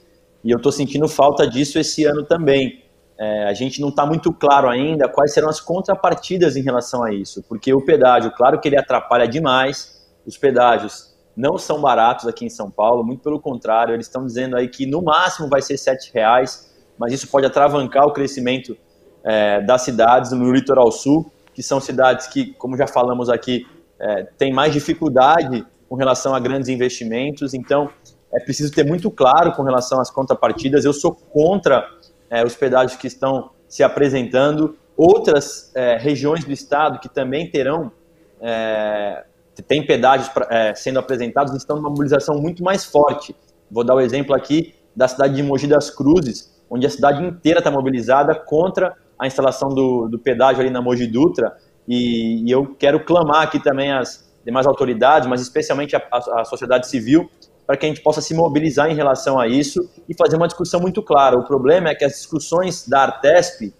e 0.44 0.50
eu 0.52 0.58
estou 0.58 0.70
sentindo 0.70 1.08
falta 1.08 1.44
disso 1.44 1.76
esse 1.76 2.04
ano 2.04 2.22
também. 2.22 2.84
É, 3.18 3.48
a 3.48 3.52
gente 3.52 3.80
não 3.80 3.88
está 3.88 4.06
muito 4.06 4.32
claro 4.32 4.68
ainda 4.68 5.08
quais 5.08 5.34
serão 5.34 5.48
as 5.48 5.60
contrapartidas 5.60 6.56
em 6.56 6.62
relação 6.62 7.02
a 7.02 7.12
isso, 7.12 7.42
porque 7.48 7.74
o 7.74 7.84
pedágio, 7.84 8.30
claro 8.30 8.60
que 8.60 8.68
ele 8.68 8.78
atrapalha 8.78 9.26
demais, 9.26 10.00
os 10.24 10.38
pedágios 10.38 11.12
não 11.36 11.58
são 11.58 11.80
baratos 11.80 12.28
aqui 12.28 12.44
em 12.44 12.50
São 12.50 12.70
Paulo, 12.70 13.02
muito 13.02 13.24
pelo 13.24 13.40
contrário, 13.40 13.92
eles 13.92 14.06
estão 14.06 14.24
dizendo 14.24 14.56
aí 14.56 14.68
que 14.68 14.86
no 14.86 15.02
máximo 15.02 15.48
vai 15.48 15.60
ser 15.60 15.74
R$ 15.74 15.98
reais, 16.14 16.72
mas 16.96 17.12
isso 17.12 17.26
pode 17.26 17.44
atravancar 17.44 18.06
o 18.06 18.12
crescimento 18.12 18.76
é, 19.24 19.60
das 19.62 19.82
cidades 19.82 20.30
no 20.30 20.52
litoral 20.52 20.92
sul, 20.92 21.28
que 21.54 21.62
são 21.62 21.80
cidades 21.80 22.26
que, 22.26 22.52
como 22.54 22.76
já 22.76 22.86
falamos 22.86 23.28
aqui, 23.28 23.66
é, 23.98 24.24
têm 24.38 24.52
mais 24.52 24.72
dificuldade 24.72 25.66
com 25.88 25.94
relação 25.96 26.34
a 26.34 26.40
grandes 26.40 26.68
investimentos. 26.68 27.54
Então, 27.54 27.90
é 28.32 28.40
preciso 28.40 28.72
ter 28.72 28.84
muito 28.84 29.10
claro 29.10 29.52
com 29.52 29.62
relação 29.62 30.00
às 30.00 30.10
contrapartidas. 30.10 30.84
Eu 30.84 30.92
sou 30.92 31.12
contra 31.14 31.86
é, 32.30 32.44
os 32.44 32.56
pedágios 32.56 32.98
que 32.98 33.06
estão 33.06 33.50
se 33.68 33.82
apresentando. 33.82 34.76
Outras 34.96 35.70
é, 35.74 35.96
regiões 35.96 36.44
do 36.44 36.52
estado 36.52 36.98
que 36.98 37.08
também 37.08 37.50
terão, 37.50 37.92
é, 38.40 39.24
tem 39.66 39.86
pedágios 39.86 40.30
é, 40.48 40.74
sendo 40.74 40.98
apresentados, 40.98 41.54
estão 41.54 41.76
numa 41.76 41.90
mobilização 41.90 42.40
muito 42.40 42.64
mais 42.64 42.84
forte. 42.84 43.36
Vou 43.70 43.84
dar 43.84 43.94
o 43.94 44.00
exemplo 44.00 44.34
aqui 44.34 44.74
da 44.96 45.06
cidade 45.08 45.34
de 45.34 45.42
Mogi 45.42 45.66
das 45.66 45.90
Cruzes, 45.90 46.58
onde 46.70 46.86
a 46.86 46.90
cidade 46.90 47.22
inteira 47.22 47.60
está 47.60 47.70
mobilizada 47.70 48.34
contra 48.34 48.96
a 49.22 49.26
instalação 49.26 49.68
do, 49.68 50.08
do 50.08 50.18
pedágio 50.18 50.60
ali 50.60 50.70
na 50.70 50.82
Mogi 50.82 51.06
Dutra, 51.06 51.56
e, 51.86 52.44
e, 52.44 52.50
eu 52.50 52.74
quero 52.76 53.04
clamar 53.04 53.42
aqui 53.42 53.62
também 53.62 53.92
as 53.92 54.28
demais 54.44 54.66
autoridades, 54.66 55.28
mas 55.28 55.40
especialmente 55.40 55.94
a, 55.94 56.02
a, 56.10 56.40
a 56.40 56.44
sociedade 56.44 56.88
civil, 56.88 57.30
para 57.64 57.76
que 57.76 57.86
a 57.86 57.88
gente 57.88 58.00
possa 58.00 58.20
se 58.20 58.34
mobilizar 58.34 58.90
em 58.90 58.94
relação 58.94 59.38
a 59.38 59.46
isso 59.46 59.88
e 60.08 60.14
fazer 60.16 60.36
uma 60.36 60.48
discussão 60.48 60.80
muito 60.80 61.00
clara. 61.02 61.36
O 61.38 61.44
problema 61.44 61.88
é 61.88 61.94
que 61.94 62.04
as 62.04 62.14
discussões 62.14 62.86
da 62.88 63.02
Artesp 63.02 63.72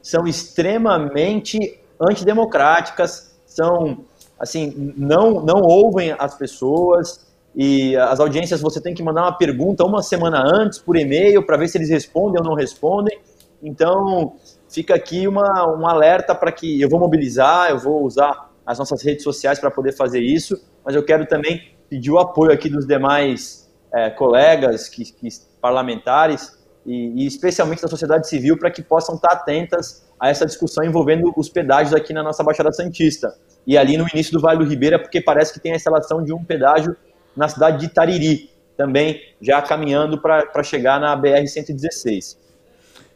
são 0.00 0.26
extremamente 0.26 1.80
antidemocráticas, 2.00 3.36
são 3.44 4.04
assim, 4.38 4.92
não 4.96 5.44
não 5.44 5.60
ouvem 5.62 6.14
as 6.16 6.36
pessoas 6.36 7.26
e 7.54 7.96
as 7.96 8.20
audiências 8.20 8.60
você 8.60 8.80
tem 8.80 8.94
que 8.94 9.02
mandar 9.02 9.22
uma 9.22 9.36
pergunta 9.36 9.84
uma 9.84 10.02
semana 10.02 10.40
antes 10.44 10.78
por 10.78 10.96
e-mail 10.96 11.44
para 11.44 11.56
ver 11.56 11.68
se 11.68 11.78
eles 11.78 11.90
respondem 11.90 12.40
ou 12.40 12.48
não 12.48 12.54
respondem. 12.54 13.18
Então, 13.64 14.34
fica 14.74 14.94
aqui 14.94 15.28
uma, 15.28 15.76
um 15.78 15.86
alerta 15.86 16.34
para 16.34 16.50
que 16.50 16.80
eu 16.80 16.88
vou 16.88 16.98
mobilizar, 16.98 17.70
eu 17.70 17.78
vou 17.78 18.02
usar 18.04 18.50
as 18.66 18.78
nossas 18.78 19.02
redes 19.02 19.22
sociais 19.22 19.58
para 19.58 19.70
poder 19.70 19.92
fazer 19.92 20.20
isso, 20.20 20.60
mas 20.84 20.94
eu 20.94 21.04
quero 21.04 21.26
também 21.26 21.72
pedir 21.88 22.10
o 22.10 22.18
apoio 22.18 22.50
aqui 22.52 22.68
dos 22.68 22.86
demais 22.86 23.70
é, 23.92 24.10
colegas 24.10 24.88
que, 24.88 25.04
que, 25.04 25.28
parlamentares 25.60 26.58
e, 26.84 27.22
e 27.22 27.26
especialmente 27.26 27.82
da 27.82 27.88
sociedade 27.88 28.28
civil, 28.28 28.58
para 28.58 28.70
que 28.70 28.82
possam 28.82 29.14
estar 29.14 29.32
atentas 29.32 30.04
a 30.18 30.28
essa 30.28 30.44
discussão 30.44 30.84
envolvendo 30.84 31.32
os 31.36 31.48
pedágios 31.48 31.94
aqui 31.94 32.12
na 32.12 32.22
nossa 32.22 32.42
Baixada 32.42 32.72
Santista. 32.72 33.34
E 33.66 33.78
ali 33.78 33.96
no 33.96 34.06
início 34.12 34.32
do 34.32 34.40
Vale 34.40 34.58
do 34.58 34.68
Ribeira, 34.68 34.98
porque 34.98 35.20
parece 35.20 35.52
que 35.52 35.60
tem 35.60 35.72
a 35.72 35.76
instalação 35.76 36.22
de 36.22 36.32
um 36.32 36.44
pedágio 36.44 36.96
na 37.36 37.48
cidade 37.48 37.78
de 37.78 37.88
Tariri, 37.88 38.50
também 38.76 39.20
já 39.40 39.62
caminhando 39.62 40.20
para 40.20 40.62
chegar 40.62 41.00
na 41.00 41.16
BR-116. 41.16 42.36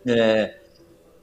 É, 0.07 0.58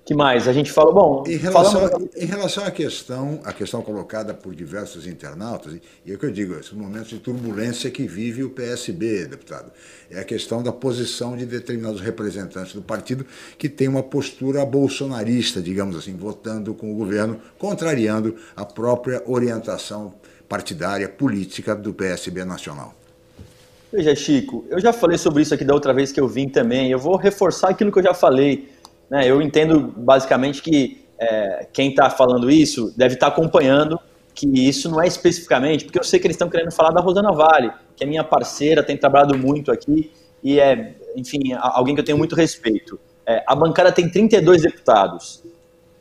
que 0.06 0.14
mais? 0.14 0.48
A 0.48 0.54
gente 0.54 0.72
fala, 0.72 0.94
bom, 0.94 1.24
em 1.26 1.36
relação, 1.36 1.82
falamos... 1.82 2.10
em 2.16 2.26
relação 2.26 2.64
à 2.64 2.70
questão, 2.70 3.40
a 3.44 3.52
questão 3.52 3.82
colocada 3.82 4.36
por 4.36 4.54
diversos 4.54 5.08
internautas, 5.08 5.74
e 6.06 6.12
é 6.12 6.16
o 6.16 6.20
que 6.20 6.28
eu 6.28 6.32
digo, 6.32 6.54
esses 6.54 6.74
momentos 6.74 7.10
de 7.10 7.18
turbulência 7.18 7.90
que 7.90 8.06
vive 8.06 8.44
o 8.44 8.52
PSB, 8.52 9.26
deputado, 9.26 9.72
é 10.12 10.20
a 10.20 10.24
questão 10.24 10.62
da 10.62 10.72
posição 10.72 11.36
de 11.36 11.48
determinados 11.48 12.00
representantes 12.00 12.74
do 12.74 12.84
partido 12.84 13.26
que 13.58 13.68
tem 13.68 13.88
uma 13.88 14.04
postura 14.04 14.64
bolsonarista, 14.64 15.60
digamos 15.60 15.96
assim, 15.96 16.16
votando 16.16 16.76
com 16.76 16.94
o 16.94 16.96
governo, 16.96 17.42
contrariando 17.58 18.36
a 18.56 18.64
própria 18.64 19.24
orientação 19.26 20.14
partidária, 20.48 21.10
política 21.10 21.76
do 21.76 21.92
PSB 21.92 22.46
nacional. 22.46 22.94
Veja, 23.92 24.14
Chico, 24.14 24.66
eu 24.70 24.80
já 24.80 24.94
falei 24.94 25.18
sobre 25.18 25.42
isso 25.42 25.54
aqui 25.56 25.64
da 25.64 25.74
outra 25.74 25.94
vez 25.94 26.12
que 26.12 26.20
eu 26.20 26.28
vim 26.28 26.48
também, 26.48 26.92
eu 26.92 27.00
vou 27.00 27.16
reforçar 27.16 27.70
aquilo 27.70 27.92
que 27.92 27.98
eu 27.98 28.04
já 28.04 28.14
falei 28.14 28.75
né, 29.10 29.30
eu 29.30 29.42
entendo 29.42 29.94
basicamente 29.96 30.62
que 30.62 31.06
é, 31.18 31.68
quem 31.72 31.90
está 31.90 32.10
falando 32.10 32.50
isso 32.50 32.94
deve 32.98 33.14
estar 33.16 33.28
tá 33.30 33.34
acompanhando 33.34 34.00
que 34.34 34.48
isso 34.48 34.90
não 34.90 35.02
é 35.02 35.08
especificamente, 35.08 35.86
porque 35.86 35.98
eu 35.98 36.04
sei 36.04 36.20
que 36.20 36.28
eles 36.28 36.36
estão 36.36 36.50
querendo 36.50 36.72
falar 36.72 36.92
da 36.92 37.00
Rosana 37.00 37.32
Vale, 37.32 37.72
que 37.96 38.04
é 38.04 38.08
minha 38.08 38.24
parceira, 38.24 38.84
tem 38.84 38.98
trabalhado 38.98 39.38
muito 39.38 39.72
aqui 39.72 40.12
e 40.44 40.60
é, 40.60 40.96
enfim, 41.16 41.54
alguém 41.54 41.96
que 41.96 42.02
eu 42.02 42.06
tenho 42.06 42.18
muito 42.18 42.36
respeito. 42.36 43.00
É, 43.26 43.44
a 43.48 43.56
bancada 43.56 43.92
tem 43.92 44.10
32 44.10 44.62
deputados. 44.62 45.42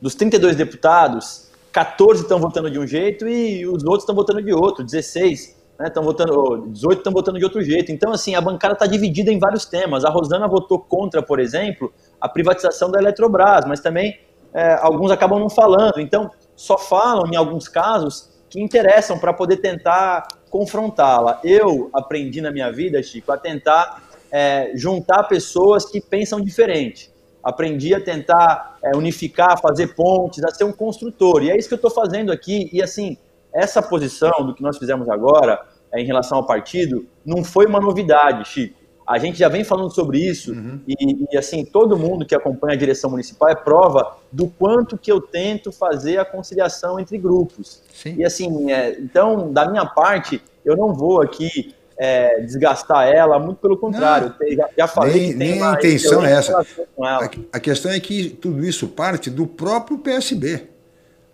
Dos 0.01 0.15
32 0.17 0.57
deputados, 0.57 1.49
14 1.73 2.23
estão 2.23 2.39
votando 2.39 2.71
de 2.71 2.79
um 2.79 2.87
jeito 2.87 3.27
e 3.27 3.67
os 3.67 3.85
outros 3.85 4.03
estão 4.03 4.15
votando 4.15 4.43
de 4.43 4.53
outro, 4.53 4.85
16 4.85 5.57
estão 5.81 6.03
né, 6.03 6.07
votando, 6.07 6.69
18 6.69 6.99
estão 6.99 7.13
votando 7.13 7.39
de 7.39 7.45
outro 7.45 7.63
jeito. 7.63 7.91
Então, 7.91 8.13
assim, 8.13 8.35
a 8.35 8.41
bancada 8.41 8.75
está 8.75 8.87
dividida 8.87 9.33
em 9.33 9.39
vários 9.39 9.65
temas. 9.65 10.05
A 10.05 10.11
Rosana 10.11 10.47
votou 10.47 10.79
contra, 10.79 11.23
por 11.23 11.41
exemplo, 11.41 11.93
a 12.25 12.29
privatização 12.31 12.91
da 12.91 12.99
Eletrobras, 12.99 13.67
mas 13.67 13.81
também 13.81 14.19
é, 14.55 14.79
alguns 14.81 15.11
acabam 15.11 15.39
não 15.39 15.51
falando. 15.51 16.01
Então, 16.01 16.31
só 16.57 16.79
falam, 16.79 17.31
em 17.31 17.37
alguns 17.37 17.69
casos, 17.69 18.31
que 18.49 18.59
interessam 18.63 19.19
para 19.19 19.31
poder 19.35 19.59
tentar 19.59 20.27
confrontá-la. 20.49 21.39
Eu 21.45 21.91
aprendi 21.93 22.41
na 22.41 22.51
minha 22.51 22.73
vida, 22.73 23.03
Chico, 23.03 23.31
a 23.31 23.37
tentar 23.37 24.03
é, 24.33 24.73
juntar 24.75 25.25
pessoas 25.25 25.85
que 25.85 26.01
pensam 26.01 26.41
diferente. 26.41 27.13
Aprendi 27.43 27.95
a 27.95 28.01
tentar 28.01 28.79
é, 28.83 28.97
unificar, 28.97 29.61
fazer 29.61 29.95
pontes, 29.95 30.43
a 30.45 30.49
ser 30.49 30.65
um 30.65 30.73
construtor. 30.73 31.43
E 31.43 31.51
é 31.51 31.59
isso 31.59 31.69
que 31.69 31.75
eu 31.75 31.77
estou 31.77 31.91
fazendo 31.91 32.33
aqui. 32.33 32.71
E 32.73 32.83
assim, 32.83 33.19
essa 33.53 33.83
posição 33.83 34.47
do 34.47 34.55
que 34.55 34.63
nós 34.63 34.79
fizemos 34.79 35.11
agora 35.11 35.61
é, 35.93 36.01
em 36.01 36.07
relação 36.07 36.39
ao 36.39 36.47
partido 36.47 37.07
não 37.23 37.45
foi 37.45 37.67
uma 37.67 37.81
novidade, 37.81 38.49
Chico. 38.49 38.84
A 39.07 39.19
gente 39.19 39.39
já 39.39 39.49
vem 39.49 39.65
falando 39.65 39.91
sobre 39.91 40.19
isso 40.19 40.53
uhum. 40.53 40.81
e, 40.87 41.27
e, 41.31 41.37
assim, 41.37 41.65
todo 41.65 41.97
mundo 41.97 42.25
que 42.25 42.35
acompanha 42.35 42.75
a 42.75 42.79
direção 42.79 43.11
municipal 43.11 43.49
é 43.51 43.55
prova 43.55 44.17
do 44.33 44.47
quanto 44.47 44.97
que 44.97 45.13
eu 45.13 45.21
tento 45.21 45.71
fazer 45.71 46.19
a 46.19 46.25
conciliação 46.25 46.99
entre 46.99 47.19
grupos. 47.19 47.83
Sim. 47.93 48.17
E 48.19 48.25
assim, 48.25 48.73
é, 48.73 48.99
então, 48.99 49.53
da 49.53 49.69
minha 49.69 49.85
parte, 49.85 50.43
eu 50.65 50.77
não 50.77 50.95
vou 50.95 51.21
aqui 51.21 51.75
é, 51.99 52.41
desgastar 52.41 53.07
ela, 53.07 53.39
muito 53.39 53.59
pelo 53.59 53.77
contrário. 53.77 54.35
Não, 54.41 54.57
já, 54.57 54.69
já, 54.79 54.89
falei 54.89 55.35
nem, 55.35 55.53
nem 55.53 55.63
a 55.63 55.75
intenção 55.75 56.25
é 56.25 56.33
essa. 56.33 56.67
A, 57.01 57.31
a 57.53 57.61
questão 57.61 57.93
é 57.93 58.01
que 58.01 58.31
tudo 58.31 58.65
isso 58.65 58.89
parte 58.89 59.31
do 59.31 59.47
próprio 59.47 59.99
PSB. 59.99 60.74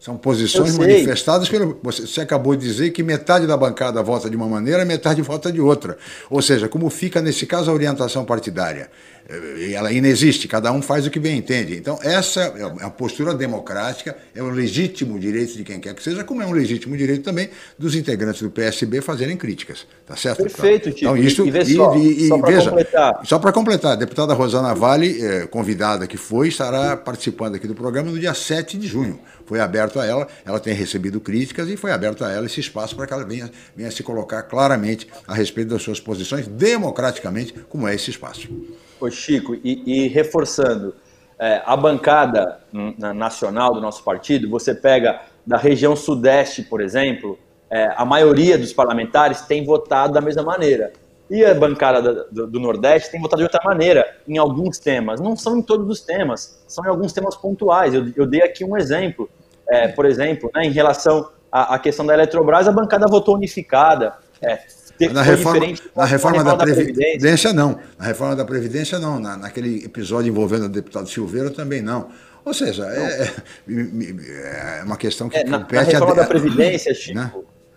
São 0.01 0.16
posições 0.16 0.78
manifestadas 0.78 1.46
pelo. 1.51 1.78
Você, 1.82 2.22
acabou 2.22 2.57
de 2.57 2.66
dizer 2.66 2.90
que 2.90 3.03
metade 3.03 3.46
da 3.46 3.55
bancada 3.55 4.03
vota 4.03 4.30
de 4.30 4.36
uma 4.36 4.48
maneira, 4.48 4.82
metade 4.82 5.20
vota 5.20 5.53
de 5.53 5.61
outra. 5.61 5.98
Ou 6.30 6.40
seja, 6.40 6.70
como 6.70 6.88
fica 6.88 7.20
nesse 7.20 7.44
caso 7.44 7.70
a 7.70 7.74
orientação 7.74 8.24
partidária? 8.24 8.90
Eh, 9.31 9.72
ela 9.72 9.93
inexiste, 9.93 10.49
cada 10.49 10.72
um 10.72 10.83
faz 10.83 11.07
o 11.07 11.11
que 11.11 11.20
bem 11.20 11.39
entende. 11.39 11.76
Então, 11.76 11.99
essa 12.03 12.41
é 12.41 12.85
a 12.85 12.91
postura 12.91 13.33
democrática, 13.33 14.16
é 14.35 14.43
o 14.43 14.51
legítimo 14.51 15.18
direito 15.18 15.57
de 15.57 15.62
quem 15.62 15.78
quer 15.78 15.95
que 15.95 16.03
seja, 16.03 16.24
como 16.24 16.43
é 16.43 16.47
um 16.47 16.53
legítimo 16.53 16.97
direito 16.97 17.22
também 17.22 17.49
dos 17.78 17.95
integrantes 17.95 18.43
do 18.43 18.51
PSB 18.51 19.01
fazerem 19.01 19.37
críticas. 19.37 19.87
Tá 20.05 20.16
certo? 20.16 20.43
Perfeito, 20.43 20.91
Tito. 20.91 21.05
Então, 21.05 21.16
isso, 21.16 21.47
e, 21.47 21.51
e, 21.51 21.74
só, 21.76 21.97
e, 21.97 22.28
só 22.28 22.39
veja, 22.39 22.70
completar. 22.70 23.20
só 23.24 23.39
para 23.39 23.53
completar, 23.53 23.93
a 23.93 23.97
deputada 23.97 24.35
Rosana 24.35 24.74
Vale, 24.74 25.22
eh, 25.24 25.47
convidada 25.47 26.07
que 26.07 26.16
foi, 26.16 26.49
estará 26.49 26.97
participando 26.97 27.55
aqui 27.55 27.68
do 27.68 27.74
programa 27.74 28.11
no 28.11 28.18
dia 28.18 28.35
7 28.35 28.76
de 28.76 28.89
junho 28.89 29.20
foi 29.51 29.59
aberto 29.59 29.99
a 29.99 30.07
ela, 30.07 30.28
ela 30.45 30.61
tem 30.61 30.72
recebido 30.72 31.20
críticas 31.20 31.68
e 31.68 31.76
foi 31.76 31.91
aberto 31.91 32.24
a 32.24 32.31
ela 32.31 32.47
esse 32.47 32.61
espaço 32.61 32.95
para 32.95 33.05
que 33.05 33.12
ela 33.12 33.24
venha, 33.24 33.51
venha 33.74 33.91
se 33.91 34.01
colocar 34.01 34.45
claramente 34.45 35.09
a 35.26 35.35
respeito 35.35 35.70
das 35.70 35.83
suas 35.83 35.99
posições, 35.99 36.47
democraticamente, 36.47 37.53
como 37.68 37.89
é 37.89 37.95
esse 37.97 38.11
espaço. 38.11 38.49
Ô 39.01 39.11
Chico, 39.11 39.55
e, 39.55 39.82
e 39.86 40.09
reforçando, 40.09 40.94
é, 41.38 41.62
a 41.64 41.74
bancada 41.76 42.61
nacional 43.14 43.72
do 43.72 43.80
nosso 43.80 44.05
partido, 44.05 44.48
você 44.48 44.74
pega 44.74 45.22
da 45.46 45.57
região 45.57 45.96
sudeste, 45.96 46.62
por 46.62 46.80
exemplo, 46.80 47.38
é, 47.70 47.92
a 47.96 48.05
maioria 48.05 48.59
dos 48.59 48.72
parlamentares 48.72 49.40
tem 49.42 49.64
votado 49.64 50.12
da 50.12 50.20
mesma 50.20 50.42
maneira. 50.42 50.92
E 51.30 51.44
a 51.44 51.55
bancada 51.55 52.26
do, 52.30 52.46
do, 52.46 52.61
Nordeste 52.61 53.11
tem 53.11 53.20
votado 53.20 53.38
de 53.38 53.44
outra 53.44 53.61
maneira 53.64 54.05
em 54.26 54.36
alguns 54.36 54.78
temas. 54.78 55.20
Não 55.20 55.36
são 55.36 55.59
em 55.59 55.62
todos 55.62 55.88
os 55.88 56.01
temas, 56.01 56.62
são 56.66 56.84
em 56.84 56.88
alguns 56.88 57.12
temas 57.12 57.36
pontuais. 57.36 57.94
Eu, 57.94 58.12
eu 58.16 58.26
dei 58.26 58.42
aqui 58.42 58.64
um 58.64 58.76
exemplo 58.76 59.30
é, 59.70 59.86
por 59.86 60.05
exemplo, 60.05 60.51
né, 60.53 60.64
em 60.64 60.72
relação 60.72 61.30
à, 61.51 61.76
à, 61.76 61.78
questão 61.78 62.05
da 62.05 62.12
Eletrobras, 62.12 62.66
a 62.66 62.72
bancada 62.72 63.07
votou 63.07 63.36
unificada. 63.36 64.14
É, 64.42 64.59
na 65.09 65.22
reforma, 65.22 65.66
na 65.96 66.05
reforma 66.05 66.44
da, 66.44 66.51
da 66.51 66.57
Previdência, 66.57 66.94
Previdência, 66.94 67.53
não. 67.53 67.78
Na 67.98 68.05
reforma 68.05 68.36
da 68.36 68.44
Previdência, 68.44 68.98
não. 68.98 69.18
Na, 69.18 69.36
naquele 69.36 69.84
episódio 69.84 70.28
envolvendo 70.30 70.66
o 70.66 70.68
deputado 70.68 71.09
Silveira, 71.09 71.51
também 71.51 71.80
não. 71.80 72.09
Ou 72.44 72.55
seja, 72.55 72.86
é, 72.86 73.32
é, 73.68 74.80
é, 74.80 74.82
uma 74.84 74.96
questão 74.96 75.28
que 75.28 75.36
é, 75.36 75.44
compete... 75.44 75.72
Na, 75.74 75.82
na 75.82 75.88
reforma 75.88 76.12
a, 76.12 76.16
da 76.16 76.26
Previdência, 76.26 76.92
Chico, 76.94 77.16
né? 77.16 77.32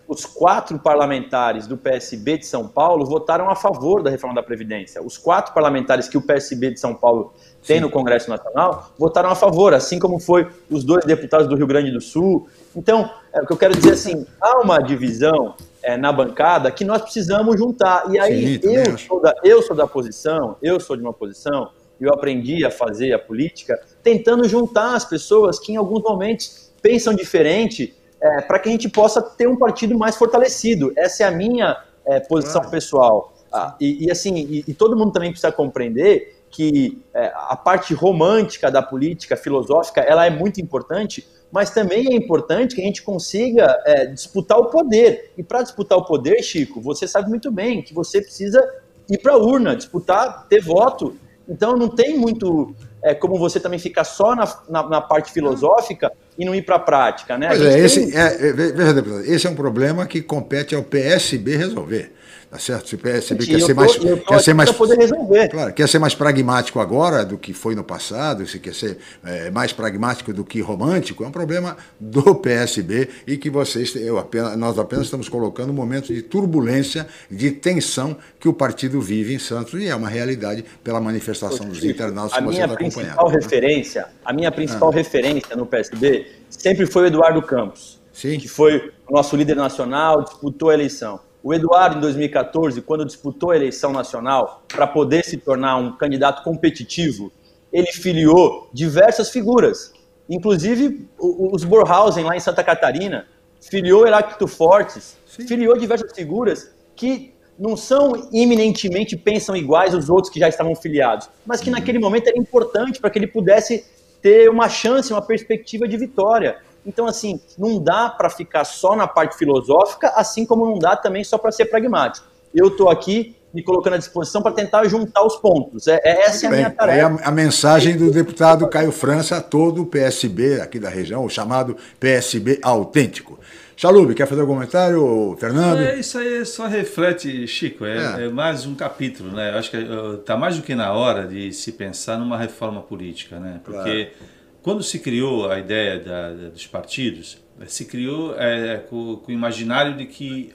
os 0.06 0.26
quatro 0.26 0.78
parlamentares 0.78 1.66
do 1.66 1.76
PSB 1.76 2.38
de 2.38 2.46
São 2.46 2.68
Paulo 2.68 3.06
votaram 3.06 3.50
a 3.50 3.56
favor 3.56 4.02
da 4.02 4.10
reforma 4.10 4.34
da 4.34 4.42
Previdência. 4.42 5.02
Os 5.02 5.16
quatro 5.16 5.54
parlamentares 5.54 6.08
que 6.08 6.18
o 6.18 6.22
PSB 6.22 6.72
de 6.72 6.80
São 6.80 6.94
Paulo 6.94 7.32
tem 7.66 7.76
Sim. 7.76 7.82
no 7.82 7.90
Congresso 7.90 8.28
Nacional 8.28 8.92
votaram 8.98 9.30
a 9.30 9.34
favor, 9.34 9.72
assim 9.72 9.98
como 9.98 10.18
foi 10.18 10.46
os 10.70 10.84
dois 10.84 11.04
deputados 11.04 11.48
do 11.48 11.56
Rio 11.56 11.66
Grande 11.66 11.90
do 11.90 12.00
Sul. 12.00 12.48
Então, 12.76 13.10
é, 13.32 13.40
o 13.40 13.46
que 13.46 13.52
eu 13.52 13.56
quero 13.56 13.74
dizer 13.74 13.92
assim, 13.92 14.26
há 14.40 14.60
uma 14.60 14.78
divisão 14.78 15.54
é, 15.84 15.96
na 15.96 16.10
bancada 16.10 16.70
que 16.70 16.84
nós 16.84 17.02
precisamos 17.02 17.56
juntar. 17.58 18.10
E 18.10 18.18
aí 18.18 18.58
Sim, 18.60 18.74
eu, 18.74 18.98
sou 18.98 19.20
da, 19.20 19.34
eu 19.44 19.62
sou 19.62 19.76
da 19.76 19.86
posição, 19.86 20.56
eu 20.62 20.80
sou 20.80 20.96
de 20.96 21.02
uma 21.02 21.12
posição, 21.12 21.70
eu 22.00 22.12
aprendi 22.12 22.64
a 22.64 22.70
fazer 22.70 23.12
a 23.12 23.18
política 23.18 23.78
tentando 24.02 24.48
juntar 24.48 24.94
as 24.94 25.04
pessoas 25.04 25.58
que 25.58 25.72
em 25.72 25.76
alguns 25.76 26.02
momentos 26.02 26.72
pensam 26.82 27.14
diferente 27.14 27.94
é, 28.20 28.40
para 28.40 28.58
que 28.58 28.68
a 28.68 28.72
gente 28.72 28.88
possa 28.88 29.22
ter 29.22 29.46
um 29.46 29.56
partido 29.56 29.96
mais 29.96 30.16
fortalecido. 30.16 30.92
Essa 30.96 31.24
é 31.24 31.26
a 31.26 31.30
minha 31.30 31.76
é, 32.06 32.18
posição 32.20 32.62
claro. 32.62 32.70
pessoal. 32.70 33.34
Ah, 33.52 33.76
e, 33.80 34.06
e, 34.06 34.10
assim, 34.10 34.34
e, 34.34 34.64
e, 34.66 34.74
todo 34.74 34.96
mundo 34.96 35.12
também 35.12 35.30
precisa 35.30 35.52
compreender 35.52 36.34
que 36.54 37.02
é, 37.12 37.32
a 37.34 37.56
parte 37.56 37.92
romântica 37.92 38.70
da 38.70 38.80
política 38.80 39.36
filosófica 39.36 40.00
ela 40.00 40.24
é 40.24 40.30
muito 40.30 40.60
importante, 40.60 41.26
mas 41.50 41.70
também 41.70 42.12
é 42.12 42.14
importante 42.14 42.76
que 42.76 42.80
a 42.80 42.84
gente 42.84 43.02
consiga 43.02 43.76
é, 43.84 44.06
disputar 44.06 44.58
o 44.58 44.66
poder. 44.66 45.32
E 45.36 45.42
para 45.42 45.62
disputar 45.62 45.98
o 45.98 46.04
poder, 46.04 46.40
Chico, 46.42 46.80
você 46.80 47.08
sabe 47.08 47.28
muito 47.28 47.50
bem 47.50 47.82
que 47.82 47.92
você 47.92 48.20
precisa 48.20 48.62
ir 49.10 49.18
para 49.18 49.32
a 49.32 49.36
urna, 49.36 49.74
disputar, 49.74 50.46
ter 50.48 50.60
voto. 50.60 51.16
Então 51.48 51.74
não 51.76 51.88
tem 51.88 52.16
muito 52.16 52.72
é, 53.02 53.14
como 53.14 53.36
você 53.36 53.58
também 53.58 53.78
ficar 53.80 54.04
só 54.04 54.36
na, 54.36 54.44
na, 54.68 54.88
na 54.88 55.00
parte 55.00 55.32
filosófica 55.32 56.12
e 56.38 56.44
não 56.44 56.54
ir 56.54 56.62
para 56.62 56.76
a 56.76 56.78
prática, 56.80 57.36
né? 57.36 57.48
Pois 57.48 57.60
é, 57.60 57.78
esse, 57.80 58.16
é, 58.16 58.48
é, 58.48 58.52
veja, 58.52 58.94
deputado, 58.94 59.24
esse 59.24 59.46
é 59.46 59.50
um 59.50 59.56
problema 59.56 60.06
que 60.06 60.22
compete 60.22 60.74
ao 60.74 60.84
PSB 60.84 61.56
resolver. 61.56 62.13
Tá 62.54 62.60
certo? 62.60 62.88
Se 62.88 62.94
o 62.94 62.98
PSB 62.98 63.46
quer 63.46 63.60
ser 63.60 63.74
mais. 63.74 63.96
quer 63.96 64.40
ser 64.40 64.54
mais 64.54 64.70
poder 64.70 64.96
resolver. 64.96 65.48
Claro, 65.48 65.72
quer 65.72 65.88
ser 65.88 65.98
mais 65.98 66.14
pragmático 66.14 66.78
agora 66.78 67.24
do 67.24 67.36
que 67.36 67.52
foi 67.52 67.74
no 67.74 67.82
passado, 67.82 68.46
se 68.46 68.60
quer 68.60 68.72
ser 68.72 68.98
é, 69.24 69.50
mais 69.50 69.72
pragmático 69.72 70.32
do 70.32 70.44
que 70.44 70.60
romântico, 70.60 71.24
é 71.24 71.26
um 71.26 71.32
problema 71.32 71.76
do 71.98 72.32
PSB 72.38 73.08
e 73.26 73.36
que 73.36 73.50
vocês, 73.50 73.96
eu 73.96 74.20
apenas, 74.20 74.56
nós 74.56 74.78
apenas 74.78 75.06
estamos 75.06 75.28
colocando 75.28 75.70
um 75.70 75.72
momento 75.72 76.14
de 76.14 76.22
turbulência, 76.22 77.08
de 77.28 77.50
tensão 77.50 78.16
que 78.38 78.48
o 78.48 78.52
partido 78.52 79.00
vive 79.00 79.34
em 79.34 79.38
Santos 79.40 79.82
e 79.82 79.88
é 79.88 79.96
uma 79.96 80.08
realidade 80.08 80.64
pela 80.84 81.00
manifestação 81.00 81.68
dos 81.68 81.82
internautas 81.82 82.38
que 82.38 82.44
você 82.44 82.62
está 82.62 82.72
acompanhando. 82.72 83.16
Né? 83.16 83.32
Referência, 83.32 84.06
a 84.24 84.32
minha 84.32 84.52
principal 84.52 84.90
ah. 84.90 84.94
referência 84.94 85.56
no 85.56 85.66
PSB 85.66 86.26
sempre 86.48 86.86
foi 86.86 87.02
o 87.02 87.06
Eduardo 87.06 87.42
Campos, 87.42 88.00
Sim. 88.12 88.38
que 88.38 88.46
foi 88.46 88.92
o 89.08 89.12
nosso 89.12 89.34
líder 89.34 89.56
nacional, 89.56 90.22
disputou 90.22 90.70
a 90.70 90.74
eleição. 90.74 91.18
O 91.44 91.52
Eduardo, 91.52 91.98
em 91.98 92.00
2014, 92.00 92.80
quando 92.80 93.04
disputou 93.04 93.50
a 93.50 93.56
eleição 93.56 93.92
nacional 93.92 94.62
para 94.66 94.86
poder 94.86 95.22
se 95.26 95.36
tornar 95.36 95.76
um 95.76 95.92
candidato 95.94 96.42
competitivo, 96.42 97.30
ele 97.70 97.92
filiou 97.92 98.70
diversas 98.72 99.28
figuras, 99.28 99.92
inclusive 100.26 101.06
os 101.18 101.62
Borhausen 101.62 102.24
lá 102.24 102.34
em 102.34 102.40
Santa 102.40 102.64
Catarina, 102.64 103.26
filiou 103.60 104.06
Heráclito 104.06 104.48
Fortes, 104.48 105.18
Sim. 105.26 105.46
filiou 105.46 105.76
diversas 105.76 106.12
figuras 106.14 106.74
que 106.96 107.34
não 107.58 107.76
são 107.76 108.30
iminentemente 108.32 109.14
pensam 109.14 109.54
iguais 109.54 109.94
aos 109.94 110.08
outros 110.08 110.32
que 110.32 110.40
já 110.40 110.48
estavam 110.48 110.74
filiados, 110.74 111.28
mas 111.44 111.60
que 111.60 111.68
naquele 111.68 111.98
momento 111.98 112.26
era 112.26 112.38
importante 112.38 112.98
para 112.98 113.10
que 113.10 113.18
ele 113.18 113.26
pudesse 113.26 113.84
ter 114.22 114.48
uma 114.48 114.70
chance, 114.70 115.12
uma 115.12 115.20
perspectiva 115.20 115.86
de 115.86 115.98
vitória. 115.98 116.56
Então, 116.86 117.06
assim, 117.06 117.40
não 117.58 117.78
dá 117.78 118.08
para 118.08 118.28
ficar 118.28 118.64
só 118.64 118.94
na 118.94 119.06
parte 119.06 119.36
filosófica, 119.36 120.12
assim 120.16 120.44
como 120.44 120.66
não 120.66 120.78
dá 120.78 120.96
também 120.96 121.24
só 121.24 121.38
para 121.38 121.50
ser 121.52 121.66
pragmático. 121.66 122.26
Eu 122.54 122.68
estou 122.68 122.88
aqui 122.88 123.36
me 123.54 123.62
colocando 123.62 123.94
à 123.94 123.98
disposição 123.98 124.42
para 124.42 124.50
tentar 124.50 124.84
juntar 124.88 125.24
os 125.24 125.36
pontos. 125.36 125.86
É, 125.86 126.00
é 126.02 126.22
essa 126.22 126.46
é 126.46 126.48
a 126.48 126.52
minha 126.52 126.70
tarefa. 126.70 127.22
a, 127.22 127.28
a, 127.28 127.30
mensagem 127.30 127.96
do 127.96 128.10
deputado 128.10 128.66
Caio 128.66 128.90
França 128.90 129.36
a 129.36 129.40
todo 129.40 129.82
o 129.82 129.86
PSB 129.86 130.60
aqui 130.60 130.80
da 130.80 130.88
região, 130.88 131.24
o 131.24 131.30
chamado 131.30 131.76
PSB 132.00 132.58
autêntico. 132.62 133.38
Chalube, 133.76 134.14
quer 134.14 134.26
fazer 134.26 134.40
algum 134.40 134.54
comentário, 134.54 135.36
Fernando? 135.38 135.80
É, 135.80 135.98
isso 135.98 136.18
aí 136.18 136.44
só 136.44 136.66
reflete, 136.66 137.46
Chico, 137.46 137.84
é, 137.84 138.22
é. 138.22 138.26
é 138.26 138.28
mais 138.28 138.66
um 138.66 138.74
capítulo, 138.74 139.30
né? 139.32 139.52
Eu 139.52 139.58
acho 139.58 139.70
que 139.70 139.76
está 139.76 140.36
mais 140.36 140.56
do 140.56 140.62
que 140.62 140.74
na 140.74 140.92
hora 140.92 141.26
de 141.26 141.52
se 141.52 141.72
pensar 141.72 142.18
numa 142.18 142.36
reforma 142.36 142.80
política, 142.80 143.38
né? 143.38 143.60
Porque 143.64 144.06
claro. 144.06 144.34
Quando 144.64 144.82
se 144.82 144.98
criou 144.98 145.50
a 145.50 145.58
ideia 145.58 146.00
da, 146.00 146.30
da, 146.30 146.48
dos 146.48 146.66
partidos, 146.66 147.36
se 147.66 147.84
criou 147.84 148.34
é, 148.38 148.78
com, 148.78 149.16
com, 149.16 149.30
o 149.30 149.34
imaginário 149.34 149.94
de 149.94 150.06
que 150.06 150.52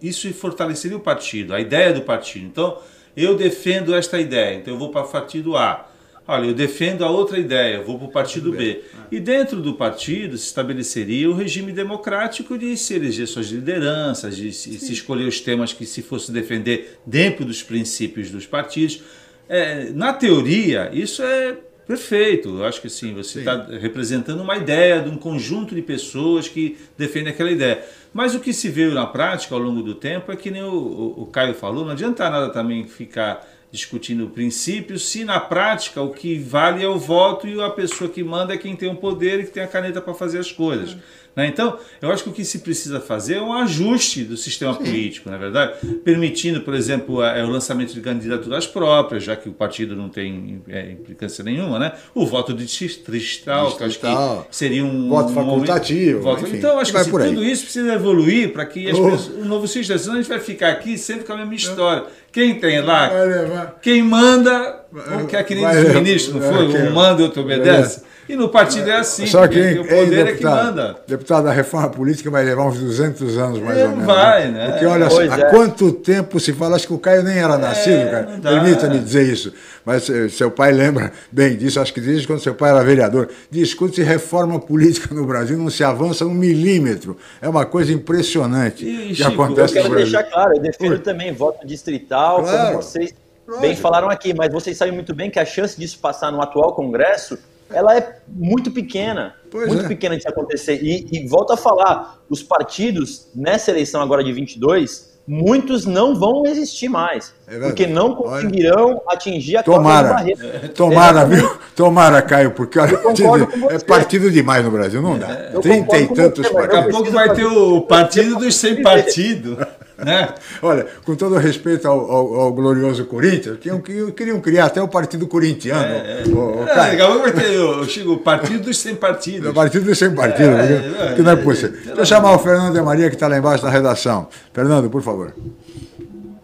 isso 0.00 0.30
fortaleceria 0.34 0.96
o 0.96 1.00
partido, 1.00 1.54
a 1.54 1.60
ideia 1.60 1.90
do 1.90 2.02
partido. 2.02 2.44
Então, 2.44 2.78
eu 3.16 3.34
defendo 3.34 3.94
esta 3.94 4.20
ideia, 4.20 4.58
então 4.58 4.74
eu 4.74 4.78
vou 4.78 4.90
para 4.90 5.06
o 5.06 5.08
partido 5.08 5.56
A. 5.56 5.90
Olha, 6.28 6.46
eu 6.46 6.52
defendo 6.52 7.02
a 7.02 7.10
outra 7.10 7.38
ideia, 7.38 7.80
vou 7.82 7.98
para 7.98 8.08
o 8.08 8.10
partido 8.10 8.52
B. 8.52 8.84
E 9.10 9.18
dentro 9.18 9.62
do 9.62 9.72
partido 9.72 10.36
se 10.36 10.44
estabeleceria 10.44 11.30
o 11.30 11.32
regime 11.32 11.72
democrático 11.72 12.58
de 12.58 12.76
se 12.76 12.92
eleger 12.94 13.26
suas 13.26 13.46
lideranças, 13.46 14.36
de 14.36 14.52
se, 14.52 14.78
se 14.78 14.92
escolher 14.92 15.26
os 15.26 15.40
temas 15.40 15.72
que 15.72 15.86
se 15.86 16.02
fosse 16.02 16.30
defender 16.30 16.98
dentro 17.06 17.42
dos 17.42 17.62
princípios 17.62 18.30
dos 18.30 18.44
partidos. 18.44 19.02
É, 19.48 19.88
na 19.90 20.12
teoria, 20.12 20.90
isso 20.92 21.22
é 21.22 21.56
perfeito. 21.86 22.48
Eu 22.48 22.64
acho 22.64 22.80
que 22.80 22.88
sim, 22.88 23.14
você 23.14 23.40
está 23.40 23.66
representando 23.80 24.40
uma 24.40 24.56
ideia 24.56 25.00
de 25.00 25.08
um 25.08 25.16
conjunto 25.16 25.74
de 25.74 25.82
pessoas 25.82 26.48
que 26.48 26.76
defendem 26.98 27.32
aquela 27.32 27.50
ideia. 27.50 27.84
Mas 28.12 28.34
o 28.34 28.40
que 28.40 28.52
se 28.52 28.68
vê 28.68 28.86
na 28.86 29.06
prática 29.06 29.54
ao 29.54 29.60
longo 29.60 29.82
do 29.82 29.94
tempo 29.94 30.32
é 30.32 30.36
que 30.36 30.50
nem 30.50 30.62
o, 30.62 30.72
o, 30.72 31.22
o 31.22 31.26
Caio 31.26 31.54
falou, 31.54 31.84
não 31.84 31.92
adianta 31.92 32.28
nada 32.28 32.50
também 32.50 32.86
ficar 32.86 33.46
discutindo 33.70 34.28
princípios, 34.28 35.06
se 35.06 35.24
na 35.24 35.38
prática 35.38 36.00
o 36.00 36.10
que 36.10 36.38
vale 36.38 36.82
é 36.82 36.88
o 36.88 36.98
voto 36.98 37.46
e 37.46 37.60
a 37.60 37.68
pessoa 37.68 38.08
que 38.08 38.24
manda 38.24 38.54
é 38.54 38.56
quem 38.56 38.74
tem 38.74 38.88
o 38.90 38.96
poder 38.96 39.40
e 39.40 39.44
que 39.44 39.50
tem 39.50 39.62
a 39.62 39.66
caneta 39.66 40.00
para 40.00 40.14
fazer 40.14 40.38
as 40.38 40.50
coisas. 40.50 40.96
Né? 41.36 41.46
Então, 41.48 41.78
eu 42.00 42.10
acho 42.10 42.22
que 42.22 42.30
o 42.30 42.32
que 42.32 42.44
se 42.44 42.60
precisa 42.60 42.98
fazer 42.98 43.34
é 43.34 43.42
um 43.42 43.52
ajuste 43.52 44.24
do 44.24 44.38
sistema 44.38 44.74
político, 44.74 45.28
na 45.28 45.36
é 45.36 45.38
verdade, 45.38 45.74
permitindo, 46.02 46.62
por 46.62 46.74
exemplo, 46.74 47.22
é, 47.22 47.44
o 47.44 47.50
lançamento 47.50 47.92
de 47.92 48.00
candidaturas 48.00 48.66
próprias, 48.66 49.22
já 49.22 49.36
que 49.36 49.46
o 49.46 49.52
partido 49.52 49.94
não 49.94 50.08
tem 50.08 50.62
é, 50.66 50.92
implicância 50.92 51.44
nenhuma, 51.44 51.78
né? 51.78 51.92
O 52.14 52.24
voto 52.24 52.54
de 52.54 52.64
distrital, 52.64 53.76
que 53.76 53.84
acho 53.84 54.00
que 54.00 54.06
seria 54.50 54.82
um 54.82 55.10
voto 55.10 55.34
facultativo. 55.34 56.20
Um 56.20 56.22
voto... 56.22 56.46
Então, 56.46 56.78
acho 56.78 56.90
que 56.90 56.98
assim, 56.98 57.10
tudo 57.10 57.44
isso 57.44 57.64
precisa 57.64 57.92
evoluir 57.92 58.54
para 58.54 58.64
que 58.64 58.86
oh. 58.86 58.90
pessoas, 58.90 59.26
o 59.28 59.44
novo 59.44 59.68
sistema, 59.68 59.98
senão 59.98 60.14
a 60.14 60.18
gente 60.18 60.28
vai 60.28 60.40
ficar 60.40 60.70
aqui 60.70 60.96
sempre 60.96 61.24
com 61.26 61.34
a 61.34 61.36
mesma 61.36 61.54
história. 61.54 62.04
Quem 62.32 62.58
tem 62.58 62.80
lá, 62.80 63.76
quem 63.82 64.02
manda, 64.02 64.86
que 65.28 65.36
é 65.36 65.42
que 65.42 65.54
nem 65.54 65.64
o 65.64 65.94
ministro, 65.94 66.38
não 66.38 66.42
foi? 66.42 66.66
Um 66.66 66.92
manda 66.92 67.20
e 67.20 67.24
outro 67.24 67.42
obedece. 67.42 68.02
E 68.28 68.34
no 68.34 68.48
partido 68.48 68.90
é 68.90 68.96
assim, 68.96 69.26
Só 69.26 69.46
que 69.46 69.78
o 69.78 69.84
poder 69.84 70.24
deputado, 70.24 70.28
é 70.28 70.32
que 70.34 70.44
manda. 70.44 70.96
Deputado, 71.06 71.48
a 71.48 71.52
reforma 71.52 71.88
política 71.88 72.30
vai 72.30 72.44
levar 72.44 72.64
uns 72.64 72.78
200 72.78 73.38
anos 73.38 73.60
mais 73.60 73.78
é, 73.78 73.84
ou 73.84 73.90
menos. 73.90 74.06
Vai, 74.06 74.50
né? 74.50 74.70
Porque 74.70 74.86
olha, 74.86 75.08
pois 75.08 75.30
há 75.30 75.38
é. 75.38 75.50
quanto 75.50 75.92
tempo 75.92 76.40
se 76.40 76.52
fala, 76.52 76.74
acho 76.74 76.88
que 76.88 76.92
o 76.92 76.98
Caio 76.98 77.22
nem 77.22 77.38
era 77.38 77.56
nascido, 77.56 78.00
é, 78.00 78.10
cara. 78.10 78.40
Permita-me 78.42 78.98
dizer 78.98 79.22
isso. 79.22 79.52
Mas 79.84 80.10
eh, 80.10 80.28
seu 80.28 80.50
pai 80.50 80.72
lembra 80.72 81.12
bem 81.30 81.56
disso, 81.56 81.78
acho 81.78 81.94
que 81.94 82.00
desde 82.00 82.26
quando 82.26 82.40
seu 82.40 82.54
pai 82.54 82.70
era 82.70 82.82
vereador. 82.82 83.28
Discute-se 83.48 84.02
reforma 84.02 84.58
política 84.58 85.14
no 85.14 85.24
Brasil, 85.24 85.56
não 85.56 85.70
se 85.70 85.84
avança 85.84 86.26
um 86.26 86.34
milímetro. 86.34 87.16
É 87.40 87.48
uma 87.48 87.64
coisa 87.64 87.92
impressionante 87.92 88.84
e, 88.84 89.08
que 89.08 89.14
Chico, 89.14 89.28
acontece 89.30 89.78
eu 89.78 89.82
quero 89.84 89.94
deixar 89.94 90.24
claro, 90.24 90.54
eu 90.56 90.60
defendo 90.60 90.98
também 90.98 91.32
voto 91.32 91.64
distrital, 91.64 92.42
claro. 92.42 92.66
como 92.72 92.82
vocês 92.82 93.14
bem 93.60 93.76
falaram 93.76 94.10
aqui, 94.10 94.34
mas 94.34 94.52
vocês 94.52 94.76
sabem 94.76 94.92
muito 94.92 95.14
bem 95.14 95.30
que 95.30 95.38
a 95.38 95.44
chance 95.44 95.78
disso 95.78 96.00
passar 96.00 96.32
no 96.32 96.42
atual 96.42 96.74
Congresso 96.74 97.38
ela 97.70 97.96
é 97.96 98.18
muito 98.28 98.70
pequena, 98.70 99.34
pois 99.50 99.68
muito 99.68 99.84
é. 99.84 99.88
pequena 99.88 100.16
de 100.16 100.26
acontecer. 100.26 100.80
E, 100.82 101.06
e 101.10 101.26
volto 101.26 101.52
a 101.52 101.56
falar, 101.56 102.20
os 102.28 102.42
partidos 102.42 103.28
nessa 103.34 103.70
eleição 103.70 104.00
agora 104.00 104.22
de 104.22 104.32
22, 104.32 105.16
muitos 105.26 105.84
não 105.84 106.14
vão 106.14 106.46
existir 106.46 106.88
mais, 106.88 107.34
é 107.48 107.58
porque 107.58 107.86
não 107.86 108.14
conseguirão 108.14 108.90
Olha. 108.90 109.00
atingir 109.08 109.56
a 109.56 109.62
tomara, 109.62 110.08
barreira. 110.08 110.68
Tomara, 110.74 111.24
viu? 111.24 111.56
Tomara, 111.74 112.22
Caio, 112.22 112.52
porque 112.52 112.78
é 112.78 113.78
partido 113.80 114.30
demais 114.30 114.64
no 114.64 114.70
Brasil, 114.70 115.02
não 115.02 115.18
dá. 115.18 115.26
Trinta 115.60 115.98
e 115.98 116.06
tantos 116.06 116.48
partidos. 116.48 116.76
Daqui 116.76 116.88
a 116.88 116.90
pouco 116.90 117.10
vai 117.10 117.34
ter 117.34 117.44
o 117.44 117.82
partido 117.82 118.36
dos 118.36 118.54
sem 118.54 118.82
partido. 118.82 119.58
Né? 119.98 120.34
Olha, 120.62 120.86
com 121.04 121.16
todo 121.16 121.36
respeito 121.36 121.88
ao, 121.88 121.98
ao, 122.10 122.34
ao 122.34 122.52
glorioso 122.52 123.06
Corinthians, 123.06 123.58
queriam, 123.58 123.80
queriam 124.12 124.40
criar 124.40 124.66
até 124.66 124.82
o 124.82 124.88
partido 124.88 125.26
corintiano. 125.26 125.84
É, 125.84 126.22
é. 126.22 126.28
O, 126.28 126.64
o, 126.64 126.68
é, 126.68 126.90
legal, 126.90 127.18
vai 127.18 127.32
ter 127.32 127.58
o, 127.58 127.84
Chico, 127.84 128.12
o 128.12 128.18
partido 128.18 128.64
dos 128.64 128.78
sem 128.78 128.94
partidos. 128.94 129.50
O 129.50 129.54
partido 129.54 129.86
dos 129.86 129.98
sem 129.98 130.14
partidos, 130.14 130.54
é, 130.54 131.12
é, 131.12 131.14
que 131.14 131.22
não 131.22 131.30
é 131.30 131.36
possível. 131.36 131.72
Deixa 131.72 132.00
eu 132.00 132.06
chamar 132.06 132.34
o 132.34 132.38
Fernando 132.38 132.74
de 132.74 132.82
Maria, 132.82 133.08
que 133.08 133.16
está 133.16 133.26
lá 133.26 133.38
embaixo 133.38 133.64
na 133.64 133.70
redação. 133.70 134.28
Fernando, 134.52 134.90
por 134.90 135.00
favor. 135.00 135.32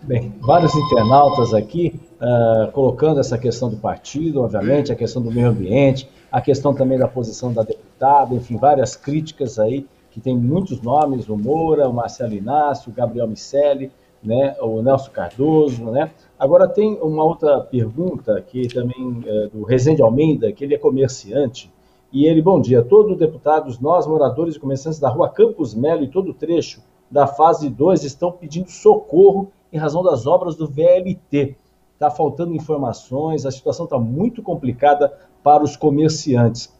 Bem, 0.02 0.34
vários 0.40 0.74
internautas 0.74 1.52
aqui 1.52 2.00
uh, 2.20 2.72
colocando 2.72 3.20
essa 3.20 3.36
questão 3.36 3.68
do 3.68 3.76
partido, 3.76 4.42
obviamente, 4.42 4.90
a 4.90 4.96
questão 4.96 5.20
do 5.20 5.30
meio 5.30 5.48
ambiente, 5.48 6.08
a 6.30 6.40
questão 6.40 6.72
também 6.72 6.98
da 6.98 7.06
posição 7.06 7.52
da 7.52 7.62
deputada, 7.62 8.34
enfim, 8.34 8.56
várias 8.56 8.96
críticas 8.96 9.58
aí 9.58 9.86
que 10.12 10.20
tem 10.20 10.36
muitos 10.36 10.80
nomes, 10.82 11.28
o 11.28 11.36
Moura, 11.36 11.88
o 11.88 11.92
Marcelo 11.92 12.34
Inácio, 12.34 12.92
o 12.92 12.94
Gabriel 12.94 13.26
Miceli, 13.26 13.90
né, 14.22 14.54
o 14.60 14.82
Nelson 14.82 15.10
Cardoso, 15.10 15.84
né? 15.86 16.12
Agora 16.38 16.68
tem 16.68 16.98
uma 17.00 17.24
outra 17.24 17.60
pergunta 17.60 18.40
que 18.40 18.68
também 18.68 19.22
é, 19.26 19.48
do 19.48 19.64
Rezende 19.64 20.02
Almeida, 20.02 20.52
que 20.52 20.62
ele 20.62 20.74
é 20.74 20.78
comerciante, 20.78 21.72
e 22.12 22.26
ele, 22.26 22.42
bom 22.42 22.60
dia, 22.60 22.84
todos 22.84 23.12
os 23.12 23.18
deputados, 23.18 23.80
nós 23.80 24.06
moradores 24.06 24.54
e 24.54 24.60
comerciantes 24.60 25.00
da 25.00 25.08
rua 25.08 25.30
Campos 25.30 25.74
Melo 25.74 26.04
e 26.04 26.08
todo 26.08 26.30
o 26.30 26.34
trecho 26.34 26.82
da 27.10 27.26
fase 27.26 27.70
2 27.70 28.04
estão 28.04 28.30
pedindo 28.30 28.70
socorro 28.70 29.50
em 29.72 29.78
razão 29.78 30.02
das 30.02 30.26
obras 30.26 30.54
do 30.54 30.68
VLT. 30.68 31.56
Está 31.94 32.10
faltando 32.10 32.54
informações, 32.54 33.46
a 33.46 33.50
situação 33.50 33.84
está 33.84 33.98
muito 33.98 34.42
complicada 34.42 35.10
para 35.42 35.64
os 35.64 35.74
comerciantes. 35.74 36.70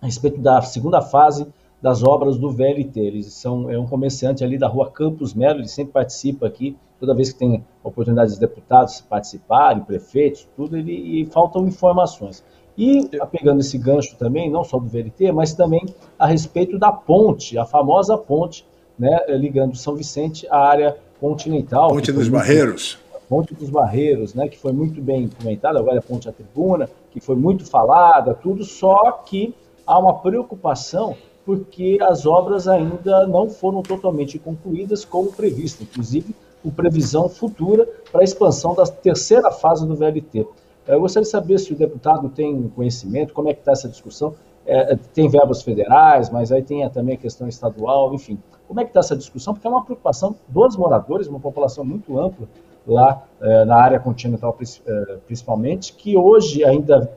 A 0.00 0.06
respeito 0.06 0.38
da 0.38 0.60
segunda 0.60 1.00
fase 1.00 1.46
das 1.80 2.02
obras 2.02 2.36
do 2.36 2.50
VLT. 2.50 3.00
Eles 3.00 3.32
são 3.34 3.70
é 3.70 3.78
um 3.78 3.86
comerciante 3.86 4.42
ali 4.42 4.58
da 4.58 4.68
rua 4.68 4.90
Campos 4.90 5.34
Melo, 5.34 5.60
ele 5.60 5.68
sempre 5.68 5.92
participa 5.92 6.46
aqui, 6.46 6.76
toda 6.98 7.14
vez 7.14 7.32
que 7.32 7.38
tem 7.38 7.64
oportunidade 7.82 8.34
de 8.34 8.40
deputados 8.40 9.00
participarem, 9.00 9.82
prefeitos, 9.82 10.48
tudo, 10.56 10.76
ele, 10.76 10.92
e 10.92 11.26
faltam 11.26 11.66
informações. 11.66 12.42
E 12.76 13.08
pegando 13.30 13.60
esse 13.60 13.78
gancho 13.78 14.16
também, 14.16 14.50
não 14.50 14.62
só 14.62 14.78
do 14.78 14.86
VLT, 14.86 15.32
mas 15.32 15.54
também 15.54 15.82
a 16.18 16.26
respeito 16.26 16.78
da 16.78 16.92
ponte, 16.92 17.56
a 17.56 17.64
famosa 17.64 18.18
ponte, 18.18 18.66
né, 18.98 19.18
ligando 19.28 19.76
São 19.76 19.94
Vicente 19.94 20.46
à 20.50 20.58
área 20.58 20.96
continental. 21.18 21.88
Ponte 21.88 22.12
dos 22.12 22.28
muito, 22.28 22.32
Barreiros. 22.32 22.98
Ponte 23.28 23.54
dos 23.54 23.70
Barreiros, 23.70 24.34
né, 24.34 24.46
que 24.48 24.58
foi 24.58 24.72
muito 24.72 25.00
bem 25.00 25.28
comentada, 25.28 25.78
agora 25.78 25.98
é 25.98 26.00
Ponte 26.00 26.28
à 26.28 26.32
Tribuna, 26.32 26.88
que 27.10 27.18
foi 27.18 27.34
muito 27.34 27.64
falada, 27.64 28.34
tudo, 28.34 28.62
só 28.62 29.10
que 29.12 29.54
há 29.86 29.98
uma 29.98 30.18
preocupação 30.18 31.16
porque 31.46 31.96
as 32.02 32.26
obras 32.26 32.66
ainda 32.66 33.24
não 33.28 33.48
foram 33.48 33.80
totalmente 33.80 34.36
concluídas 34.36 35.04
como 35.04 35.32
previsto, 35.32 35.84
inclusive 35.84 36.34
com 36.60 36.70
previsão 36.70 37.28
futura 37.28 37.88
para 38.10 38.22
a 38.22 38.24
expansão 38.24 38.74
da 38.74 38.84
terceira 38.84 39.52
fase 39.52 39.86
do 39.86 39.94
VLT. 39.94 40.44
É, 40.88 40.94
eu 40.94 41.00
gostaria 41.00 41.24
de 41.24 41.30
saber 41.30 41.58
se 41.58 41.72
o 41.72 41.76
deputado 41.76 42.28
tem 42.28 42.68
conhecimento, 42.70 43.32
como 43.32 43.48
é 43.48 43.54
que 43.54 43.60
está 43.60 43.70
essa 43.70 43.88
discussão. 43.88 44.34
É, 44.66 44.94
é, 44.94 44.98
tem 45.14 45.28
verbas 45.28 45.62
federais, 45.62 46.28
mas 46.28 46.50
aí 46.50 46.62
tem 46.62 46.88
também 46.90 47.14
a 47.14 47.18
questão 47.18 47.46
estadual, 47.46 48.12
enfim. 48.12 48.36
Como 48.66 48.80
é 48.80 48.84
que 48.84 48.90
está 48.90 48.98
essa 48.98 49.16
discussão? 49.16 49.54
Porque 49.54 49.68
é 49.68 49.70
uma 49.70 49.84
preocupação 49.84 50.34
dos 50.48 50.76
moradores, 50.76 51.28
uma 51.28 51.38
população 51.38 51.84
muito 51.84 52.18
ampla 52.18 52.48
lá 52.84 53.22
é, 53.40 53.64
na 53.64 53.76
área 53.76 54.00
continental 54.00 54.56
é, 54.60 55.18
principalmente, 55.24 55.92
que 55.92 56.16
hoje 56.16 56.64
ainda 56.64 57.08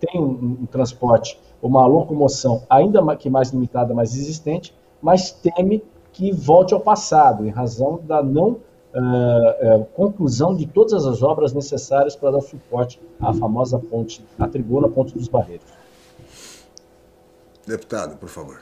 tem 0.00 0.18
um, 0.18 0.58
um 0.62 0.66
transporte 0.66 1.38
uma 1.66 1.86
locomoção 1.86 2.62
ainda 2.68 3.16
que 3.16 3.30
mais 3.30 3.50
limitada, 3.50 3.94
mas 3.94 4.14
existente, 4.14 4.74
mas 5.00 5.30
teme 5.30 5.82
que 6.12 6.30
volte 6.30 6.74
ao 6.74 6.80
passado, 6.80 7.46
em 7.46 7.50
razão 7.50 8.00
da 8.04 8.22
não 8.22 8.48
uh, 8.50 9.80
uh, 9.80 9.84
conclusão 9.94 10.54
de 10.54 10.66
todas 10.66 11.06
as 11.06 11.22
obras 11.22 11.52
necessárias 11.52 12.14
para 12.14 12.32
dar 12.32 12.40
suporte 12.40 13.00
à 13.20 13.32
famosa 13.32 13.78
ponte, 13.78 14.24
a 14.38 14.46
tribuna 14.46 14.88
Ponte 14.88 15.14
dos 15.14 15.26
Barreiros. 15.26 15.66
Deputado, 17.66 18.16
por 18.16 18.28
favor. 18.28 18.60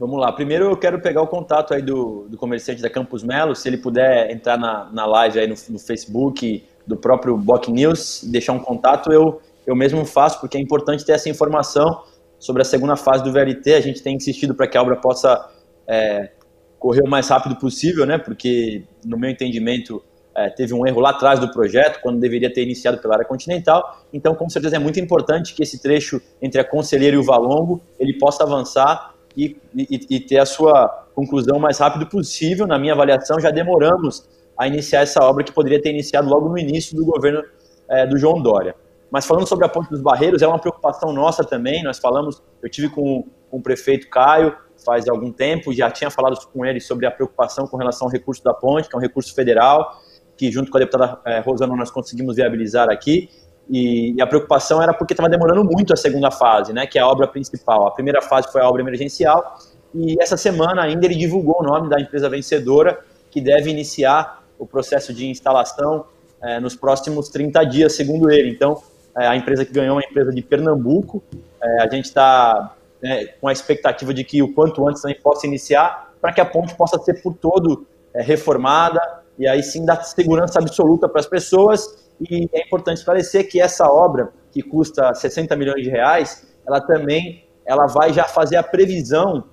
Vamos 0.00 0.18
lá. 0.18 0.32
Primeiro 0.32 0.64
eu 0.64 0.76
quero 0.76 1.00
pegar 1.00 1.22
o 1.22 1.26
contato 1.26 1.72
aí 1.72 1.82
do, 1.82 2.26
do 2.28 2.36
comerciante 2.36 2.82
da 2.82 2.90
Campus 2.90 3.22
Melo, 3.22 3.54
se 3.54 3.68
ele 3.68 3.76
puder 3.76 4.30
entrar 4.30 4.58
na, 4.58 4.90
na 4.90 5.06
live 5.06 5.38
aí 5.38 5.46
no, 5.46 5.54
no 5.68 5.78
Facebook 5.78 6.64
do 6.86 6.96
próprio 6.96 7.36
Boc 7.36 7.68
News 7.68 8.22
e 8.22 8.28
deixar 8.30 8.52
um 8.52 8.58
contato, 8.58 9.12
eu, 9.12 9.40
eu 9.66 9.74
mesmo 9.74 10.04
faço, 10.04 10.40
porque 10.40 10.56
é 10.56 10.60
importante 10.60 11.04
ter 11.04 11.12
essa 11.12 11.28
informação 11.28 12.02
sobre 12.38 12.62
a 12.62 12.64
segunda 12.64 12.96
fase 12.96 13.22
do 13.24 13.32
VLT. 13.32 13.74
A 13.74 13.80
gente 13.80 14.02
tem 14.02 14.16
insistido 14.16 14.54
para 14.54 14.66
que 14.66 14.76
a 14.76 14.82
obra 14.82 14.96
possa 14.96 15.50
é, 15.86 16.30
correr 16.78 17.02
o 17.02 17.08
mais 17.08 17.28
rápido 17.28 17.56
possível, 17.56 18.04
né? 18.04 18.18
Porque, 18.18 18.84
no 19.04 19.18
meu 19.18 19.30
entendimento, 19.30 20.02
é, 20.36 20.50
teve 20.50 20.74
um 20.74 20.86
erro 20.86 21.00
lá 21.00 21.10
atrás 21.10 21.38
do 21.40 21.50
projeto, 21.50 22.00
quando 22.02 22.18
deveria 22.18 22.52
ter 22.52 22.62
iniciado 22.62 22.98
pela 22.98 23.14
área 23.14 23.24
continental. 23.24 24.04
Então, 24.12 24.34
com 24.34 24.48
certeza, 24.50 24.76
é 24.76 24.78
muito 24.78 25.00
importante 25.00 25.54
que 25.54 25.62
esse 25.62 25.80
trecho 25.80 26.20
entre 26.42 26.60
a 26.60 26.64
Conselheira 26.64 27.16
e 27.16 27.18
o 27.18 27.22
Valongo 27.22 27.80
ele 27.98 28.18
possa 28.18 28.42
avançar 28.42 29.14
e, 29.36 29.56
e, 29.74 30.00
e 30.10 30.20
ter 30.20 30.38
a 30.38 30.46
sua 30.46 30.88
conclusão 31.14 31.56
o 31.56 31.60
mais 31.60 31.78
rápido 31.78 32.06
possível. 32.06 32.66
Na 32.66 32.78
minha 32.78 32.92
avaliação, 32.92 33.40
já 33.40 33.50
demoramos 33.50 34.28
a 34.58 34.66
iniciar 34.66 35.02
essa 35.02 35.24
obra 35.24 35.42
que 35.42 35.52
poderia 35.52 35.80
ter 35.80 35.90
iniciado 35.90 36.28
logo 36.28 36.48
no 36.48 36.58
início 36.58 36.96
do 36.96 37.04
governo 37.04 37.42
é, 37.88 38.06
do 38.06 38.18
João 38.18 38.42
Dória. 38.42 38.74
Mas 39.14 39.26
falando 39.26 39.46
sobre 39.46 39.64
a 39.64 39.68
Ponte 39.68 39.90
dos 39.90 40.00
Barreiros, 40.00 40.42
é 40.42 40.48
uma 40.48 40.58
preocupação 40.58 41.12
nossa 41.12 41.44
também. 41.44 41.84
Nós 41.84 42.00
falamos, 42.00 42.42
eu 42.60 42.68
tive 42.68 42.88
com, 42.88 43.24
com 43.48 43.58
o 43.58 43.62
prefeito 43.62 44.10
Caio 44.10 44.56
faz 44.84 45.08
algum 45.08 45.30
tempo, 45.30 45.72
já 45.72 45.88
tinha 45.88 46.10
falado 46.10 46.36
com 46.52 46.66
ele 46.66 46.80
sobre 46.80 47.06
a 47.06 47.12
preocupação 47.12 47.64
com 47.64 47.76
relação 47.76 48.08
ao 48.08 48.12
recurso 48.12 48.42
da 48.42 48.52
ponte, 48.52 48.88
que 48.88 48.96
é 48.96 48.98
um 48.98 49.00
recurso 49.00 49.32
federal, 49.32 50.02
que 50.36 50.50
junto 50.50 50.68
com 50.68 50.78
a 50.78 50.80
deputada 50.80 51.20
é, 51.24 51.38
Rosana 51.38 51.76
nós 51.76 51.92
conseguimos 51.92 52.34
viabilizar 52.34 52.90
aqui. 52.90 53.30
E, 53.70 54.16
e 54.16 54.20
a 54.20 54.26
preocupação 54.26 54.82
era 54.82 54.92
porque 54.92 55.12
estava 55.12 55.28
demorando 55.28 55.62
muito 55.62 55.92
a 55.92 55.96
segunda 55.96 56.32
fase, 56.32 56.72
né, 56.72 56.84
que 56.84 56.98
é 56.98 57.00
a 57.00 57.06
obra 57.06 57.28
principal. 57.28 57.86
A 57.86 57.92
primeira 57.92 58.20
fase 58.20 58.50
foi 58.50 58.62
a 58.62 58.68
obra 58.68 58.82
emergencial 58.82 59.58
e 59.94 60.20
essa 60.20 60.36
semana 60.36 60.82
ainda 60.82 61.06
ele 61.06 61.14
divulgou 61.14 61.60
o 61.60 61.62
nome 61.62 61.88
da 61.88 62.00
empresa 62.00 62.28
vencedora 62.28 62.98
que 63.30 63.40
deve 63.40 63.70
iniciar 63.70 64.42
o 64.58 64.66
processo 64.66 65.14
de 65.14 65.28
instalação 65.28 66.04
é, 66.42 66.58
nos 66.58 66.74
próximos 66.74 67.28
30 67.28 67.62
dias, 67.62 67.92
segundo 67.92 68.28
ele. 68.28 68.50
Então, 68.50 68.82
é, 69.16 69.26
a 69.26 69.36
empresa 69.36 69.64
que 69.64 69.72
ganhou 69.72 69.96
é 69.96 70.02
uma 70.02 70.10
empresa 70.10 70.32
de 70.32 70.42
Pernambuco. 70.42 71.22
É, 71.62 71.82
a 71.82 71.88
gente 71.88 72.06
está 72.06 72.74
né, 73.02 73.26
com 73.40 73.48
a 73.48 73.52
expectativa 73.52 74.12
de 74.12 74.24
que 74.24 74.42
o 74.42 74.52
quanto 74.52 74.86
antes 74.88 75.02
também 75.02 75.18
possa 75.20 75.46
iniciar, 75.46 76.12
para 76.20 76.32
que 76.32 76.40
a 76.40 76.44
ponte 76.44 76.74
possa 76.74 76.98
ser 76.98 77.22
por 77.22 77.34
todo 77.34 77.86
é, 78.12 78.22
reformada 78.22 79.00
e 79.38 79.46
aí 79.46 79.62
sim 79.62 79.84
dar 79.84 80.02
segurança 80.02 80.58
absoluta 80.58 81.08
para 81.08 81.20
as 81.20 81.26
pessoas. 81.26 82.04
E 82.20 82.48
é 82.52 82.62
importante 82.62 82.98
esclarecer 82.98 83.48
que 83.48 83.60
essa 83.60 83.86
obra, 83.90 84.30
que 84.52 84.62
custa 84.62 85.14
60 85.14 85.54
milhões 85.56 85.82
de 85.82 85.90
reais, 85.90 86.46
ela 86.66 86.80
também 86.80 87.44
ela 87.66 87.86
vai 87.86 88.12
já 88.12 88.24
fazer 88.24 88.56
a 88.56 88.62
previsão 88.62 89.44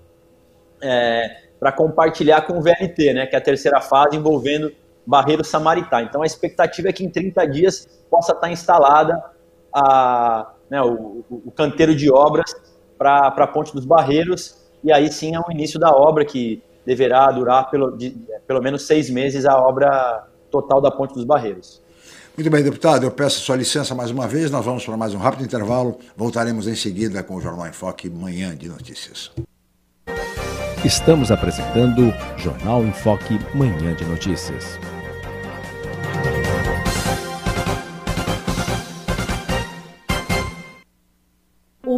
é, 0.81 1.37
para 1.59 1.71
compartilhar 1.71 2.41
com 2.41 2.57
o 2.57 2.61
VLT, 2.61 3.13
né, 3.13 3.25
que 3.27 3.35
é 3.35 3.37
a 3.37 3.41
terceira 3.41 3.79
fase 3.79 4.17
envolvendo 4.17 4.71
Barreiro 5.05 5.43
Samaritá. 5.43 6.01
Então 6.01 6.21
a 6.21 6.25
expectativa 6.25 6.89
é 6.89 6.93
que 6.93 7.03
em 7.03 7.09
30 7.09 7.45
dias 7.47 7.87
possa 8.09 8.33
estar 8.33 8.51
instalada 8.51 9.23
a, 9.73 10.51
né, 10.69 10.81
o, 10.81 11.23
o, 11.29 11.51
canteiro 11.51 11.95
de 11.95 12.11
obras 12.11 12.55
para 12.97 13.27
a 13.27 13.47
Ponte 13.47 13.73
dos 13.73 13.85
Barreiros, 13.85 14.55
e 14.83 14.91
aí 14.91 15.11
sim 15.11 15.35
é 15.35 15.39
o 15.39 15.51
início 15.51 15.79
da 15.79 15.91
obra, 15.91 16.25
que 16.25 16.61
deverá 16.85 17.29
durar 17.31 17.69
pelo, 17.69 17.95
de, 17.95 18.15
pelo 18.47 18.61
menos 18.61 18.83
seis 18.83 19.09
meses 19.09 19.45
a 19.45 19.57
obra 19.57 20.27
total 20.49 20.81
da 20.81 20.91
Ponte 20.91 21.13
dos 21.13 21.23
Barreiros. 21.23 21.81
Muito 22.35 22.49
bem, 22.49 22.63
deputado, 22.63 23.05
eu 23.05 23.11
peço 23.11 23.41
sua 23.41 23.55
licença 23.55 23.93
mais 23.93 24.09
uma 24.09 24.27
vez, 24.27 24.49
nós 24.49 24.63
vamos 24.63 24.85
para 24.85 24.95
mais 24.95 25.13
um 25.13 25.17
rápido 25.17 25.43
intervalo, 25.43 25.97
voltaremos 26.15 26.67
em 26.67 26.75
seguida 26.75 27.21
com 27.21 27.35
o 27.35 27.41
Jornal 27.41 27.67
em 27.67 27.73
Foque 27.73 28.09
Manhã 28.09 28.55
de 28.55 28.69
Notícias. 28.69 29.31
Estamos 30.83 31.29
apresentando 31.29 32.11
Jornal 32.37 32.83
em 32.83 32.91
Foque 32.91 33.37
Manhã 33.53 33.93
de 33.93 34.05
Notícias. 34.05 34.79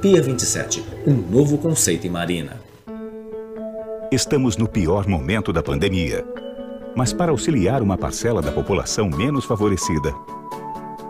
Pia 0.00 0.22
27, 0.22 0.82
um 1.06 1.12
novo 1.12 1.58
conceito 1.58 2.06
em 2.06 2.10
marina. 2.10 2.58
Estamos 4.10 4.56
no 4.56 4.66
pior 4.66 5.06
momento 5.06 5.52
da 5.52 5.62
pandemia. 5.62 6.24
Mas 6.96 7.12
para 7.12 7.32
auxiliar 7.32 7.82
uma 7.82 7.98
parcela 7.98 8.40
da 8.40 8.50
população 8.50 9.10
menos 9.10 9.44
favorecida, 9.44 10.14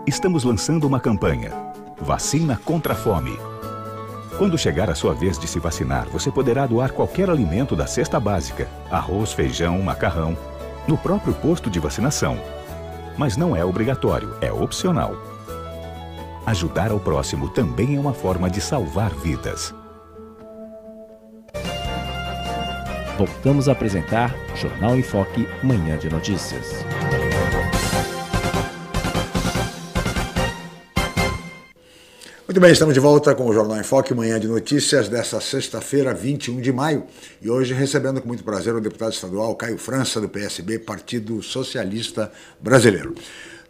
estamos 0.09 0.43
lançando 0.43 0.89
uma 0.89 0.99
campanha: 0.99 1.53
Vacina 2.01 2.61
contra 2.65 2.93
a 2.95 2.97
Fome. 2.97 3.39
Quando 4.37 4.59
chegar 4.59 4.91
a 4.91 4.95
sua 4.97 5.15
vez 5.15 5.39
de 5.39 5.47
se 5.47 5.61
vacinar, 5.61 6.09
você 6.09 6.29
poderá 6.29 6.67
doar 6.67 6.91
qualquer 6.91 7.31
alimento 7.31 7.77
da 7.77 7.87
cesta 7.87 8.19
básica, 8.19 8.67
arroz, 8.91 9.33
feijão, 9.33 9.81
macarrão, 9.81 10.37
no 10.89 10.99
próprio 10.99 11.33
posto 11.35 11.71
de 11.71 11.79
vacinação. 11.79 12.37
Mas 13.17 13.37
não 13.37 13.55
é 13.55 13.65
obrigatório, 13.65 14.35
é 14.41 14.51
opcional. 14.51 15.30
Ajudar 16.51 16.91
ao 16.91 16.99
próximo 16.99 17.49
também 17.49 17.95
é 17.95 18.01
uma 18.01 18.13
forma 18.13 18.51
de 18.51 18.61
salvar 18.61 19.15
vidas. 19.15 19.73
Voltamos 23.17 23.69
a 23.69 23.73
apresentar 23.73 24.35
Jornal 24.57 24.97
em 24.97 25.03
Foque, 25.05 25.47
Manhã 25.63 25.97
de 25.97 26.11
Notícias. 26.11 26.85
Muito 32.49 32.61
bem, 32.61 32.73
estamos 32.73 32.95
de 32.95 33.01
volta 33.01 33.33
com 33.33 33.47
o 33.47 33.53
Jornal 33.53 33.79
em 33.79 33.85
Foque, 33.85 34.13
manhã 34.13 34.41
de 34.41 34.49
notícias 34.49 35.09
dessa 35.09 35.41
sexta-feira, 35.41 36.13
21 36.13 36.61
de 36.61 36.73
maio. 36.73 37.07
E 37.41 37.49
hoje 37.49 37.75
recebendo 37.75 38.21
com 38.21 38.27
muito 38.27 38.43
prazer 38.43 38.75
o 38.75 38.81
deputado 38.81 39.13
estadual 39.13 39.55
Caio 39.55 39.79
França, 39.79 40.21
do 40.21 40.29
PSB, 40.29 40.81
Partido 40.81 41.41
Socialista 41.45 42.29
Brasileiro. 42.61 43.15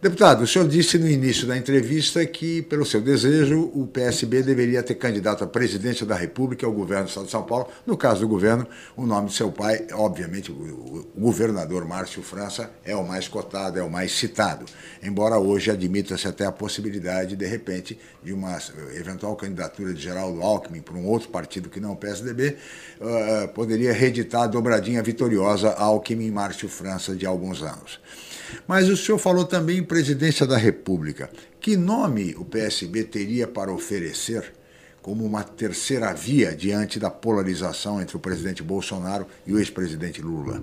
Deputado, 0.01 0.41
o 0.41 0.47
senhor 0.47 0.67
disse 0.67 0.97
no 0.97 1.07
início 1.07 1.45
da 1.45 1.55
entrevista 1.55 2.25
que, 2.25 2.63
pelo 2.63 2.83
seu 2.83 2.99
desejo, 2.99 3.69
o 3.71 3.85
PSB 3.85 4.41
deveria 4.41 4.81
ter 4.81 4.95
candidato 4.95 5.43
a 5.43 5.47
presidente 5.47 6.03
da 6.03 6.15
República 6.15 6.65
ao 6.65 6.71
governo 6.71 7.03
do 7.03 7.09
Estado 7.09 7.25
de 7.27 7.31
São 7.31 7.43
Paulo. 7.43 7.67
No 7.85 7.95
caso 7.95 8.21
do 8.21 8.27
governo, 8.27 8.65
o 8.97 9.05
nome 9.05 9.27
de 9.27 9.35
seu 9.35 9.51
pai, 9.51 9.85
obviamente, 9.93 10.51
o 10.51 11.05
governador 11.15 11.85
Márcio 11.85 12.23
França, 12.23 12.71
é 12.83 12.95
o 12.95 13.07
mais 13.07 13.27
cotado, 13.27 13.77
é 13.77 13.83
o 13.83 13.91
mais 13.91 14.11
citado. 14.11 14.65
Embora 15.03 15.37
hoje 15.37 15.69
admita-se 15.69 16.27
até 16.27 16.47
a 16.47 16.51
possibilidade, 16.51 17.35
de 17.35 17.45
repente, 17.45 17.95
de 18.23 18.33
uma 18.33 18.57
eventual 18.95 19.35
candidatura 19.35 19.93
de 19.93 20.01
Geraldo 20.01 20.41
Alckmin 20.41 20.81
por 20.81 20.95
um 20.95 21.05
outro 21.05 21.29
partido 21.29 21.69
que 21.69 21.79
não 21.79 21.91
o 21.91 21.95
PSDB, 21.95 22.57
uh, 22.99 23.47
poderia 23.49 23.93
reeditar 23.93 24.41
a 24.41 24.47
dobradinha 24.47 25.03
vitoriosa 25.03 25.75
Alckmin-Márcio 25.77 26.67
França 26.67 27.15
de 27.15 27.27
alguns 27.27 27.61
anos. 27.61 27.99
Mas 28.67 28.89
o 28.89 28.97
senhor 28.97 29.17
falou 29.17 29.45
também 29.45 29.77
em 29.77 29.83
presidência 29.83 30.45
da 30.45 30.57
República. 30.57 31.29
Que 31.59 31.75
nome 31.77 32.35
o 32.37 32.45
PSB 32.45 33.03
teria 33.03 33.47
para 33.47 33.71
oferecer 33.71 34.53
como 35.01 35.25
uma 35.25 35.43
terceira 35.43 36.13
via 36.13 36.55
diante 36.55 36.99
da 36.99 37.09
polarização 37.09 38.01
entre 38.01 38.15
o 38.15 38.19
presidente 38.19 38.61
Bolsonaro 38.61 39.25
e 39.45 39.53
o 39.53 39.59
ex-presidente 39.59 40.21
Lula? 40.21 40.61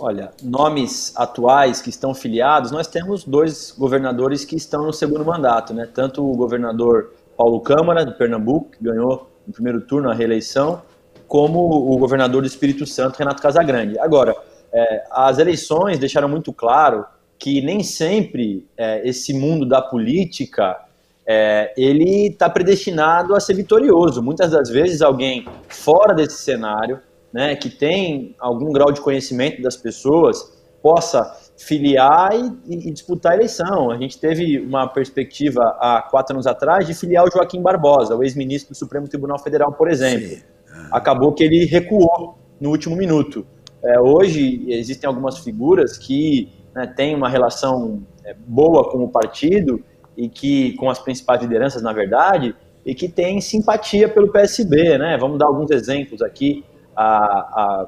Olha, 0.00 0.30
nomes 0.42 1.12
atuais 1.16 1.82
que 1.82 1.90
estão 1.90 2.14
filiados, 2.14 2.70
nós 2.70 2.86
temos 2.86 3.24
dois 3.24 3.74
governadores 3.76 4.44
que 4.44 4.54
estão 4.54 4.84
no 4.84 4.92
segundo 4.92 5.24
mandato, 5.24 5.74
né? 5.74 5.88
Tanto 5.92 6.24
o 6.24 6.36
governador 6.36 7.12
Paulo 7.36 7.60
Câmara, 7.60 8.04
de 8.04 8.16
Pernambuco, 8.16 8.70
que 8.70 8.84
ganhou 8.84 9.28
no 9.46 9.52
primeiro 9.52 9.80
turno 9.80 10.08
a 10.08 10.14
reeleição, 10.14 10.82
como 11.26 11.58
o 11.58 11.98
governador 11.98 12.42
do 12.42 12.46
Espírito 12.46 12.86
Santo, 12.86 13.18
Renato 13.18 13.42
Casagrande. 13.42 13.98
Agora, 13.98 14.36
é, 14.72 15.04
as 15.10 15.38
eleições 15.38 15.98
deixaram 15.98 16.28
muito 16.28 16.52
claro 16.52 17.04
que 17.38 17.60
nem 17.62 17.82
sempre 17.82 18.66
é, 18.76 19.06
esse 19.08 19.32
mundo 19.32 19.66
da 19.66 19.80
política 19.80 20.76
é, 21.26 21.72
ele 21.76 22.28
está 22.28 22.48
predestinado 22.48 23.34
a 23.34 23.40
ser 23.40 23.54
vitorioso. 23.54 24.22
Muitas 24.22 24.50
das 24.50 24.70
vezes 24.70 25.02
alguém 25.02 25.46
fora 25.68 26.14
desse 26.14 26.38
cenário 26.38 27.00
né, 27.32 27.54
que 27.54 27.68
tem 27.68 28.34
algum 28.38 28.72
grau 28.72 28.90
de 28.90 29.00
conhecimento 29.00 29.60
das 29.60 29.76
pessoas, 29.76 30.56
possa 30.82 31.36
filiar 31.56 32.30
e, 32.34 32.88
e, 32.88 32.90
disputar 32.92 33.32
a 33.32 33.34
eleição. 33.34 33.90
A 33.90 33.98
gente 33.98 34.18
teve 34.18 34.58
uma 34.60 34.86
perspectiva 34.86 35.76
há 35.80 36.02
quatro 36.02 36.34
anos 36.34 36.46
atrás 36.46 36.86
de 36.86 36.94
filiar 36.94 37.24
o 37.24 37.30
Joaquim 37.30 37.60
Barbosa, 37.60 38.16
o 38.16 38.22
ex-ministro 38.22 38.72
do 38.72 38.76
Supremo 38.76 39.08
Tribunal 39.08 39.38
Federal, 39.38 39.72
por 39.72 39.90
exemplo. 39.90 40.38
Acabou 40.90 41.32
que 41.32 41.42
ele 41.42 41.64
recuou 41.66 42.38
no 42.60 42.70
último 42.70 42.96
minuto. 42.96 43.46
É, 43.82 44.00
hoje 44.00 44.64
existem 44.68 45.06
algumas 45.06 45.38
figuras 45.38 45.96
que 45.96 46.50
né, 46.74 46.86
têm 46.86 47.14
uma 47.14 47.28
relação 47.28 48.02
é, 48.24 48.34
boa 48.46 48.90
com 48.90 49.04
o 49.04 49.08
partido 49.08 49.82
e 50.16 50.28
que 50.28 50.72
com 50.76 50.90
as 50.90 50.98
principais 50.98 51.40
lideranças, 51.40 51.82
na 51.82 51.92
verdade, 51.92 52.54
e 52.84 52.94
que 52.94 53.08
têm 53.08 53.40
simpatia 53.40 54.08
pelo 54.08 54.32
PSB, 54.32 54.98
né? 54.98 55.16
Vamos 55.18 55.38
dar 55.38 55.46
alguns 55.46 55.70
exemplos 55.70 56.22
aqui 56.22 56.64
a, 56.96 57.06
a 57.06 57.86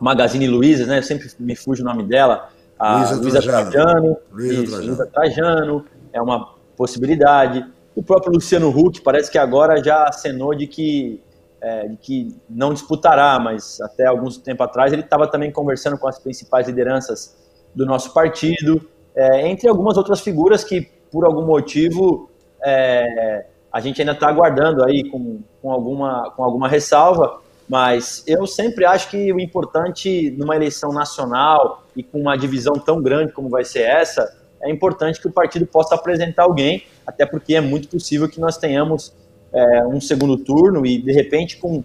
Magazine 0.00 0.48
Luiza, 0.48 0.86
né? 0.86 0.98
Eu 0.98 1.02
sempre 1.02 1.28
me 1.38 1.54
fujo 1.54 1.82
o 1.82 1.86
nome 1.86 2.02
dela. 2.04 2.48
A 2.78 2.98
Luiza, 2.98 3.16
Luiza 3.16 3.42
Trajano. 3.42 3.70
Trajano, 3.70 4.16
Luiza, 4.32 4.54
isso, 4.54 4.64
Trajano. 4.72 4.86
Luiza 4.86 5.06
Trajano 5.06 5.84
é 6.12 6.22
uma 6.22 6.54
possibilidade. 6.76 7.64
O 7.94 8.02
próprio 8.02 8.32
Luciano 8.32 8.70
Huck 8.70 9.02
parece 9.02 9.30
que 9.30 9.38
agora 9.38 9.82
já 9.82 10.04
acenou 10.04 10.54
de 10.54 10.66
que, 10.66 11.20
é, 11.62 11.88
que 12.00 12.36
não 12.50 12.74
disputará, 12.74 13.38
mas 13.38 13.80
até 13.80 14.06
alguns 14.06 14.36
tempo 14.36 14.62
atrás 14.64 14.92
ele 14.92 15.02
estava 15.02 15.28
também 15.28 15.52
conversando 15.52 15.96
com 15.96 16.08
as 16.08 16.18
principais 16.18 16.66
lideranças 16.66 17.36
do 17.72 17.86
nosso 17.86 18.12
partido, 18.12 18.86
é, 19.14 19.48
entre 19.48 19.68
algumas 19.68 19.96
outras 19.96 20.20
figuras 20.20 20.64
que, 20.64 20.82
por 21.10 21.24
algum 21.24 21.46
motivo, 21.46 22.28
é, 22.64 23.46
a 23.72 23.80
gente 23.80 24.02
ainda 24.02 24.12
está 24.12 24.28
aguardando 24.28 24.84
aí 24.84 25.08
com, 25.08 25.40
com, 25.62 25.70
alguma, 25.70 26.32
com 26.32 26.42
alguma 26.42 26.68
ressalva, 26.68 27.40
mas 27.68 28.24
eu 28.26 28.46
sempre 28.46 28.84
acho 28.84 29.08
que 29.08 29.32
o 29.32 29.40
importante 29.40 30.34
numa 30.36 30.56
eleição 30.56 30.92
nacional 30.92 31.84
e 31.94 32.02
com 32.02 32.20
uma 32.20 32.36
divisão 32.36 32.74
tão 32.74 33.00
grande 33.00 33.32
como 33.32 33.48
vai 33.48 33.64
ser 33.64 33.82
essa, 33.82 34.36
é 34.60 34.70
importante 34.70 35.20
que 35.20 35.28
o 35.28 35.32
partido 35.32 35.66
possa 35.66 35.94
apresentar 35.94 36.42
alguém, 36.42 36.84
até 37.06 37.24
porque 37.24 37.54
é 37.54 37.60
muito 37.60 37.88
possível 37.88 38.28
que 38.28 38.40
nós 38.40 38.56
tenhamos 38.56 39.14
é, 39.52 39.86
um 39.86 40.00
segundo 40.00 40.36
turno 40.36 40.86
e 40.86 41.00
de 41.00 41.12
repente 41.12 41.56
com 41.56 41.84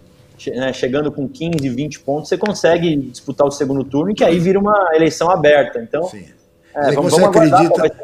né, 0.54 0.72
chegando 0.72 1.10
com 1.10 1.28
15, 1.28 1.68
20 1.68 2.00
pontos, 2.00 2.28
você 2.28 2.38
consegue 2.38 2.96
disputar 2.96 3.46
o 3.46 3.50
segundo 3.50 3.82
turno 3.82 4.12
e 4.12 4.14
que 4.14 4.22
aí 4.22 4.38
vira 4.38 4.58
uma 4.58 4.90
eleição 4.94 5.28
aberta. 5.30 5.80
Então, 5.80 6.04
Sim. 6.04 6.26
É, 6.72 6.92
vamos, 6.92 7.12
você, 7.12 7.20
vamos 7.20 7.36
acredita, 7.36 7.96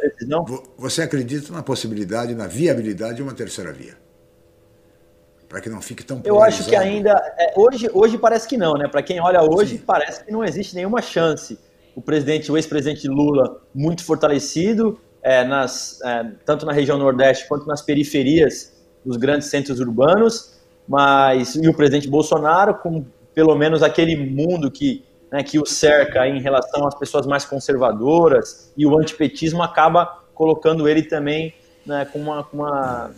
você 0.76 1.02
acredita 1.02 1.52
na 1.52 1.62
possibilidade, 1.62 2.34
na 2.34 2.48
viabilidade 2.48 3.16
de 3.16 3.22
uma 3.22 3.32
terceira 3.32 3.72
via? 3.72 3.94
para 5.54 5.60
que 5.60 5.70
não 5.70 5.80
fique 5.80 6.02
tão 6.02 6.20
Eu 6.24 6.42
acho 6.42 6.68
que 6.68 6.74
ainda 6.74 7.12
é, 7.38 7.52
hoje 7.56 7.88
hoje 7.94 8.18
parece 8.18 8.48
que 8.48 8.56
não, 8.56 8.74
né? 8.74 8.88
Para 8.88 9.04
quem 9.04 9.20
olha 9.20 9.40
hoje 9.40 9.78
Sim. 9.78 9.84
parece 9.86 10.24
que 10.24 10.32
não 10.32 10.42
existe 10.42 10.74
nenhuma 10.74 11.00
chance. 11.00 11.56
O 11.94 12.02
presidente, 12.02 12.50
o 12.50 12.56
ex-presidente 12.56 13.06
Lula 13.06 13.62
muito 13.72 14.02
fortalecido 14.02 14.98
é, 15.22 15.44
nas 15.44 16.00
é, 16.02 16.26
tanto 16.44 16.66
na 16.66 16.72
região 16.72 16.98
nordeste 16.98 17.46
quanto 17.46 17.68
nas 17.68 17.80
periferias 17.82 18.73
dos 19.04 19.16
grandes 19.16 19.48
centros 19.48 19.80
urbanos, 19.80 20.54
mas 20.88 21.54
e 21.54 21.68
o 21.68 21.74
presidente 21.74 22.08
Bolsonaro 22.08 22.74
com 22.74 23.04
pelo 23.34 23.54
menos 23.54 23.82
aquele 23.82 24.16
mundo 24.16 24.70
que 24.70 25.04
né, 25.30 25.42
que 25.42 25.58
o 25.58 25.66
cerca 25.66 26.28
em 26.28 26.40
relação 26.40 26.86
às 26.86 26.94
pessoas 26.94 27.26
mais 27.26 27.44
conservadoras 27.44 28.72
e 28.76 28.86
o 28.86 28.96
antipetismo 28.96 29.62
acaba 29.62 30.06
colocando 30.32 30.88
ele 30.88 31.02
também 31.02 31.52
né, 31.84 32.04
com 32.04 32.20
uma, 32.20 32.44
com 32.44 32.58
uma 32.58 33.10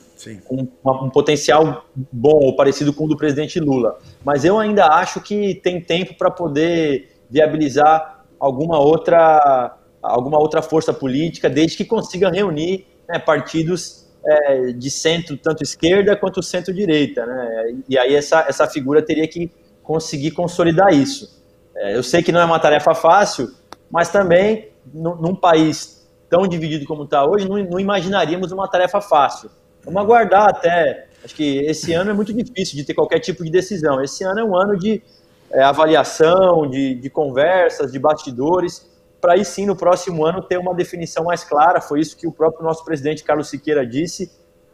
com 0.46 0.66
uma, 0.82 1.04
um 1.04 1.10
potencial 1.10 1.84
bom 1.94 2.38
ou 2.42 2.56
parecido 2.56 2.92
com 2.92 3.04
o 3.04 3.08
do 3.08 3.16
presidente 3.16 3.60
Lula. 3.60 3.98
Mas 4.24 4.44
eu 4.44 4.58
ainda 4.58 4.86
acho 4.86 5.20
que 5.20 5.54
tem 5.56 5.80
tempo 5.80 6.14
para 6.14 6.30
poder 6.30 7.10
viabilizar 7.28 8.24
alguma 8.40 8.78
outra, 8.78 9.76
alguma 10.02 10.38
outra 10.38 10.62
força 10.62 10.92
política, 10.92 11.50
desde 11.50 11.76
que 11.76 11.84
consiga 11.84 12.30
reunir 12.30 12.86
né, 13.06 13.18
partidos 13.18 14.05
é, 14.26 14.72
de 14.72 14.90
centro, 14.90 15.36
tanto 15.36 15.62
esquerda 15.62 16.16
quanto 16.16 16.42
centro-direita. 16.42 17.24
Né? 17.24 17.76
E 17.88 17.98
aí 17.98 18.14
essa, 18.14 18.44
essa 18.48 18.66
figura 18.66 19.00
teria 19.00 19.26
que 19.28 19.50
conseguir 19.82 20.32
consolidar 20.32 20.92
isso. 20.92 21.42
É, 21.76 21.96
eu 21.96 22.02
sei 22.02 22.22
que 22.22 22.32
não 22.32 22.40
é 22.40 22.44
uma 22.44 22.58
tarefa 22.58 22.94
fácil, 22.94 23.52
mas 23.90 24.08
também 24.08 24.68
num 24.92 25.34
país 25.34 26.06
tão 26.28 26.46
dividido 26.46 26.84
como 26.86 27.04
está 27.04 27.24
hoje, 27.24 27.48
não, 27.48 27.56
não 27.58 27.78
imaginaríamos 27.78 28.50
uma 28.52 28.68
tarefa 28.68 29.00
fácil. 29.00 29.50
Vamos 29.84 30.02
aguardar 30.02 30.48
até. 30.48 31.06
Acho 31.24 31.34
que 31.34 31.58
esse 31.58 31.92
ano 31.92 32.10
é 32.10 32.14
muito 32.14 32.32
difícil 32.32 32.76
de 32.76 32.84
ter 32.84 32.94
qualquer 32.94 33.20
tipo 33.20 33.44
de 33.44 33.50
decisão. 33.50 34.02
Esse 34.02 34.24
ano 34.24 34.40
é 34.40 34.44
um 34.44 34.56
ano 34.56 34.76
de 34.76 35.02
é, 35.50 35.62
avaliação, 35.62 36.68
de, 36.68 36.94
de 36.94 37.10
conversas, 37.10 37.92
de 37.92 37.98
bastidores, 37.98 38.88
para 39.20 39.34
aí 39.34 39.44
sim, 39.44 39.66
no 39.66 39.76
próximo 39.76 40.24
ano, 40.24 40.42
ter 40.42 40.58
uma 40.58 40.74
definição 40.74 41.24
mais 41.24 41.44
clara. 41.44 41.80
Foi 41.80 42.00
isso 42.00 42.16
que 42.16 42.26
o 42.26 42.32
próprio 42.32 42.64
nosso 42.64 42.84
presidente 42.84 43.24
Carlos 43.24 43.48
Siqueira 43.48 43.86
disse. 43.86 44.30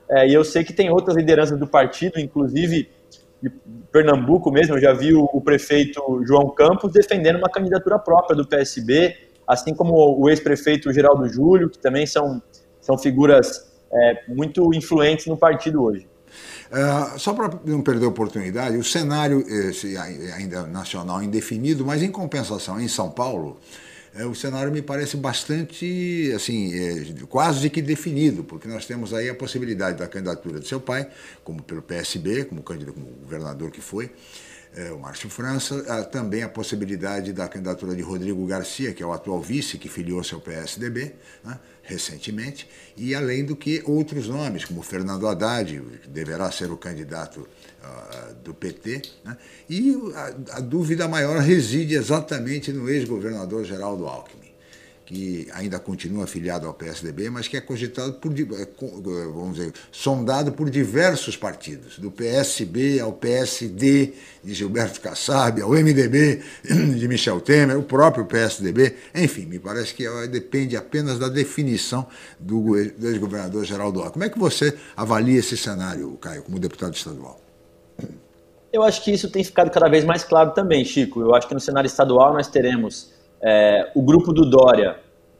É, 0.08 0.28
e 0.28 0.34
eu 0.34 0.44
sei 0.44 0.64
que 0.64 0.72
tem 0.72 0.90
outras 0.90 1.16
lideranças 1.16 1.58
do 1.58 1.66
partido, 1.66 2.18
inclusive 2.18 2.90
de 3.42 3.50
Pernambuco 3.90 4.52
mesmo, 4.52 4.76
eu 4.76 4.80
já 4.80 4.92
vi 4.92 5.12
o, 5.12 5.28
o 5.32 5.40
prefeito 5.40 6.00
João 6.24 6.50
Campos 6.50 6.92
defendendo 6.92 7.36
uma 7.36 7.50
candidatura 7.50 7.98
própria 7.98 8.36
do 8.36 8.46
PSB, 8.46 9.16
assim 9.46 9.74
como 9.74 9.94
o 10.20 10.30
ex-prefeito 10.30 10.92
Geraldo 10.92 11.28
Júlio, 11.28 11.68
que 11.68 11.78
também 11.78 12.06
são, 12.06 12.40
são 12.80 12.96
figuras 12.96 13.72
é, 13.92 14.22
muito 14.28 14.72
influentes 14.72 15.26
no 15.26 15.36
partido 15.36 15.82
hoje. 15.82 16.06
Uh, 16.70 17.18
só 17.18 17.34
para 17.34 17.50
não 17.66 17.82
perder 17.82 18.06
a 18.06 18.08
oportunidade, 18.08 18.78
o 18.78 18.84
cenário 18.84 19.44
esse, 19.46 19.96
ainda 19.98 20.62
nacional 20.62 21.22
indefinido, 21.22 21.84
mas 21.84 22.02
em 22.02 22.10
compensação 22.10 22.80
em 22.80 22.88
São 22.88 23.10
Paulo, 23.10 23.58
é, 24.14 24.26
o 24.26 24.34
cenário 24.34 24.70
me 24.70 24.82
parece 24.82 25.16
bastante, 25.16 26.30
assim, 26.34 26.72
é, 26.74 27.04
quase 27.28 27.70
que 27.70 27.80
definido, 27.80 28.44
porque 28.44 28.68
nós 28.68 28.84
temos 28.84 29.14
aí 29.14 29.28
a 29.30 29.34
possibilidade 29.34 29.98
da 29.98 30.06
candidatura 30.06 30.60
de 30.60 30.68
seu 30.68 30.80
pai, 30.80 31.08
como 31.42 31.62
pelo 31.62 31.80
PSB, 31.80 32.44
como 32.44 32.62
candidato, 32.62 32.94
como 32.94 33.06
governador 33.06 33.70
que 33.70 33.80
foi, 33.80 34.10
é, 34.74 34.90
o 34.90 34.98
Márcio 34.98 35.28
França, 35.28 35.84
há 35.88 36.02
também 36.04 36.42
a 36.42 36.48
possibilidade 36.48 37.32
da 37.32 37.46
candidatura 37.46 37.94
de 37.94 38.02
Rodrigo 38.02 38.44
Garcia, 38.46 38.92
que 38.92 39.02
é 39.02 39.06
o 39.06 39.12
atual 39.12 39.40
vice, 39.40 39.76
que 39.76 39.88
filiou-se 39.88 40.32
ao 40.34 40.40
PSDB 40.40 41.14
né, 41.44 41.58
recentemente, 41.82 42.68
e 42.96 43.14
além 43.14 43.44
do 43.44 43.54
que 43.54 43.82
outros 43.84 44.28
nomes, 44.28 44.64
como 44.64 44.82
Fernando 44.82 45.26
Haddad, 45.26 45.82
que 46.02 46.08
deverá 46.08 46.50
ser 46.50 46.70
o 46.70 46.76
candidato 46.76 47.40
uh, 47.40 48.34
do 48.42 48.54
PT, 48.54 49.02
né, 49.24 49.36
e 49.68 49.94
a, 50.14 50.56
a 50.56 50.60
dúvida 50.60 51.06
maior 51.06 51.38
reside 51.38 51.94
exatamente 51.94 52.72
no 52.72 52.88
ex-governador 52.88 53.64
Geraldo 53.64 54.06
Alckmin 54.06 54.51
que 55.12 55.46
ainda 55.52 55.78
continua 55.78 56.24
afiliado 56.24 56.66
ao 56.66 56.72
PSDB, 56.72 57.28
mas 57.28 57.46
que 57.46 57.54
é 57.54 57.60
cogitado 57.60 58.14
por, 58.14 58.32
é, 58.32 59.26
vamos 59.26 59.56
dizer, 59.56 59.74
sondado 59.90 60.52
por 60.52 60.70
diversos 60.70 61.36
partidos, 61.36 61.98
do 61.98 62.10
PSB 62.10 62.98
ao 62.98 63.12
PSD 63.12 64.14
de 64.42 64.54
Gilberto 64.54 65.02
Kassab, 65.02 65.60
ao 65.60 65.72
MDB 65.72 66.42
de 66.96 67.06
Michel 67.08 67.42
Temer, 67.42 67.78
o 67.78 67.82
próprio 67.82 68.24
PSDB, 68.24 68.96
enfim, 69.14 69.44
me 69.44 69.58
parece 69.58 69.94
que 69.94 70.04
depende 70.28 70.78
apenas 70.78 71.18
da 71.18 71.28
definição 71.28 72.06
do 72.40 72.78
ex-governador 72.78 73.66
Geraldo 73.66 74.00
Alckmin. 74.00 74.12
Como 74.12 74.24
é 74.24 74.30
que 74.30 74.38
você 74.38 74.78
avalia 74.96 75.38
esse 75.38 75.58
cenário, 75.58 76.10
Caio, 76.16 76.42
como 76.42 76.58
deputado 76.58 76.94
estadual? 76.94 77.38
Eu 78.72 78.82
acho 78.82 79.04
que 79.04 79.10
isso 79.10 79.30
tem 79.30 79.44
ficado 79.44 79.70
cada 79.70 79.90
vez 79.90 80.04
mais 80.04 80.24
claro 80.24 80.52
também, 80.52 80.82
Chico. 80.86 81.20
Eu 81.20 81.34
acho 81.34 81.46
que 81.46 81.52
no 81.52 81.60
cenário 81.60 81.86
estadual 81.86 82.32
nós 82.32 82.48
teremos 82.48 83.12
é, 83.42 83.90
o 83.94 84.02
grupo 84.02 84.32
do 84.32 84.48
Dória, 84.48 84.96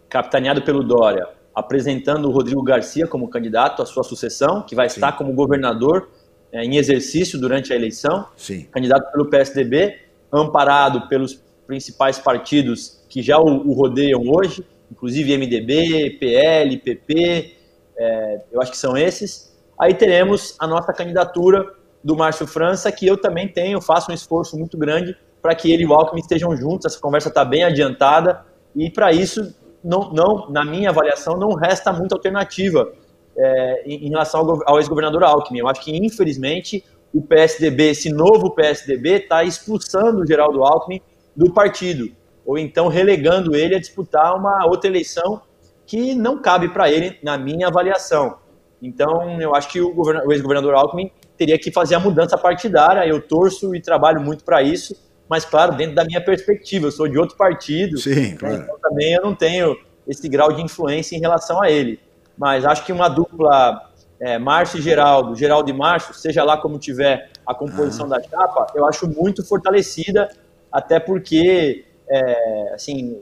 capitaneado 0.09 0.63
pelo 0.63 0.83
Dória, 0.83 1.29
apresentando 1.55 2.29
o 2.29 2.33
Rodrigo 2.33 2.63
Garcia 2.63 3.07
como 3.07 3.29
candidato 3.29 3.81
à 3.81 3.87
sua 3.87 4.03
sucessão, 4.03 4.63
que 4.63 4.75
vai 4.75 4.89
Sim. 4.89 4.97
estar 4.97 5.13
como 5.13 5.33
governador 5.33 6.09
é, 6.51 6.65
em 6.65 6.77
exercício 6.77 7.39
durante 7.39 7.73
a 7.73 7.77
eleição, 7.77 8.27
Sim. 8.37 8.65
candidato 8.71 9.13
pelo 9.13 9.27
PSDB, 9.27 9.99
amparado 10.33 11.09
pelos 11.09 11.41
principais 11.67 12.19
partidos 12.19 13.05
que 13.09 13.23
já 13.23 13.39
o, 13.39 13.69
o 13.69 13.73
rodeiam 13.73 14.23
hoje, 14.27 14.67
inclusive 14.91 15.37
MDB, 15.37 16.19
PL, 16.19 16.77
PP, 16.79 17.57
é, 17.97 18.41
eu 18.51 18.61
acho 18.61 18.73
que 18.73 18.77
são 18.77 18.97
esses. 18.97 19.57
Aí 19.79 19.95
teremos 19.95 20.57
a 20.59 20.67
nossa 20.67 20.93
candidatura 20.93 21.75
do 22.03 22.17
Márcio 22.17 22.47
França, 22.47 22.91
que 22.91 23.07
eu 23.07 23.17
também 23.17 23.47
tenho, 23.47 23.81
faço 23.81 24.11
um 24.11 24.15
esforço 24.15 24.59
muito 24.59 24.77
grande 24.77 25.17
para 25.43 25.55
que 25.55 25.73
ele 25.73 25.83
e 25.83 25.87
o 25.87 25.93
Alckmin 25.93 26.21
estejam 26.21 26.57
juntos. 26.57 26.87
Essa 26.87 27.01
conversa 27.01 27.29
está 27.29 27.45
bem 27.45 27.65
adiantada 27.65 28.47
e 28.75 28.89
para 28.89 29.13
isso, 29.13 29.55
não, 29.85 30.13
não, 30.13 30.49
na 30.49 30.65
minha 30.65 30.91
avaliação, 30.91 31.37
não 31.37 31.55
resta 31.55 31.93
muita 31.93 32.15
alternativa 32.15 32.93
é, 33.37 33.83
em, 33.85 34.07
em, 34.07 34.11
relação 34.11 34.41
ao, 34.41 34.71
ao 34.71 34.79
ex-governador 34.79 35.25
Alckmin. 35.25 35.59
Eu 35.59 35.69
acho 35.69 35.83
que, 35.83 35.95
infelizmente, 35.95 36.85
o 37.13 37.21
PSDB, 37.21 37.91
esse 37.91 38.11
novo 38.11 38.51
PSDB, 38.51 39.17
está 39.17 39.45
expulsando 39.45 40.23
o 40.23 40.27
Geraldo 40.27 40.63
Alckmin 40.63 41.01
do 41.37 41.53
partido, 41.53 42.11
ou 42.45 42.59
então 42.59 42.89
relegando 42.89 43.55
ele 43.55 43.75
a 43.75 43.81
disputar 43.81 44.37
uma 44.37 44.67
outra 44.67 44.89
eleição 44.89 45.43
que 45.87 46.15
não 46.15 46.41
cabe 46.41 46.69
para 46.69 46.91
ele, 46.91 47.19
na 47.23 47.37
minha 47.37 47.69
avaliação. 47.69 48.39
Então, 48.81 49.41
eu 49.41 49.55
acho 49.55 49.69
que 49.69 49.81
o, 49.81 49.95
o 49.95 50.33
ex-governador 50.33 50.75
Alckmin 50.75 51.11
teria 51.37 51.59
que 51.59 51.71
fazer 51.71 51.95
a 51.95 52.01
mudança 52.01 52.37
partidária. 52.39 53.07
Eu 53.07 53.21
torço 53.21 53.75
e 53.75 53.81
trabalho 53.81 54.21
muito 54.21 54.45
para 54.45 54.63
isso, 54.63 54.95
mas, 55.29 55.45
claro, 55.45 55.75
dentro 55.75 55.95
da 55.95 56.05
minha 56.05 56.23
perspectiva. 56.23 56.87
Eu 56.87 56.93
sou 56.93 57.09
de 57.09 57.19
outro 57.19 57.37
partido, 57.37 57.99
Sim, 57.99 58.37
claro. 58.37 58.57
então 58.57 58.79
também 58.79 59.15
eu 59.15 59.23
não 59.23 59.35
tenho 59.35 59.77
esse 60.07 60.29
grau 60.29 60.53
de 60.53 60.63
influência 60.63 61.17
em 61.17 61.21
relação 61.21 61.63
a 61.63 61.71
ele. 61.71 61.99
Mas 62.37 62.65
acho 62.65 62.85
que 62.85 62.93
uma 62.93 63.09
dupla 63.09 63.91
é, 64.21 64.39
Márcio 64.39 64.79
e 64.79 64.83
Geraldo, 64.83 65.35
Geraldo 65.35 65.69
e 65.69 65.73
Márcio, 65.73 66.15
seja 66.15 66.45
lá 66.45 66.57
como 66.57 66.79
tiver 66.79 67.31
a 67.47 67.55
composição 67.55 68.07
ah. 68.07 68.19
da 68.19 68.23
chapa, 68.23 68.67
eu 68.75 68.87
acho 68.87 69.09
muito 69.09 69.45
fortalecida, 69.45 70.29
até 70.71 71.01
porque, 71.01 71.85
é, 72.09 72.73
assim, 72.75 73.21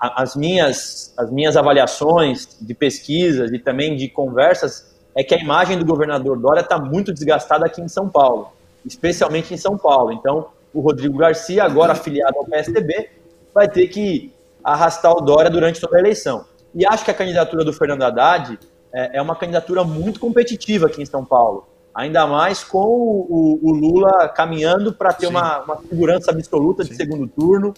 as 0.00 0.36
minhas, 0.36 1.14
as 1.16 1.30
minhas 1.30 1.56
avaliações 1.56 2.58
de 2.60 2.74
pesquisas 2.74 3.50
e 3.52 3.58
também 3.58 3.96
de 3.96 4.08
conversas 4.08 4.94
é 5.14 5.24
que 5.24 5.34
a 5.34 5.38
imagem 5.38 5.78
do 5.78 5.84
governador 5.84 6.38
Dória 6.38 6.60
está 6.60 6.78
muito 6.78 7.12
desgastada 7.12 7.64
aqui 7.64 7.80
em 7.80 7.88
São 7.88 8.08
Paulo, 8.08 8.52
especialmente 8.84 9.52
em 9.54 9.56
São 9.56 9.76
Paulo. 9.78 10.12
Então, 10.12 10.48
o 10.78 10.80
Rodrigo 10.80 11.18
Garcia, 11.18 11.64
agora 11.64 11.92
afiliado 11.92 12.38
ao 12.38 12.44
PSDB, 12.44 13.10
vai 13.52 13.68
ter 13.68 13.88
que 13.88 14.32
arrastar 14.62 15.10
o 15.10 15.20
Dória 15.20 15.50
durante 15.50 15.80
toda 15.80 15.96
a 15.96 16.00
eleição. 16.00 16.44
E 16.72 16.86
acho 16.86 17.04
que 17.04 17.10
a 17.10 17.14
candidatura 17.14 17.64
do 17.64 17.72
Fernando 17.72 18.02
Haddad 18.02 18.56
é, 18.92 19.18
é 19.18 19.22
uma 19.22 19.34
candidatura 19.34 19.82
muito 19.82 20.20
competitiva 20.20 20.86
aqui 20.86 21.02
em 21.02 21.06
São 21.06 21.24
Paulo. 21.24 21.66
Ainda 21.92 22.24
mais 22.28 22.62
com 22.62 22.78
o, 22.78 23.58
o 23.60 23.72
Lula 23.72 24.28
caminhando 24.28 24.92
para 24.92 25.12
ter 25.12 25.26
uma, 25.26 25.64
uma, 25.64 25.78
segurança 25.78 26.30
absoluta 26.30 26.84
de 26.84 26.90
Sim. 26.90 26.96
segundo 26.96 27.26
turno. 27.26 27.74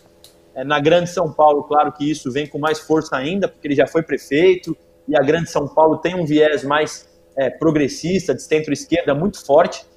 É, 0.55 0.62
na 0.62 0.78
Grande 0.78 1.09
São 1.09 1.32
Paulo, 1.32 1.62
claro 1.62 1.92
que 1.92 2.11
isso 2.11 2.30
vem 2.30 2.46
com 2.46 2.59
mais 2.59 2.80
força 2.80 3.16
ainda, 3.16 3.48
porque 3.48 3.66
ele 3.66 3.74
já 3.74 3.86
foi 3.86 4.03
prefeito, 4.03 4.76
e 5.09 5.16
a 5.16 5.22
Grande 5.22 5.48
São 5.48 5.66
Paulo 5.66 5.96
tem 5.96 6.14
um 6.14 6.26
viés 6.26 6.62
mais 6.64 7.09
é, 7.34 7.48
progressista, 7.48 8.34
de 8.34 8.42
centro-esquerda, 8.42 9.14
muito 9.14 9.42
forte 9.42 9.88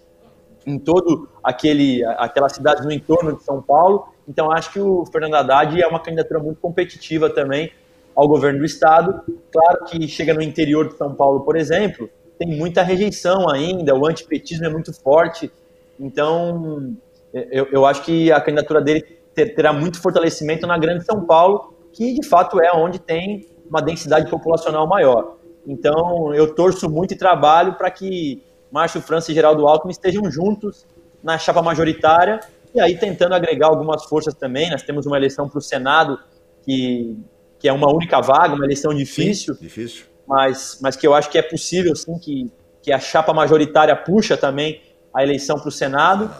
em 0.65 0.79
todo 0.79 1.29
aquele 1.43 2.03
aquelas 2.17 2.53
cidades 2.53 2.85
no 2.85 2.91
entorno 2.91 3.35
de 3.35 3.43
São 3.43 3.61
Paulo. 3.61 4.07
Então 4.27 4.51
acho 4.51 4.71
que 4.71 4.79
o 4.79 5.05
Fernando 5.05 5.35
Haddad 5.35 5.81
é 5.81 5.87
uma 5.87 5.99
candidatura 5.99 6.39
muito 6.39 6.59
competitiva 6.59 7.29
também 7.29 7.71
ao 8.15 8.27
governo 8.27 8.59
do 8.59 8.65
estado. 8.65 9.21
Claro 9.51 9.85
que 9.85 10.07
chega 10.07 10.33
no 10.33 10.41
interior 10.41 10.87
de 10.87 10.95
São 10.95 11.13
Paulo, 11.13 11.41
por 11.41 11.55
exemplo, 11.55 12.09
tem 12.37 12.55
muita 12.57 12.81
rejeição 12.81 13.49
ainda, 13.49 13.95
o 13.95 14.07
antipetismo 14.07 14.65
é 14.65 14.69
muito 14.69 14.93
forte. 14.93 15.51
Então 15.99 16.95
eu, 17.33 17.67
eu 17.71 17.85
acho 17.85 18.03
que 18.03 18.31
a 18.31 18.39
candidatura 18.39 18.81
dele 18.81 19.01
terá 19.33 19.73
muito 19.73 20.01
fortalecimento 20.01 20.67
na 20.67 20.77
Grande 20.77 21.03
São 21.03 21.25
Paulo, 21.25 21.73
que 21.91 22.13
de 22.13 22.27
fato 22.27 22.61
é 22.61 22.71
onde 22.73 22.99
tem 22.99 23.47
uma 23.69 23.81
densidade 23.81 24.29
populacional 24.29 24.87
maior. 24.87 25.37
Então 25.65 26.33
eu 26.33 26.53
torço 26.53 26.89
muito 26.89 27.13
e 27.13 27.17
trabalho 27.17 27.73
para 27.73 27.89
que 27.89 28.43
Márcio 28.73 28.99
França 29.01 29.31
e 29.31 29.35
Geraldo 29.35 29.67
Alckmin 29.67 29.91
estejam 29.91 30.31
juntos 30.31 30.87
na 31.23 31.37
chapa 31.37 31.61
majoritária 31.61 32.39
e 32.73 32.81
aí 32.81 32.97
tentando 32.97 33.35
agregar 33.35 33.67
algumas 33.67 34.03
forças 34.05 34.33
também. 34.33 34.71
Nós 34.71 34.81
temos 34.81 35.05
uma 35.05 35.15
eleição 35.15 35.47
para 35.47 35.59
o 35.59 35.61
Senado 35.61 36.17
que, 36.63 37.15
que 37.59 37.67
é 37.67 37.71
uma 37.71 37.93
única 37.93 38.19
vaga, 38.19 38.55
uma 38.55 38.65
eleição 38.65 38.91
difícil, 38.91 39.53
sim, 39.53 39.61
difícil. 39.61 40.05
Mas, 40.27 40.79
mas 40.81 40.95
que 40.95 41.05
eu 41.05 41.13
acho 41.13 41.29
que 41.29 41.37
é 41.37 41.43
possível 41.43 41.95
sim 41.95 42.17
que, 42.17 42.51
que 42.81 42.91
a 42.91 42.99
chapa 42.99 43.31
majoritária 43.31 43.95
puxa 43.95 44.35
também 44.35 44.81
a 45.13 45.21
eleição 45.21 45.59
para 45.59 45.69
o 45.69 45.71
Senado. 45.71 46.31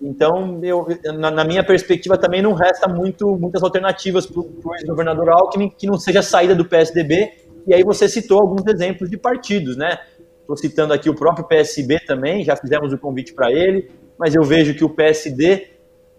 Então, 0.00 0.58
eu, 0.62 0.86
na, 1.18 1.30
na, 1.30 1.44
minha 1.44 1.62
perspectiva, 1.62 2.16
também 2.16 2.40
não 2.40 2.54
resta 2.54 2.88
muito, 2.88 3.36
muitas 3.36 3.62
alternativas 3.62 4.24
para 4.26 4.40
o 4.40 4.74
ex-governador 4.76 5.28
Alckmin 5.28 5.68
que 5.68 5.86
não 5.86 5.98
seja 5.98 6.22
saída 6.22 6.54
do 6.54 6.64
PSDB. 6.64 7.32
E 7.66 7.74
aí 7.74 7.84
você 7.84 8.08
citou 8.08 8.40
alguns 8.40 8.66
exemplos 8.66 9.10
de 9.10 9.18
partidos, 9.18 9.76
né? 9.76 9.98
Estou 10.42 10.56
citando 10.56 10.92
aqui 10.92 11.08
o 11.08 11.14
próprio 11.14 11.46
PSB 11.46 12.00
também, 12.00 12.44
já 12.44 12.54
fizemos 12.54 12.92
o 12.92 12.98
convite 12.98 13.32
para 13.32 13.50
ele, 13.50 13.90
mas 14.18 14.34
eu 14.34 14.42
vejo 14.42 14.74
que 14.74 14.84
o 14.84 14.90
PSD, 14.90 15.68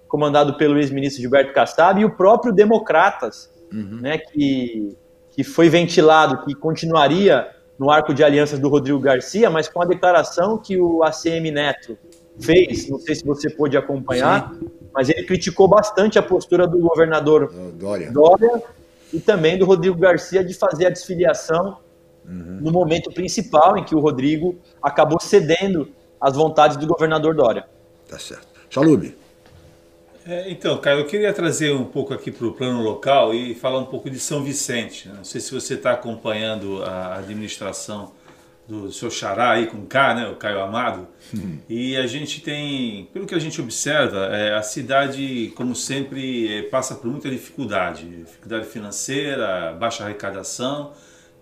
comandado 0.08 0.58
pelo 0.58 0.78
ex-ministro 0.78 1.22
Gilberto 1.22 1.54
Kassab, 1.54 2.02
e 2.02 2.06
o 2.06 2.10
próprio 2.10 2.52
Democratas, 2.52 3.50
uhum. 3.72 4.00
né, 4.02 4.18
que, 4.18 4.98
que 5.32 5.44
foi 5.44 5.70
ventilado 5.70 6.46
que 6.46 6.56
continuaria 6.56 7.48
no 7.78 7.90
arco 7.90 8.14
de 8.14 8.24
alianças 8.24 8.60
do 8.60 8.70
Rodrigo 8.70 9.00
Garcia, 9.00 9.50
mas 9.50 9.68
com 9.68 9.82
a 9.82 9.86
declaração 9.86 10.58
que 10.58 10.78
o 10.78 11.04
ACM 11.04 11.52
Neto 11.52 11.98
fez, 12.40 12.90
não 12.90 13.00
sei 13.00 13.16
se 13.16 13.26
você 13.26 13.50
pôde 13.50 13.78
acompanhar, 13.78 14.52
Sim. 14.54 14.70
mas 14.94 15.10
ele 15.10 15.24
criticou 15.24 15.68
bastante 15.68 16.18
a 16.18 16.24
postura 16.24 16.66
do 16.66 16.80
governador 16.80 17.52
Dória. 17.74 18.12
Dória 18.12 18.64
e 19.12 19.20
também 19.20 19.58
do 19.58 19.66
Rodrigo 19.66 19.98
Garcia 19.98 20.44
de 20.44 20.54
fazer 20.54 20.88
a 20.88 20.90
desfiliação 20.90 21.78
uhum. 22.26 22.60
no 22.62 22.72
momento 22.72 23.12
principal 23.12 23.78
em 23.78 23.84
que 23.84 23.96
o 23.96 24.00
Rodrigo 24.00 24.60
acabou 24.82 25.20
cedendo 25.20 25.90
às 26.20 26.36
vontades 26.36 26.78
do 26.78 26.88
governador 26.88 27.36
Dória. 27.36 27.66
Tá 28.08 28.18
certo. 28.18 28.48
Chalube. 28.70 29.16
É, 30.26 30.50
então, 30.50 30.78
Caio, 30.78 31.00
eu 31.00 31.06
queria 31.06 31.34
trazer 31.34 31.74
um 31.74 31.84
pouco 31.84 32.14
aqui 32.14 32.32
para 32.32 32.48
o 32.48 32.54
plano 32.54 32.82
local 32.82 33.34
e 33.34 33.54
falar 33.54 33.80
um 33.80 33.86
pouco 33.86 34.10
de 34.10 34.20
São 34.20 34.42
Vicente. 34.42 35.10
Né? 35.10 35.16
Não 35.18 35.24
sei 35.26 35.42
se 35.42 35.54
você 35.54 35.74
está 35.74 35.92
acompanhando 35.92 36.82
a 36.84 37.18
administração 37.18 38.14
do 38.66 38.90
seu 38.94 39.12
xará 39.12 39.52
aí 39.52 39.68
com 39.68 39.86
K, 39.86 40.16
né, 40.16 40.28
o 40.30 40.36
Caio 40.38 40.62
Amado. 40.62 41.08
Uhum. 41.34 41.60
E 41.68 41.98
a 41.98 42.08
gente 42.08 42.40
tem, 42.42 43.10
pelo 43.12 43.26
que 43.26 43.36
a 43.36 43.40
gente 43.40 43.60
observa, 43.60 44.28
é, 44.28 44.56
a 44.56 44.64
cidade, 44.64 45.52
como 45.56 45.76
sempre, 45.76 46.60
é, 46.60 46.62
passa 46.64 46.96
por 46.96 47.12
muita 47.12 47.30
dificuldade. 47.30 48.08
Dificuldade 48.08 48.66
financeira, 48.68 49.74
baixa 49.78 50.06
arrecadação 50.06 50.94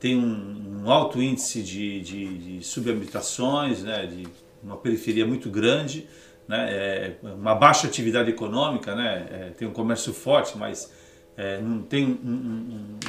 tem 0.02 0.18
um, 0.18 0.82
um 0.84 0.92
alto 0.92 1.22
índice 1.22 1.62
de, 1.62 2.02
de, 2.02 2.38
de 2.58 2.66
subhabitações, 2.66 3.84
né, 3.84 4.08
de 4.08 4.28
uma 4.64 4.76
periferia 4.76 5.28
muito 5.28 5.48
grande, 5.48 6.08
né, 6.48 6.68
é, 6.72 7.16
uma 7.22 7.54
baixa 7.54 7.86
atividade 7.86 8.32
econômica, 8.32 8.96
né, 8.96 9.28
é, 9.30 9.50
tem 9.52 9.68
um 9.68 9.72
comércio 9.72 10.12
forte, 10.12 10.58
mas 10.58 10.92
é, 11.38 11.62
não 11.62 11.84
tem 11.84 12.20
um, 12.26 12.30
um, 12.30 13.00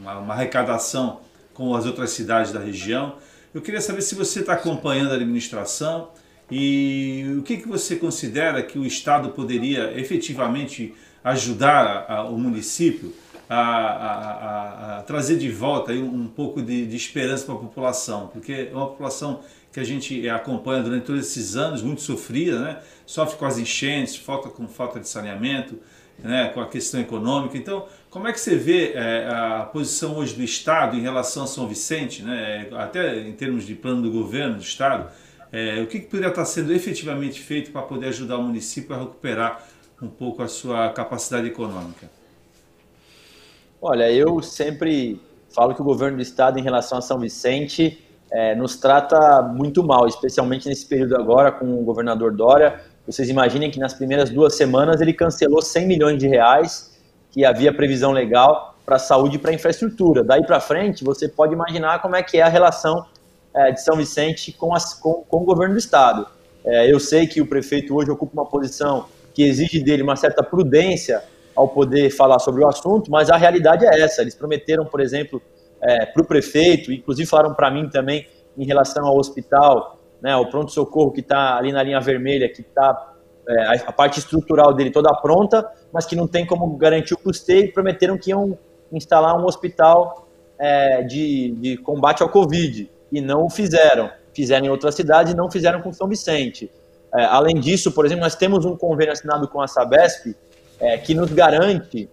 uma, 0.00 0.18
uma, 0.18 0.34
arrecadação 0.34 1.20
como 1.52 1.76
as 1.76 1.84
outras 1.84 2.10
cidades 2.10 2.50
da 2.50 2.60
região. 2.60 3.16
Eu 3.52 3.60
queria 3.60 3.80
saber 3.82 4.00
se 4.00 4.14
você 4.14 4.40
está 4.40 4.54
acompanhando 4.54 5.12
a 5.12 5.16
administração 5.16 6.10
e 6.50 7.36
o 7.38 7.42
que, 7.42 7.58
que 7.58 7.68
você 7.68 7.94
considera 7.94 8.62
que 8.62 8.78
o 8.78 8.86
Estado 8.86 9.30
poderia 9.30 9.92
efetivamente 9.98 10.94
ajudar 11.22 12.06
a, 12.08 12.14
a, 12.14 12.24
o 12.24 12.38
município 12.38 13.12
a, 13.48 13.58
a, 13.58 14.98
a, 14.98 15.02
trazer 15.02 15.38
de 15.38 15.50
volta 15.50 15.92
um, 15.92 16.26
pouco 16.26 16.60
de, 16.60 16.86
de 16.86 16.96
esperança 16.96 17.44
para 17.44 17.54
a 17.54 17.58
população, 17.58 18.28
porque 18.28 18.68
é 18.70 18.74
uma 18.74 18.88
população 18.88 19.40
que 19.72 19.78
a 19.78 19.84
gente 19.84 20.28
acompanha 20.28 20.82
durante 20.82 21.04
todos 21.04 21.26
esses 21.26 21.54
anos, 21.54 21.82
muito 21.82 22.00
sofrida, 22.00 22.58
né? 22.58 22.78
sofre 23.04 23.36
com 23.36 23.44
as 23.44 23.58
enchentes, 23.58 24.16
falta 24.16 24.48
com 24.48 24.66
falta 24.66 24.98
de 24.98 25.08
saneamento, 25.08 25.78
né? 26.18 26.48
com 26.48 26.60
a 26.60 26.66
questão 26.66 27.00
econômica. 27.00 27.56
Então, 27.56 27.86
como 28.10 28.26
é 28.26 28.32
que 28.32 28.40
você 28.40 28.56
vê 28.56 28.92
é, 28.94 29.28
a 29.28 29.68
posição 29.70 30.16
hoje 30.16 30.34
do 30.34 30.42
Estado 30.42 30.96
em 30.96 31.00
relação 31.00 31.44
a 31.44 31.46
São 31.46 31.68
Vicente, 31.68 32.22
né? 32.22 32.68
até 32.72 33.20
em 33.20 33.32
termos 33.32 33.66
de 33.66 33.74
plano 33.74 34.02
do 34.02 34.10
governo 34.10 34.56
do 34.56 34.62
Estado? 34.62 35.10
É, 35.52 35.80
o 35.80 35.86
que, 35.86 36.00
que 36.00 36.06
poderia 36.06 36.30
estar 36.30 36.44
sendo 36.44 36.72
efetivamente 36.72 37.40
feito 37.40 37.70
para 37.70 37.82
poder 37.82 38.08
ajudar 38.08 38.38
o 38.38 38.42
município 38.42 38.96
a 38.96 38.98
recuperar 38.98 39.62
um 40.02 40.08
pouco 40.08 40.42
a 40.42 40.48
sua 40.48 40.90
capacidade 40.90 41.46
econômica? 41.46 42.15
Olha, 43.88 44.10
eu 44.10 44.42
sempre 44.42 45.22
falo 45.48 45.72
que 45.72 45.80
o 45.80 45.84
governo 45.84 46.16
do 46.16 46.22
estado, 46.22 46.58
em 46.58 46.62
relação 46.62 46.98
a 46.98 47.00
São 47.00 47.20
Vicente, 47.20 48.04
é, 48.32 48.52
nos 48.52 48.74
trata 48.76 49.40
muito 49.42 49.80
mal, 49.84 50.08
especialmente 50.08 50.68
nesse 50.68 50.84
período 50.86 51.14
agora 51.14 51.52
com 51.52 51.72
o 51.80 51.84
governador 51.84 52.34
Dória. 52.34 52.80
Vocês 53.06 53.28
imaginem 53.28 53.70
que 53.70 53.78
nas 53.78 53.94
primeiras 53.94 54.28
duas 54.28 54.56
semanas 54.56 55.00
ele 55.00 55.12
cancelou 55.12 55.62
100 55.62 55.86
milhões 55.86 56.18
de 56.18 56.26
reais 56.26 56.98
que 57.30 57.44
havia 57.44 57.72
previsão 57.72 58.10
legal 58.10 58.74
para 58.84 58.98
saúde 58.98 59.36
e 59.36 59.38
para 59.38 59.52
infraestrutura. 59.52 60.24
Daí 60.24 60.44
para 60.44 60.58
frente, 60.58 61.04
você 61.04 61.28
pode 61.28 61.54
imaginar 61.54 62.02
como 62.02 62.16
é 62.16 62.24
que 62.24 62.38
é 62.38 62.42
a 62.42 62.48
relação 62.48 63.06
é, 63.54 63.70
de 63.70 63.80
São 63.80 63.96
Vicente 63.96 64.50
com, 64.50 64.74
as, 64.74 64.94
com, 64.94 65.22
com, 65.28 65.42
o 65.42 65.44
governo 65.44 65.74
do 65.74 65.78
estado. 65.78 66.26
É, 66.64 66.92
eu 66.92 66.98
sei 66.98 67.28
que 67.28 67.40
o 67.40 67.46
prefeito 67.46 67.94
hoje 67.94 68.10
ocupa 68.10 68.32
uma 68.32 68.46
posição 68.46 69.06
que 69.32 69.44
exige 69.44 69.80
dele 69.80 70.02
uma 70.02 70.16
certa 70.16 70.42
prudência 70.42 71.22
ao 71.56 71.68
poder 71.68 72.10
falar 72.10 72.38
sobre 72.38 72.62
o 72.62 72.68
assunto, 72.68 73.10
mas 73.10 73.30
a 73.30 73.36
realidade 73.36 73.86
é 73.86 74.00
essa. 74.00 74.20
Eles 74.20 74.34
prometeram, 74.34 74.84
por 74.84 75.00
exemplo, 75.00 75.40
é, 75.82 76.04
para 76.04 76.22
o 76.22 76.26
prefeito, 76.26 76.92
inclusive 76.92 77.28
falaram 77.28 77.54
para 77.54 77.70
mim 77.70 77.88
também 77.88 78.26
em 78.56 78.64
relação 78.64 79.06
ao 79.06 79.16
hospital, 79.16 79.98
né, 80.20 80.32
ao 80.32 80.48
pronto-socorro 80.48 81.12
que 81.12 81.20
está 81.20 81.56
ali 81.56 81.72
na 81.72 81.82
linha 81.82 82.00
vermelha, 82.00 82.48
que 82.48 82.60
está 82.60 83.14
é, 83.48 83.78
a 83.86 83.92
parte 83.92 84.18
estrutural 84.18 84.74
dele 84.74 84.90
toda 84.90 85.14
pronta, 85.14 85.66
mas 85.92 86.04
que 86.04 86.16
não 86.16 86.26
tem 86.26 86.44
como 86.44 86.76
garantir 86.76 87.14
o 87.14 87.18
custeio 87.18 87.72
prometeram 87.72 88.18
que 88.18 88.30
iam 88.30 88.58
instalar 88.92 89.38
um 89.40 89.44
hospital 89.44 90.26
é, 90.58 91.02
de, 91.02 91.52
de 91.52 91.76
combate 91.78 92.22
ao 92.22 92.28
Covid 92.28 92.90
e 93.12 93.20
não 93.20 93.44
o 93.44 93.50
fizeram. 93.50 94.10
Fizeram 94.34 94.66
em 94.66 94.68
outras 94.68 94.94
cidades 94.94 95.32
e 95.32 95.36
não 95.36 95.50
fizeram 95.50 95.80
com 95.80 95.92
São 95.92 96.08
Vicente. 96.08 96.70
É, 97.14 97.24
além 97.24 97.56
disso, 97.56 97.92
por 97.92 98.04
exemplo, 98.04 98.24
nós 98.24 98.34
temos 98.34 98.64
um 98.64 98.76
convênio 98.76 99.12
assinado 99.12 99.48
com 99.48 99.60
a 99.60 99.68
Sabesp 99.68 100.34
é, 100.80 100.98
que 100.98 101.14
nos 101.14 101.32
garante 101.32 102.08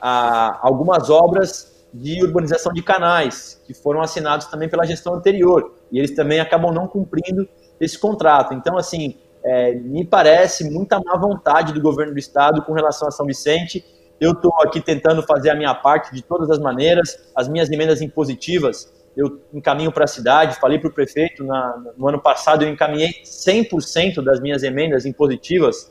a, 0.00 0.58
algumas 0.66 1.10
obras 1.10 1.86
de 1.92 2.22
urbanização 2.24 2.72
de 2.72 2.82
canais, 2.82 3.60
que 3.66 3.74
foram 3.74 4.00
assinados 4.00 4.46
também 4.46 4.68
pela 4.68 4.84
gestão 4.84 5.14
anterior, 5.14 5.74
e 5.90 5.98
eles 5.98 6.14
também 6.14 6.40
acabam 6.40 6.72
não 6.72 6.86
cumprindo 6.86 7.48
esse 7.80 7.98
contrato. 7.98 8.54
Então, 8.54 8.78
assim, 8.78 9.16
é, 9.42 9.74
me 9.74 10.04
parece 10.04 10.70
muita 10.70 11.00
má 11.00 11.16
vontade 11.16 11.72
do 11.72 11.80
governo 11.80 12.12
do 12.12 12.18
estado 12.18 12.62
com 12.62 12.72
relação 12.72 13.08
a 13.08 13.10
São 13.10 13.26
Vicente. 13.26 13.84
Eu 14.20 14.32
estou 14.32 14.52
aqui 14.62 14.80
tentando 14.80 15.22
fazer 15.22 15.50
a 15.50 15.54
minha 15.54 15.74
parte 15.74 16.14
de 16.14 16.22
todas 16.22 16.50
as 16.50 16.58
maneiras, 16.58 17.30
as 17.34 17.48
minhas 17.48 17.70
emendas 17.70 18.00
impositivas 18.00 18.92
eu 19.16 19.40
encaminho 19.52 19.92
para 19.92 20.04
a 20.04 20.08
cidade, 20.08 20.58
falei 20.58 20.78
para 20.78 20.88
o 20.88 20.92
prefeito, 20.92 21.44
na, 21.44 21.82
no 21.96 22.08
ano 22.08 22.20
passado 22.20 22.64
eu 22.64 22.68
encaminhei 22.68 23.22
100% 23.24 24.22
das 24.22 24.40
minhas 24.40 24.62
emendas 24.62 25.04
impositivas 25.04 25.90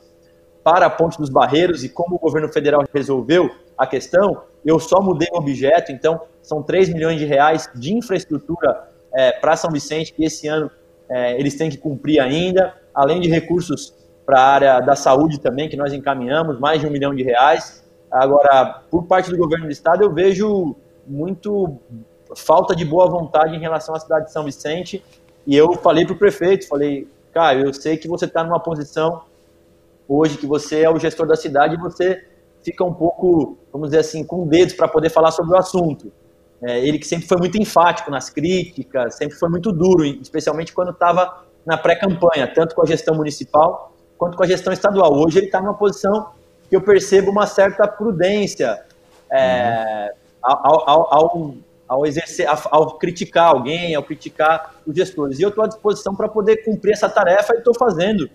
para 0.62 0.86
a 0.86 0.90
Ponte 0.90 1.18
dos 1.18 1.30
Barreiros 1.30 1.84
e 1.84 1.88
como 1.88 2.16
o 2.16 2.18
governo 2.18 2.48
federal 2.48 2.84
resolveu 2.92 3.50
a 3.76 3.86
questão, 3.86 4.42
eu 4.64 4.78
só 4.78 5.00
mudei 5.00 5.28
o 5.32 5.38
objeto, 5.38 5.90
então 5.90 6.20
são 6.42 6.62
3 6.62 6.90
milhões 6.90 7.18
de 7.18 7.24
reais 7.24 7.68
de 7.74 7.94
infraestrutura 7.94 8.88
é, 9.12 9.32
para 9.32 9.56
São 9.56 9.70
Vicente, 9.70 10.12
que 10.12 10.24
esse 10.24 10.46
ano 10.48 10.70
é, 11.08 11.38
eles 11.38 11.56
têm 11.56 11.70
que 11.70 11.78
cumprir 11.78 12.20
ainda, 12.20 12.74
além 12.94 13.20
de 13.20 13.28
recursos 13.28 13.94
para 14.24 14.38
a 14.38 14.46
área 14.46 14.80
da 14.80 14.94
saúde 14.94 15.40
também, 15.40 15.68
que 15.68 15.76
nós 15.76 15.92
encaminhamos, 15.92 16.60
mais 16.60 16.80
de 16.80 16.86
um 16.86 16.90
milhão 16.90 17.14
de 17.14 17.22
reais. 17.22 17.84
Agora, 18.10 18.82
por 18.90 19.04
parte 19.04 19.30
do 19.30 19.36
governo 19.36 19.66
do 19.66 19.72
estado, 19.72 20.04
eu 20.04 20.12
vejo 20.12 20.76
muito 21.06 21.78
falta 22.36 22.76
de 22.76 22.84
boa 22.84 23.08
vontade 23.08 23.56
em 23.56 23.58
relação 23.58 23.94
à 23.94 23.98
cidade 23.98 24.26
de 24.26 24.32
São 24.32 24.44
Vicente. 24.44 25.02
E 25.46 25.56
eu 25.56 25.72
falei 25.74 26.04
para 26.04 26.14
o 26.14 26.18
prefeito, 26.18 26.68
falei, 26.68 27.08
cara, 27.32 27.58
eu 27.58 27.72
sei 27.72 27.96
que 27.96 28.06
você 28.06 28.26
está 28.26 28.44
numa 28.44 28.60
posição 28.60 29.22
hoje 30.10 30.36
que 30.36 30.46
você 30.46 30.82
é 30.82 30.90
o 30.90 30.98
gestor 30.98 31.24
da 31.24 31.36
cidade 31.36 31.76
e 31.76 31.78
você 31.78 32.26
fica 32.64 32.84
um 32.84 32.92
pouco, 32.92 33.56
vamos 33.72 33.90
dizer 33.90 34.00
assim, 34.00 34.24
com 34.24 34.46
dedos 34.46 34.74
para 34.74 34.88
poder 34.88 35.08
falar 35.08 35.30
sobre 35.30 35.52
o 35.52 35.56
assunto. 35.56 36.12
É, 36.60 36.84
ele 36.84 36.98
que 36.98 37.06
sempre 37.06 37.26
foi 37.26 37.38
muito 37.38 37.56
enfático 37.56 38.10
nas 38.10 38.28
críticas, 38.28 39.14
sempre 39.14 39.36
foi 39.36 39.48
muito 39.48 39.72
duro, 39.72 40.04
especialmente 40.04 40.74
quando 40.74 40.90
estava 40.90 41.44
na 41.64 41.78
pré-campanha, 41.78 42.52
tanto 42.52 42.74
com 42.74 42.82
a 42.82 42.86
gestão 42.86 43.14
municipal 43.14 43.92
quanto 44.18 44.36
com 44.36 44.42
a 44.42 44.46
gestão 44.46 44.72
estadual. 44.72 45.14
Hoje 45.14 45.38
ele 45.38 45.46
está 45.46 45.60
numa 45.60 45.74
posição 45.74 46.32
que 46.68 46.76
eu 46.76 46.82
percebo 46.82 47.30
uma 47.30 47.46
certa 47.46 47.86
prudência 47.86 48.82
é, 49.30 50.12
uhum. 50.44 50.50
ao, 50.52 50.90
ao, 50.90 51.14
ao, 51.14 51.54
ao, 51.88 52.06
exercer, 52.06 52.46
ao 52.70 52.98
criticar 52.98 53.46
alguém, 53.46 53.94
ao 53.94 54.02
criticar 54.02 54.74
os 54.86 54.94
gestores. 54.94 55.38
E 55.38 55.42
eu 55.42 55.48
estou 55.48 55.64
à 55.64 55.68
disposição 55.68 56.14
para 56.14 56.28
poder 56.28 56.64
cumprir 56.64 56.92
essa 56.92 57.08
tarefa 57.08 57.54
e 57.54 57.58
estou 57.58 57.74
fazendo 57.74 58.28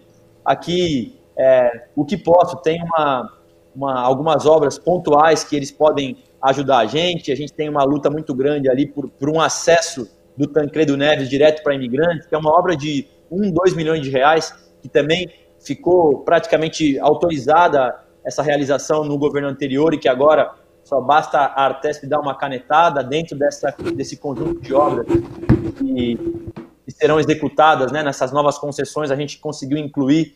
aqui 0.43 1.19
é, 1.37 1.87
o 1.95 2.05
que 2.05 2.17
posso. 2.17 2.57
Tem 2.57 2.81
uma, 2.81 3.33
uma, 3.75 4.01
algumas 4.01 4.45
obras 4.45 4.77
pontuais 4.77 5.43
que 5.43 5.55
eles 5.55 5.71
podem 5.71 6.17
ajudar 6.41 6.79
a 6.79 6.85
gente. 6.85 7.31
A 7.31 7.35
gente 7.35 7.53
tem 7.53 7.69
uma 7.69 7.83
luta 7.83 8.09
muito 8.09 8.33
grande 8.33 8.69
ali 8.69 8.85
por, 8.85 9.09
por 9.09 9.29
um 9.29 9.41
acesso 9.41 10.09
do 10.37 10.47
Tancredo 10.47 10.97
Neves 10.97 11.29
direto 11.29 11.63
para 11.63 11.73
imigrantes, 11.73 12.27
que 12.27 12.35
é 12.35 12.37
uma 12.37 12.51
obra 12.51 12.75
de 12.75 13.07
1, 13.31 13.51
2 13.51 13.73
milhões 13.73 14.01
de 14.01 14.09
reais, 14.09 14.53
que 14.81 14.89
também 14.89 15.29
ficou 15.59 16.19
praticamente 16.19 16.99
autorizada 16.99 17.99
essa 18.23 18.41
realização 18.41 19.03
no 19.03 19.17
governo 19.17 19.47
anterior 19.47 19.93
e 19.93 19.97
que 19.97 20.09
agora 20.09 20.51
só 20.83 21.01
basta 21.01 21.39
a 21.39 21.65
Artesp 21.65 22.05
dar 22.05 22.19
uma 22.19 22.35
canetada 22.35 23.03
dentro 23.03 23.37
dessa, 23.37 23.73
desse 23.95 24.17
conjunto 24.17 24.61
de 24.61 24.73
obras 24.73 25.07
que, 25.07 26.43
que 26.85 26.91
serão 26.91 27.19
executadas 27.19 27.91
né, 27.91 28.03
nessas 28.03 28.31
novas 28.31 28.57
concessões, 28.59 29.09
a 29.09 29.15
gente 29.15 29.39
conseguiu 29.39 29.77
incluir 29.77 30.35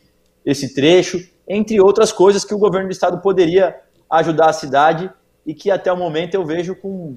esse 0.50 0.74
trecho, 0.74 1.20
entre 1.48 1.80
outras 1.80 2.12
coisas 2.12 2.44
que 2.44 2.54
o 2.54 2.58
governo 2.58 2.88
do 2.88 2.92
estado 2.92 3.20
poderia 3.20 3.76
ajudar 4.10 4.50
a 4.50 4.52
cidade 4.52 5.10
e 5.46 5.54
que 5.54 5.70
até 5.70 5.92
o 5.92 5.96
momento 5.96 6.34
eu 6.34 6.44
vejo 6.44 6.74
com 6.76 7.16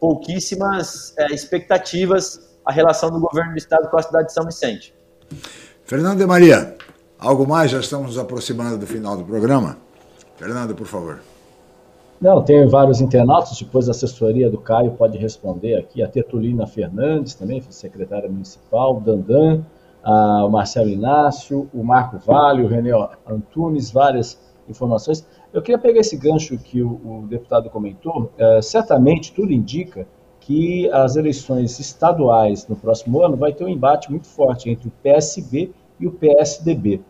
pouquíssimas 0.00 1.14
é, 1.18 1.26
expectativas 1.32 2.52
a 2.64 2.72
relação 2.72 3.10
do 3.10 3.20
governo 3.20 3.52
do 3.52 3.58
estado 3.58 3.88
com 3.88 3.98
a 3.98 4.02
cidade 4.02 4.28
de 4.28 4.32
São 4.32 4.44
Vicente. 4.44 4.94
Fernando 5.84 6.18
de 6.18 6.26
Maria, 6.26 6.76
algo 7.18 7.46
mais? 7.46 7.70
Já 7.70 7.80
estamos 7.80 8.08
nos 8.08 8.18
aproximando 8.18 8.78
do 8.78 8.86
final 8.86 9.16
do 9.16 9.24
programa. 9.24 9.78
Fernando, 10.36 10.74
por 10.74 10.86
favor. 10.86 11.20
Não, 12.20 12.40
tem 12.40 12.66
vários 12.68 13.00
internautas, 13.00 13.58
depois 13.58 13.88
a 13.88 13.90
assessoria 13.90 14.48
do 14.48 14.58
Caio 14.58 14.92
pode 14.92 15.18
responder 15.18 15.74
aqui. 15.74 16.02
A 16.02 16.08
Tetulina 16.08 16.68
Fernandes 16.68 17.34
também, 17.34 17.60
secretária 17.70 18.28
municipal, 18.28 19.00
Dandan, 19.00 19.64
a, 20.02 20.44
o 20.44 20.50
Marcelo 20.50 20.88
Inácio, 20.88 21.68
o 21.72 21.82
Marco 21.82 22.18
Vale, 22.18 22.62
o 22.62 22.68
René 22.68 22.90
Antunes, 23.26 23.90
várias 23.90 24.40
informações. 24.68 25.26
Eu 25.52 25.62
queria 25.62 25.78
pegar 25.78 26.00
esse 26.00 26.16
gancho 26.16 26.56
que 26.58 26.82
o, 26.82 26.90
o 27.22 27.26
deputado 27.28 27.68
comentou. 27.70 28.32
É, 28.38 28.62
certamente 28.62 29.32
tudo 29.32 29.52
indica 29.52 30.06
que 30.40 30.90
as 30.90 31.14
eleições 31.16 31.78
estaduais 31.78 32.66
no 32.66 32.74
próximo 32.74 33.22
ano 33.22 33.36
vai 33.36 33.52
ter 33.52 33.64
um 33.64 33.68
embate 33.68 34.10
muito 34.10 34.26
forte 34.26 34.68
entre 34.68 34.88
o 34.88 34.92
PSB 35.02 35.72
e 36.00 36.06
o 36.06 36.12
PSDB. 36.12 37.00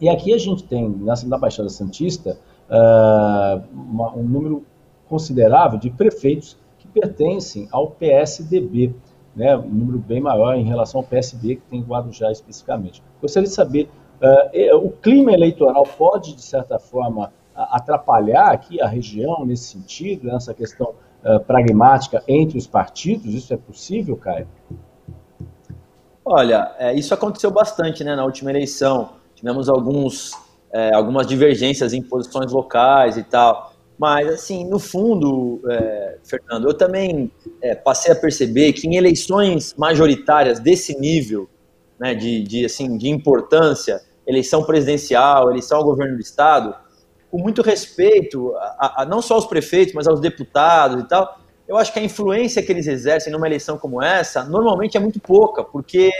E 0.00 0.08
aqui 0.08 0.32
a 0.32 0.38
gente 0.38 0.64
tem, 0.64 0.88
na 1.26 1.38
Baixada 1.38 1.68
Santista, 1.68 2.38
uh, 2.68 3.62
uma, 3.72 4.14
um 4.14 4.22
número 4.22 4.64
considerável 5.08 5.78
de 5.78 5.90
prefeitos 5.90 6.56
que 6.78 6.88
pertencem 6.88 7.68
ao 7.70 7.90
PSDB 7.90 8.94
né, 9.34 9.56
um 9.56 9.68
número 9.68 9.98
bem 9.98 10.20
maior 10.20 10.54
em 10.54 10.64
relação 10.64 11.00
ao 11.00 11.06
PSB, 11.06 11.56
que 11.56 11.62
tem 11.62 11.82
Guarujá 11.82 12.30
especificamente. 12.30 13.02
Gostaria 13.20 13.48
de 13.48 13.54
saber, 13.54 13.88
uh, 14.20 14.76
o 14.76 14.90
clima 14.90 15.32
eleitoral 15.32 15.84
pode, 15.84 16.34
de 16.34 16.42
certa 16.42 16.78
forma, 16.78 17.32
atrapalhar 17.54 18.50
aqui 18.50 18.80
a 18.80 18.86
região 18.86 19.44
nesse 19.44 19.64
sentido, 19.64 20.26
nessa 20.26 20.54
questão 20.54 20.94
uh, 21.24 21.40
pragmática 21.40 22.22
entre 22.26 22.58
os 22.58 22.66
partidos? 22.66 23.34
Isso 23.34 23.52
é 23.52 23.56
possível, 23.56 24.16
Caio? 24.16 24.48
Olha, 26.24 26.72
é, 26.78 26.94
isso 26.94 27.12
aconteceu 27.12 27.50
bastante 27.50 28.04
né, 28.04 28.14
na 28.14 28.24
última 28.24 28.50
eleição. 28.50 29.10
Tivemos 29.34 29.68
alguns, 29.68 30.32
é, 30.72 30.94
algumas 30.94 31.26
divergências 31.26 31.92
em 31.92 32.00
posições 32.00 32.52
locais 32.52 33.16
e 33.16 33.24
tal. 33.24 33.71
Mas, 34.02 34.28
assim, 34.28 34.64
no 34.64 34.80
fundo, 34.80 35.60
é, 35.70 36.16
Fernando, 36.24 36.66
eu 36.66 36.74
também 36.74 37.30
é, 37.60 37.72
passei 37.72 38.10
a 38.10 38.16
perceber 38.16 38.72
que 38.72 38.88
em 38.88 38.96
eleições 38.96 39.76
majoritárias 39.78 40.58
desse 40.58 40.98
nível, 40.98 41.48
né, 42.00 42.12
de, 42.12 42.42
de, 42.42 42.64
assim, 42.64 42.98
de 42.98 43.08
importância, 43.08 44.02
eleição 44.26 44.64
presidencial, 44.64 45.50
eleição 45.50 45.78
ao 45.78 45.84
governo 45.84 46.16
do 46.16 46.20
Estado, 46.20 46.74
com 47.30 47.38
muito 47.38 47.62
respeito, 47.62 48.52
a, 48.56 49.02
a, 49.02 49.06
não 49.06 49.22
só 49.22 49.34
aos 49.34 49.46
prefeitos, 49.46 49.94
mas 49.94 50.08
aos 50.08 50.18
deputados 50.18 51.04
e 51.04 51.06
tal, 51.06 51.38
eu 51.68 51.76
acho 51.76 51.92
que 51.92 52.00
a 52.00 52.02
influência 52.02 52.60
que 52.60 52.72
eles 52.72 52.88
exercem 52.88 53.32
numa 53.32 53.46
eleição 53.46 53.78
como 53.78 54.02
essa, 54.02 54.42
normalmente 54.42 54.96
é 54.96 55.00
muito 55.00 55.20
pouca, 55.20 55.62
porque 55.62 56.10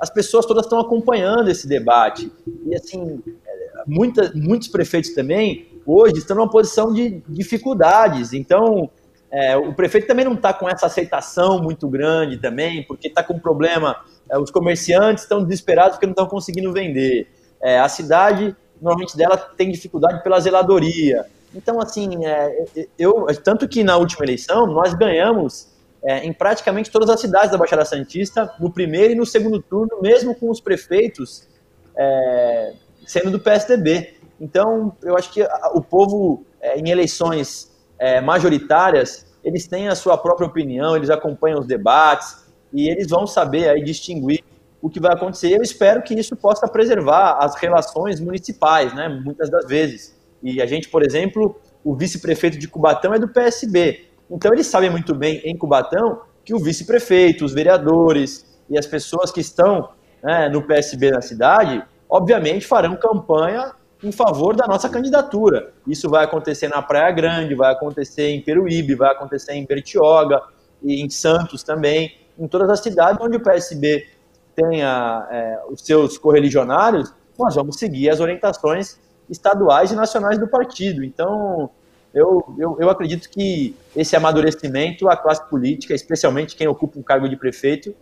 as 0.00 0.10
pessoas 0.10 0.44
todas 0.46 0.64
estão 0.64 0.80
acompanhando 0.80 1.48
esse 1.48 1.68
debate. 1.68 2.28
E, 2.66 2.74
assim, 2.74 3.22
é, 3.46 3.84
muita, 3.86 4.32
muitos 4.34 4.66
prefeitos 4.66 5.14
também 5.14 5.69
hoje 5.90 6.18
estão 6.18 6.36
numa 6.36 6.50
posição 6.50 6.92
de 6.92 7.22
dificuldades. 7.28 8.32
Então, 8.32 8.90
é, 9.30 9.56
o 9.56 9.72
prefeito 9.74 10.06
também 10.06 10.24
não 10.24 10.34
está 10.34 10.52
com 10.52 10.68
essa 10.68 10.86
aceitação 10.86 11.62
muito 11.62 11.88
grande 11.88 12.36
também, 12.36 12.82
porque 12.84 13.08
está 13.08 13.22
com 13.22 13.38
problema. 13.38 13.96
É, 14.28 14.38
os 14.38 14.50
comerciantes 14.50 15.24
estão 15.24 15.42
desesperados 15.42 15.92
porque 15.92 16.06
não 16.06 16.12
estão 16.12 16.26
conseguindo 16.26 16.72
vender. 16.72 17.28
É, 17.62 17.78
a 17.78 17.88
cidade, 17.88 18.56
normalmente 18.80 19.16
dela, 19.16 19.36
tem 19.36 19.70
dificuldade 19.70 20.22
pela 20.22 20.40
zeladoria. 20.40 21.26
Então, 21.54 21.80
assim, 21.80 22.24
é, 22.24 22.88
eu 22.98 23.26
tanto 23.42 23.68
que 23.68 23.82
na 23.82 23.96
última 23.96 24.24
eleição 24.24 24.66
nós 24.66 24.94
ganhamos 24.94 25.68
é, 26.02 26.24
em 26.24 26.32
praticamente 26.32 26.90
todas 26.90 27.10
as 27.10 27.20
cidades 27.20 27.50
da 27.50 27.58
Baixada 27.58 27.84
Santista, 27.84 28.52
no 28.58 28.70
primeiro 28.70 29.12
e 29.12 29.16
no 29.16 29.26
segundo 29.26 29.60
turno, 29.60 30.00
mesmo 30.00 30.34
com 30.34 30.50
os 30.50 30.60
prefeitos 30.60 31.48
é, 31.96 32.72
sendo 33.06 33.30
do 33.30 33.40
PSDB. 33.40 34.14
Então, 34.40 34.96
eu 35.02 35.16
acho 35.16 35.30
que 35.30 35.46
o 35.74 35.82
povo, 35.82 36.44
é, 36.60 36.78
em 36.78 36.88
eleições 36.88 37.70
é, 37.98 38.20
majoritárias, 38.20 39.26
eles 39.44 39.66
têm 39.66 39.88
a 39.88 39.94
sua 39.94 40.16
própria 40.16 40.46
opinião, 40.46 40.96
eles 40.96 41.10
acompanham 41.10 41.60
os 41.60 41.66
debates 41.66 42.44
e 42.72 42.88
eles 42.88 43.08
vão 43.08 43.26
saber 43.26 43.68
aí 43.68 43.82
distinguir 43.82 44.42
o 44.80 44.88
que 44.88 44.98
vai 44.98 45.12
acontecer. 45.12 45.56
Eu 45.56 45.62
espero 45.62 46.02
que 46.02 46.14
isso 46.14 46.34
possa 46.34 46.66
preservar 46.66 47.38
as 47.40 47.54
relações 47.56 48.18
municipais, 48.18 48.94
né, 48.94 49.08
muitas 49.08 49.50
das 49.50 49.66
vezes. 49.66 50.18
E 50.42 50.62
a 50.62 50.66
gente, 50.66 50.88
por 50.88 51.04
exemplo, 51.04 51.60
o 51.84 51.94
vice-prefeito 51.94 52.58
de 52.58 52.66
Cubatão 52.66 53.12
é 53.12 53.18
do 53.18 53.28
PSB. 53.28 54.06
Então, 54.30 54.52
eles 54.52 54.66
sabem 54.66 54.88
muito 54.88 55.14
bem 55.14 55.42
em 55.44 55.56
Cubatão 55.56 56.22
que 56.44 56.54
o 56.54 56.58
vice-prefeito, 56.58 57.44
os 57.44 57.52
vereadores 57.52 58.46
e 58.70 58.78
as 58.78 58.86
pessoas 58.86 59.30
que 59.30 59.40
estão 59.40 59.90
né, 60.22 60.48
no 60.48 60.62
PSB 60.62 61.10
na 61.10 61.20
cidade, 61.20 61.82
obviamente 62.08 62.66
farão 62.66 62.96
campanha 62.96 63.72
em 64.02 64.12
favor 64.12 64.56
da 64.56 64.66
nossa 64.66 64.88
candidatura. 64.88 65.72
Isso 65.86 66.08
vai 66.08 66.24
acontecer 66.24 66.68
na 66.68 66.80
Praia 66.80 67.12
Grande, 67.12 67.54
vai 67.54 67.72
acontecer 67.72 68.28
em 68.28 68.40
Peruíbe, 68.40 68.94
vai 68.94 69.12
acontecer 69.12 69.52
em 69.52 69.66
Bertioga, 69.66 70.40
e 70.82 71.02
em 71.02 71.10
Santos 71.10 71.62
também, 71.62 72.16
em 72.38 72.48
todas 72.48 72.70
as 72.70 72.80
cidades 72.80 73.20
onde 73.20 73.36
o 73.36 73.40
PSB 73.40 74.06
tenha 74.54 75.28
é, 75.30 75.60
os 75.70 75.82
seus 75.82 76.18
correligionários, 76.18 77.12
nós 77.38 77.54
vamos 77.54 77.76
seguir 77.76 78.10
as 78.10 78.20
orientações 78.20 78.98
estaduais 79.28 79.92
e 79.92 79.94
nacionais 79.94 80.38
do 80.38 80.48
partido. 80.48 81.04
Então, 81.04 81.70
eu, 82.12 82.44
eu, 82.58 82.76
eu 82.80 82.90
acredito 82.90 83.28
que 83.30 83.76
esse 83.94 84.16
amadurecimento 84.16 85.08
a 85.08 85.16
classe 85.16 85.48
política, 85.48 85.94
especialmente 85.94 86.56
quem 86.56 86.66
ocupa 86.66 86.98
um 86.98 87.02
cargo 87.02 87.28
de 87.28 87.36
prefeito, 87.36 87.94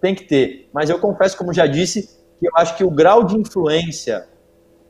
tem 0.00 0.14
que 0.14 0.24
ter. 0.24 0.68
Mas 0.72 0.88
eu 0.88 0.98
confesso, 0.98 1.36
como 1.36 1.52
já 1.52 1.66
disse, 1.66 2.08
que 2.38 2.46
eu 2.46 2.52
acho 2.54 2.76
que 2.76 2.84
o 2.84 2.90
grau 2.90 3.24
de 3.24 3.36
influência, 3.36 4.26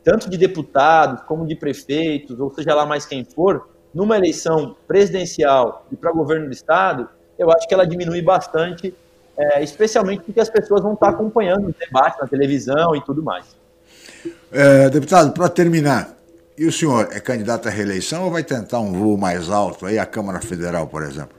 tanto 0.06 0.30
de 0.30 0.38
deputados 0.38 1.24
como 1.24 1.44
de 1.44 1.56
prefeitos, 1.56 2.38
ou 2.38 2.48
seja 2.54 2.72
lá 2.72 2.86
mais 2.86 3.04
quem 3.04 3.24
for, 3.24 3.68
numa 3.92 4.16
eleição 4.16 4.76
presidencial 4.86 5.84
e 5.90 5.96
para 5.96 6.12
governo 6.12 6.46
do 6.46 6.52
Estado, 6.52 7.08
eu 7.36 7.50
acho 7.50 7.66
que 7.66 7.74
ela 7.74 7.84
diminui 7.84 8.22
bastante, 8.22 8.94
é, 9.36 9.64
especialmente 9.64 10.22
porque 10.22 10.38
as 10.38 10.48
pessoas 10.48 10.80
vão 10.80 10.94
estar 10.94 11.08
acompanhando 11.08 11.70
o 11.70 11.74
debate 11.76 12.20
na 12.20 12.28
televisão 12.28 12.94
e 12.94 13.04
tudo 13.04 13.20
mais. 13.20 13.56
É, 14.52 14.88
deputado, 14.90 15.32
para 15.32 15.48
terminar, 15.48 16.14
e 16.56 16.66
o 16.66 16.72
senhor 16.72 17.08
é 17.10 17.18
candidato 17.18 17.66
à 17.66 17.70
reeleição 17.72 18.26
ou 18.26 18.30
vai 18.30 18.44
tentar 18.44 18.78
um 18.78 18.92
voo 18.92 19.16
mais 19.16 19.50
alto 19.50 19.86
aí, 19.86 19.98
a 19.98 20.06
Câmara 20.06 20.40
Federal, 20.40 20.86
por 20.86 21.02
exemplo? 21.02 21.36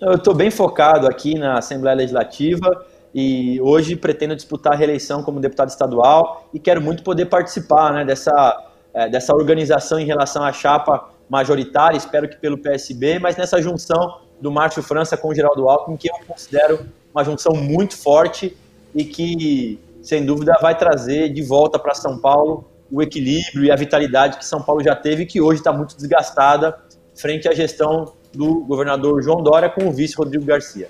Eu 0.00 0.14
estou 0.14 0.34
bem 0.34 0.52
focado 0.52 1.08
aqui 1.08 1.36
na 1.36 1.58
Assembleia 1.58 1.96
Legislativa 1.96 2.86
e 3.14 3.60
hoje 3.60 3.96
pretendo 3.96 4.36
disputar 4.36 4.74
a 4.74 4.76
reeleição 4.76 5.22
como 5.22 5.40
deputado 5.40 5.68
estadual 5.68 6.48
e 6.52 6.58
quero 6.58 6.80
muito 6.80 7.02
poder 7.02 7.26
participar 7.26 7.92
né, 7.92 8.04
dessa, 8.04 8.70
é, 8.92 9.08
dessa 9.08 9.34
organização 9.34 9.98
em 9.98 10.04
relação 10.04 10.42
à 10.42 10.52
chapa 10.52 11.08
majoritária, 11.28 11.96
espero 11.96 12.28
que 12.28 12.36
pelo 12.36 12.58
PSB, 12.58 13.18
mas 13.18 13.36
nessa 13.36 13.60
junção 13.60 14.20
do 14.40 14.50
Márcio 14.50 14.82
França 14.82 15.16
com 15.16 15.28
o 15.28 15.34
Geraldo 15.34 15.68
Alckmin, 15.68 15.96
que 15.96 16.08
eu 16.08 16.14
considero 16.26 16.86
uma 17.14 17.24
junção 17.24 17.54
muito 17.54 17.96
forte 17.96 18.56
e 18.94 19.04
que, 19.04 19.78
sem 20.02 20.24
dúvida, 20.24 20.56
vai 20.60 20.76
trazer 20.76 21.28
de 21.30 21.42
volta 21.42 21.78
para 21.78 21.94
São 21.94 22.18
Paulo 22.18 22.64
o 22.90 23.02
equilíbrio 23.02 23.64
e 23.64 23.70
a 23.70 23.76
vitalidade 23.76 24.38
que 24.38 24.46
São 24.46 24.62
Paulo 24.62 24.82
já 24.82 24.94
teve 24.94 25.24
e 25.24 25.26
que 25.26 25.40
hoje 25.40 25.60
está 25.60 25.72
muito 25.72 25.96
desgastada 25.96 26.78
frente 27.14 27.48
à 27.48 27.52
gestão 27.52 28.14
do 28.32 28.64
governador 28.64 29.22
João 29.22 29.42
Dória 29.42 29.68
com 29.68 29.88
o 29.88 29.92
vice 29.92 30.14
Rodrigo 30.16 30.44
Garcia. 30.44 30.88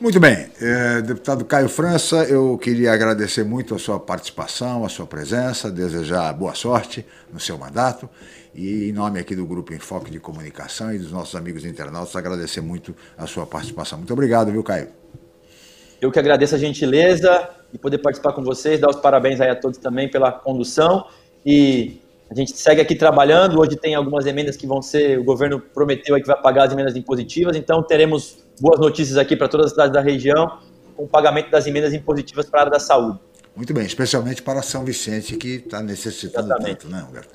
Muito 0.00 0.18
bem, 0.18 0.48
é, 0.60 1.02
deputado 1.02 1.44
Caio 1.44 1.68
França, 1.68 2.24
eu 2.24 2.58
queria 2.58 2.92
agradecer 2.92 3.44
muito 3.44 3.76
a 3.76 3.78
sua 3.78 3.98
participação, 3.98 4.84
a 4.84 4.88
sua 4.88 5.06
presença, 5.06 5.70
desejar 5.70 6.32
boa 6.32 6.52
sorte 6.52 7.06
no 7.32 7.38
seu 7.38 7.56
mandato 7.56 8.10
e, 8.52 8.88
em 8.88 8.92
nome 8.92 9.20
aqui 9.20 9.36
do 9.36 9.46
Grupo 9.46 9.72
Enfoque 9.72 10.10
de 10.10 10.18
Comunicação 10.18 10.92
e 10.92 10.98
dos 10.98 11.12
nossos 11.12 11.36
amigos 11.36 11.64
internautas, 11.64 12.14
agradecer 12.16 12.60
muito 12.60 12.94
a 13.16 13.28
sua 13.28 13.46
participação. 13.46 13.98
Muito 13.98 14.12
obrigado, 14.12 14.50
viu, 14.50 14.64
Caio? 14.64 14.88
Eu 16.00 16.10
que 16.10 16.18
agradeço 16.18 16.56
a 16.56 16.58
gentileza 16.58 17.48
de 17.72 17.78
poder 17.78 17.98
participar 17.98 18.32
com 18.32 18.42
vocês, 18.42 18.80
dar 18.80 18.90
os 18.90 18.96
parabéns 18.96 19.40
aí 19.40 19.48
a 19.48 19.56
todos 19.56 19.78
também 19.78 20.10
pela 20.10 20.32
condução 20.32 21.06
e 21.46 22.00
a 22.28 22.34
gente 22.34 22.50
segue 22.56 22.80
aqui 22.80 22.96
trabalhando. 22.96 23.60
Hoje 23.60 23.76
tem 23.76 23.94
algumas 23.94 24.26
emendas 24.26 24.56
que 24.56 24.66
vão 24.66 24.82
ser, 24.82 25.20
o 25.20 25.24
governo 25.24 25.60
prometeu 25.60 26.16
aí 26.16 26.20
que 26.20 26.26
vai 26.26 26.40
pagar 26.42 26.64
as 26.64 26.72
emendas 26.72 26.96
impositivas, 26.96 27.56
então 27.56 27.80
teremos 27.80 28.43
boas 28.60 28.78
notícias 28.78 29.16
aqui 29.16 29.36
para 29.36 29.48
todas 29.48 29.66
as 29.66 29.72
cidades 29.72 29.92
da 29.92 30.00
região 30.00 30.58
com 30.96 31.04
o 31.04 31.08
pagamento 31.08 31.50
das 31.50 31.66
emendas 31.66 31.92
impositivas 31.92 32.46
para 32.46 32.60
a 32.60 32.62
área 32.62 32.72
da 32.72 32.80
saúde. 32.80 33.18
Muito 33.56 33.72
bem, 33.72 33.86
especialmente 33.86 34.42
para 34.42 34.62
São 34.62 34.84
Vicente, 34.84 35.36
que 35.36 35.62
está 35.64 35.80
necessitando 35.80 36.46
Exatamente. 36.46 36.78
tanto, 36.78 36.88
né, 36.88 37.06
Humberto? 37.08 37.28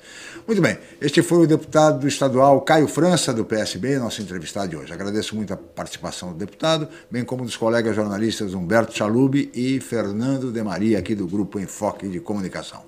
Muito 0.46 0.60
bem, 0.60 0.76
este 1.00 1.22
foi 1.22 1.44
o 1.44 1.46
deputado 1.46 2.06
estadual 2.06 2.60
Caio 2.60 2.86
França, 2.86 3.32
do 3.32 3.42
PSB, 3.42 3.98
nosso 3.98 4.20
entrevistado 4.20 4.68
de 4.68 4.76
hoje. 4.76 4.92
Agradeço 4.92 5.34
muito 5.34 5.54
a 5.54 5.56
participação 5.56 6.32
do 6.32 6.34
deputado, 6.34 6.88
bem 7.10 7.24
como 7.24 7.42
dos 7.42 7.56
colegas 7.56 7.96
jornalistas 7.96 8.52
Humberto 8.52 8.94
Chalub 8.94 9.50
e 9.54 9.80
Fernando 9.80 10.52
de 10.52 10.62
Maria, 10.62 10.98
aqui 10.98 11.14
do 11.14 11.26
Grupo 11.26 11.58
Enfoque 11.58 12.06
de 12.06 12.20
Comunicação. 12.20 12.82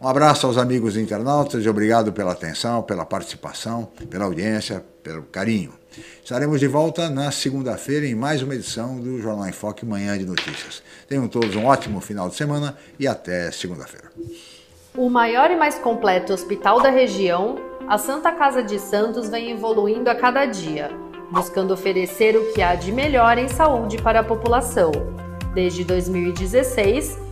Um 0.00 0.06
abraço 0.06 0.46
aos 0.46 0.56
amigos 0.56 0.96
internautas 0.96 1.64
e 1.64 1.68
obrigado 1.68 2.12
pela 2.12 2.32
atenção, 2.32 2.82
pela 2.82 3.04
participação, 3.04 3.88
pela 4.08 4.26
audiência, 4.26 4.84
pelo 5.02 5.24
carinho. 5.24 5.79
Estaremos 6.22 6.60
de 6.60 6.66
volta 6.66 7.08
na 7.08 7.30
segunda-feira 7.30 8.06
em 8.06 8.14
mais 8.14 8.42
uma 8.42 8.54
edição 8.54 9.00
do 9.00 9.20
Jornal 9.20 9.48
em 9.48 9.52
Foque 9.52 9.84
Manhã 9.84 10.16
de 10.18 10.24
Notícias. 10.24 10.82
Tenham 11.08 11.28
todos 11.28 11.56
um 11.56 11.66
ótimo 11.66 12.00
final 12.00 12.28
de 12.28 12.36
semana 12.36 12.76
e 12.98 13.06
até 13.06 13.50
segunda-feira. 13.50 14.10
O 14.96 15.08
maior 15.08 15.50
e 15.50 15.56
mais 15.56 15.76
completo 15.76 16.32
hospital 16.32 16.80
da 16.80 16.90
região, 16.90 17.56
a 17.88 17.96
Santa 17.96 18.32
Casa 18.32 18.62
de 18.62 18.78
Santos 18.78 19.28
vem 19.28 19.50
evoluindo 19.50 20.10
a 20.10 20.14
cada 20.14 20.46
dia, 20.46 20.90
buscando 21.30 21.72
oferecer 21.72 22.36
o 22.36 22.52
que 22.52 22.60
há 22.60 22.74
de 22.74 22.90
melhor 22.92 23.38
em 23.38 23.48
saúde 23.48 23.98
para 23.98 24.20
a 24.20 24.24
população. 24.24 24.90
Desde 25.54 25.84
2016, 25.84 27.29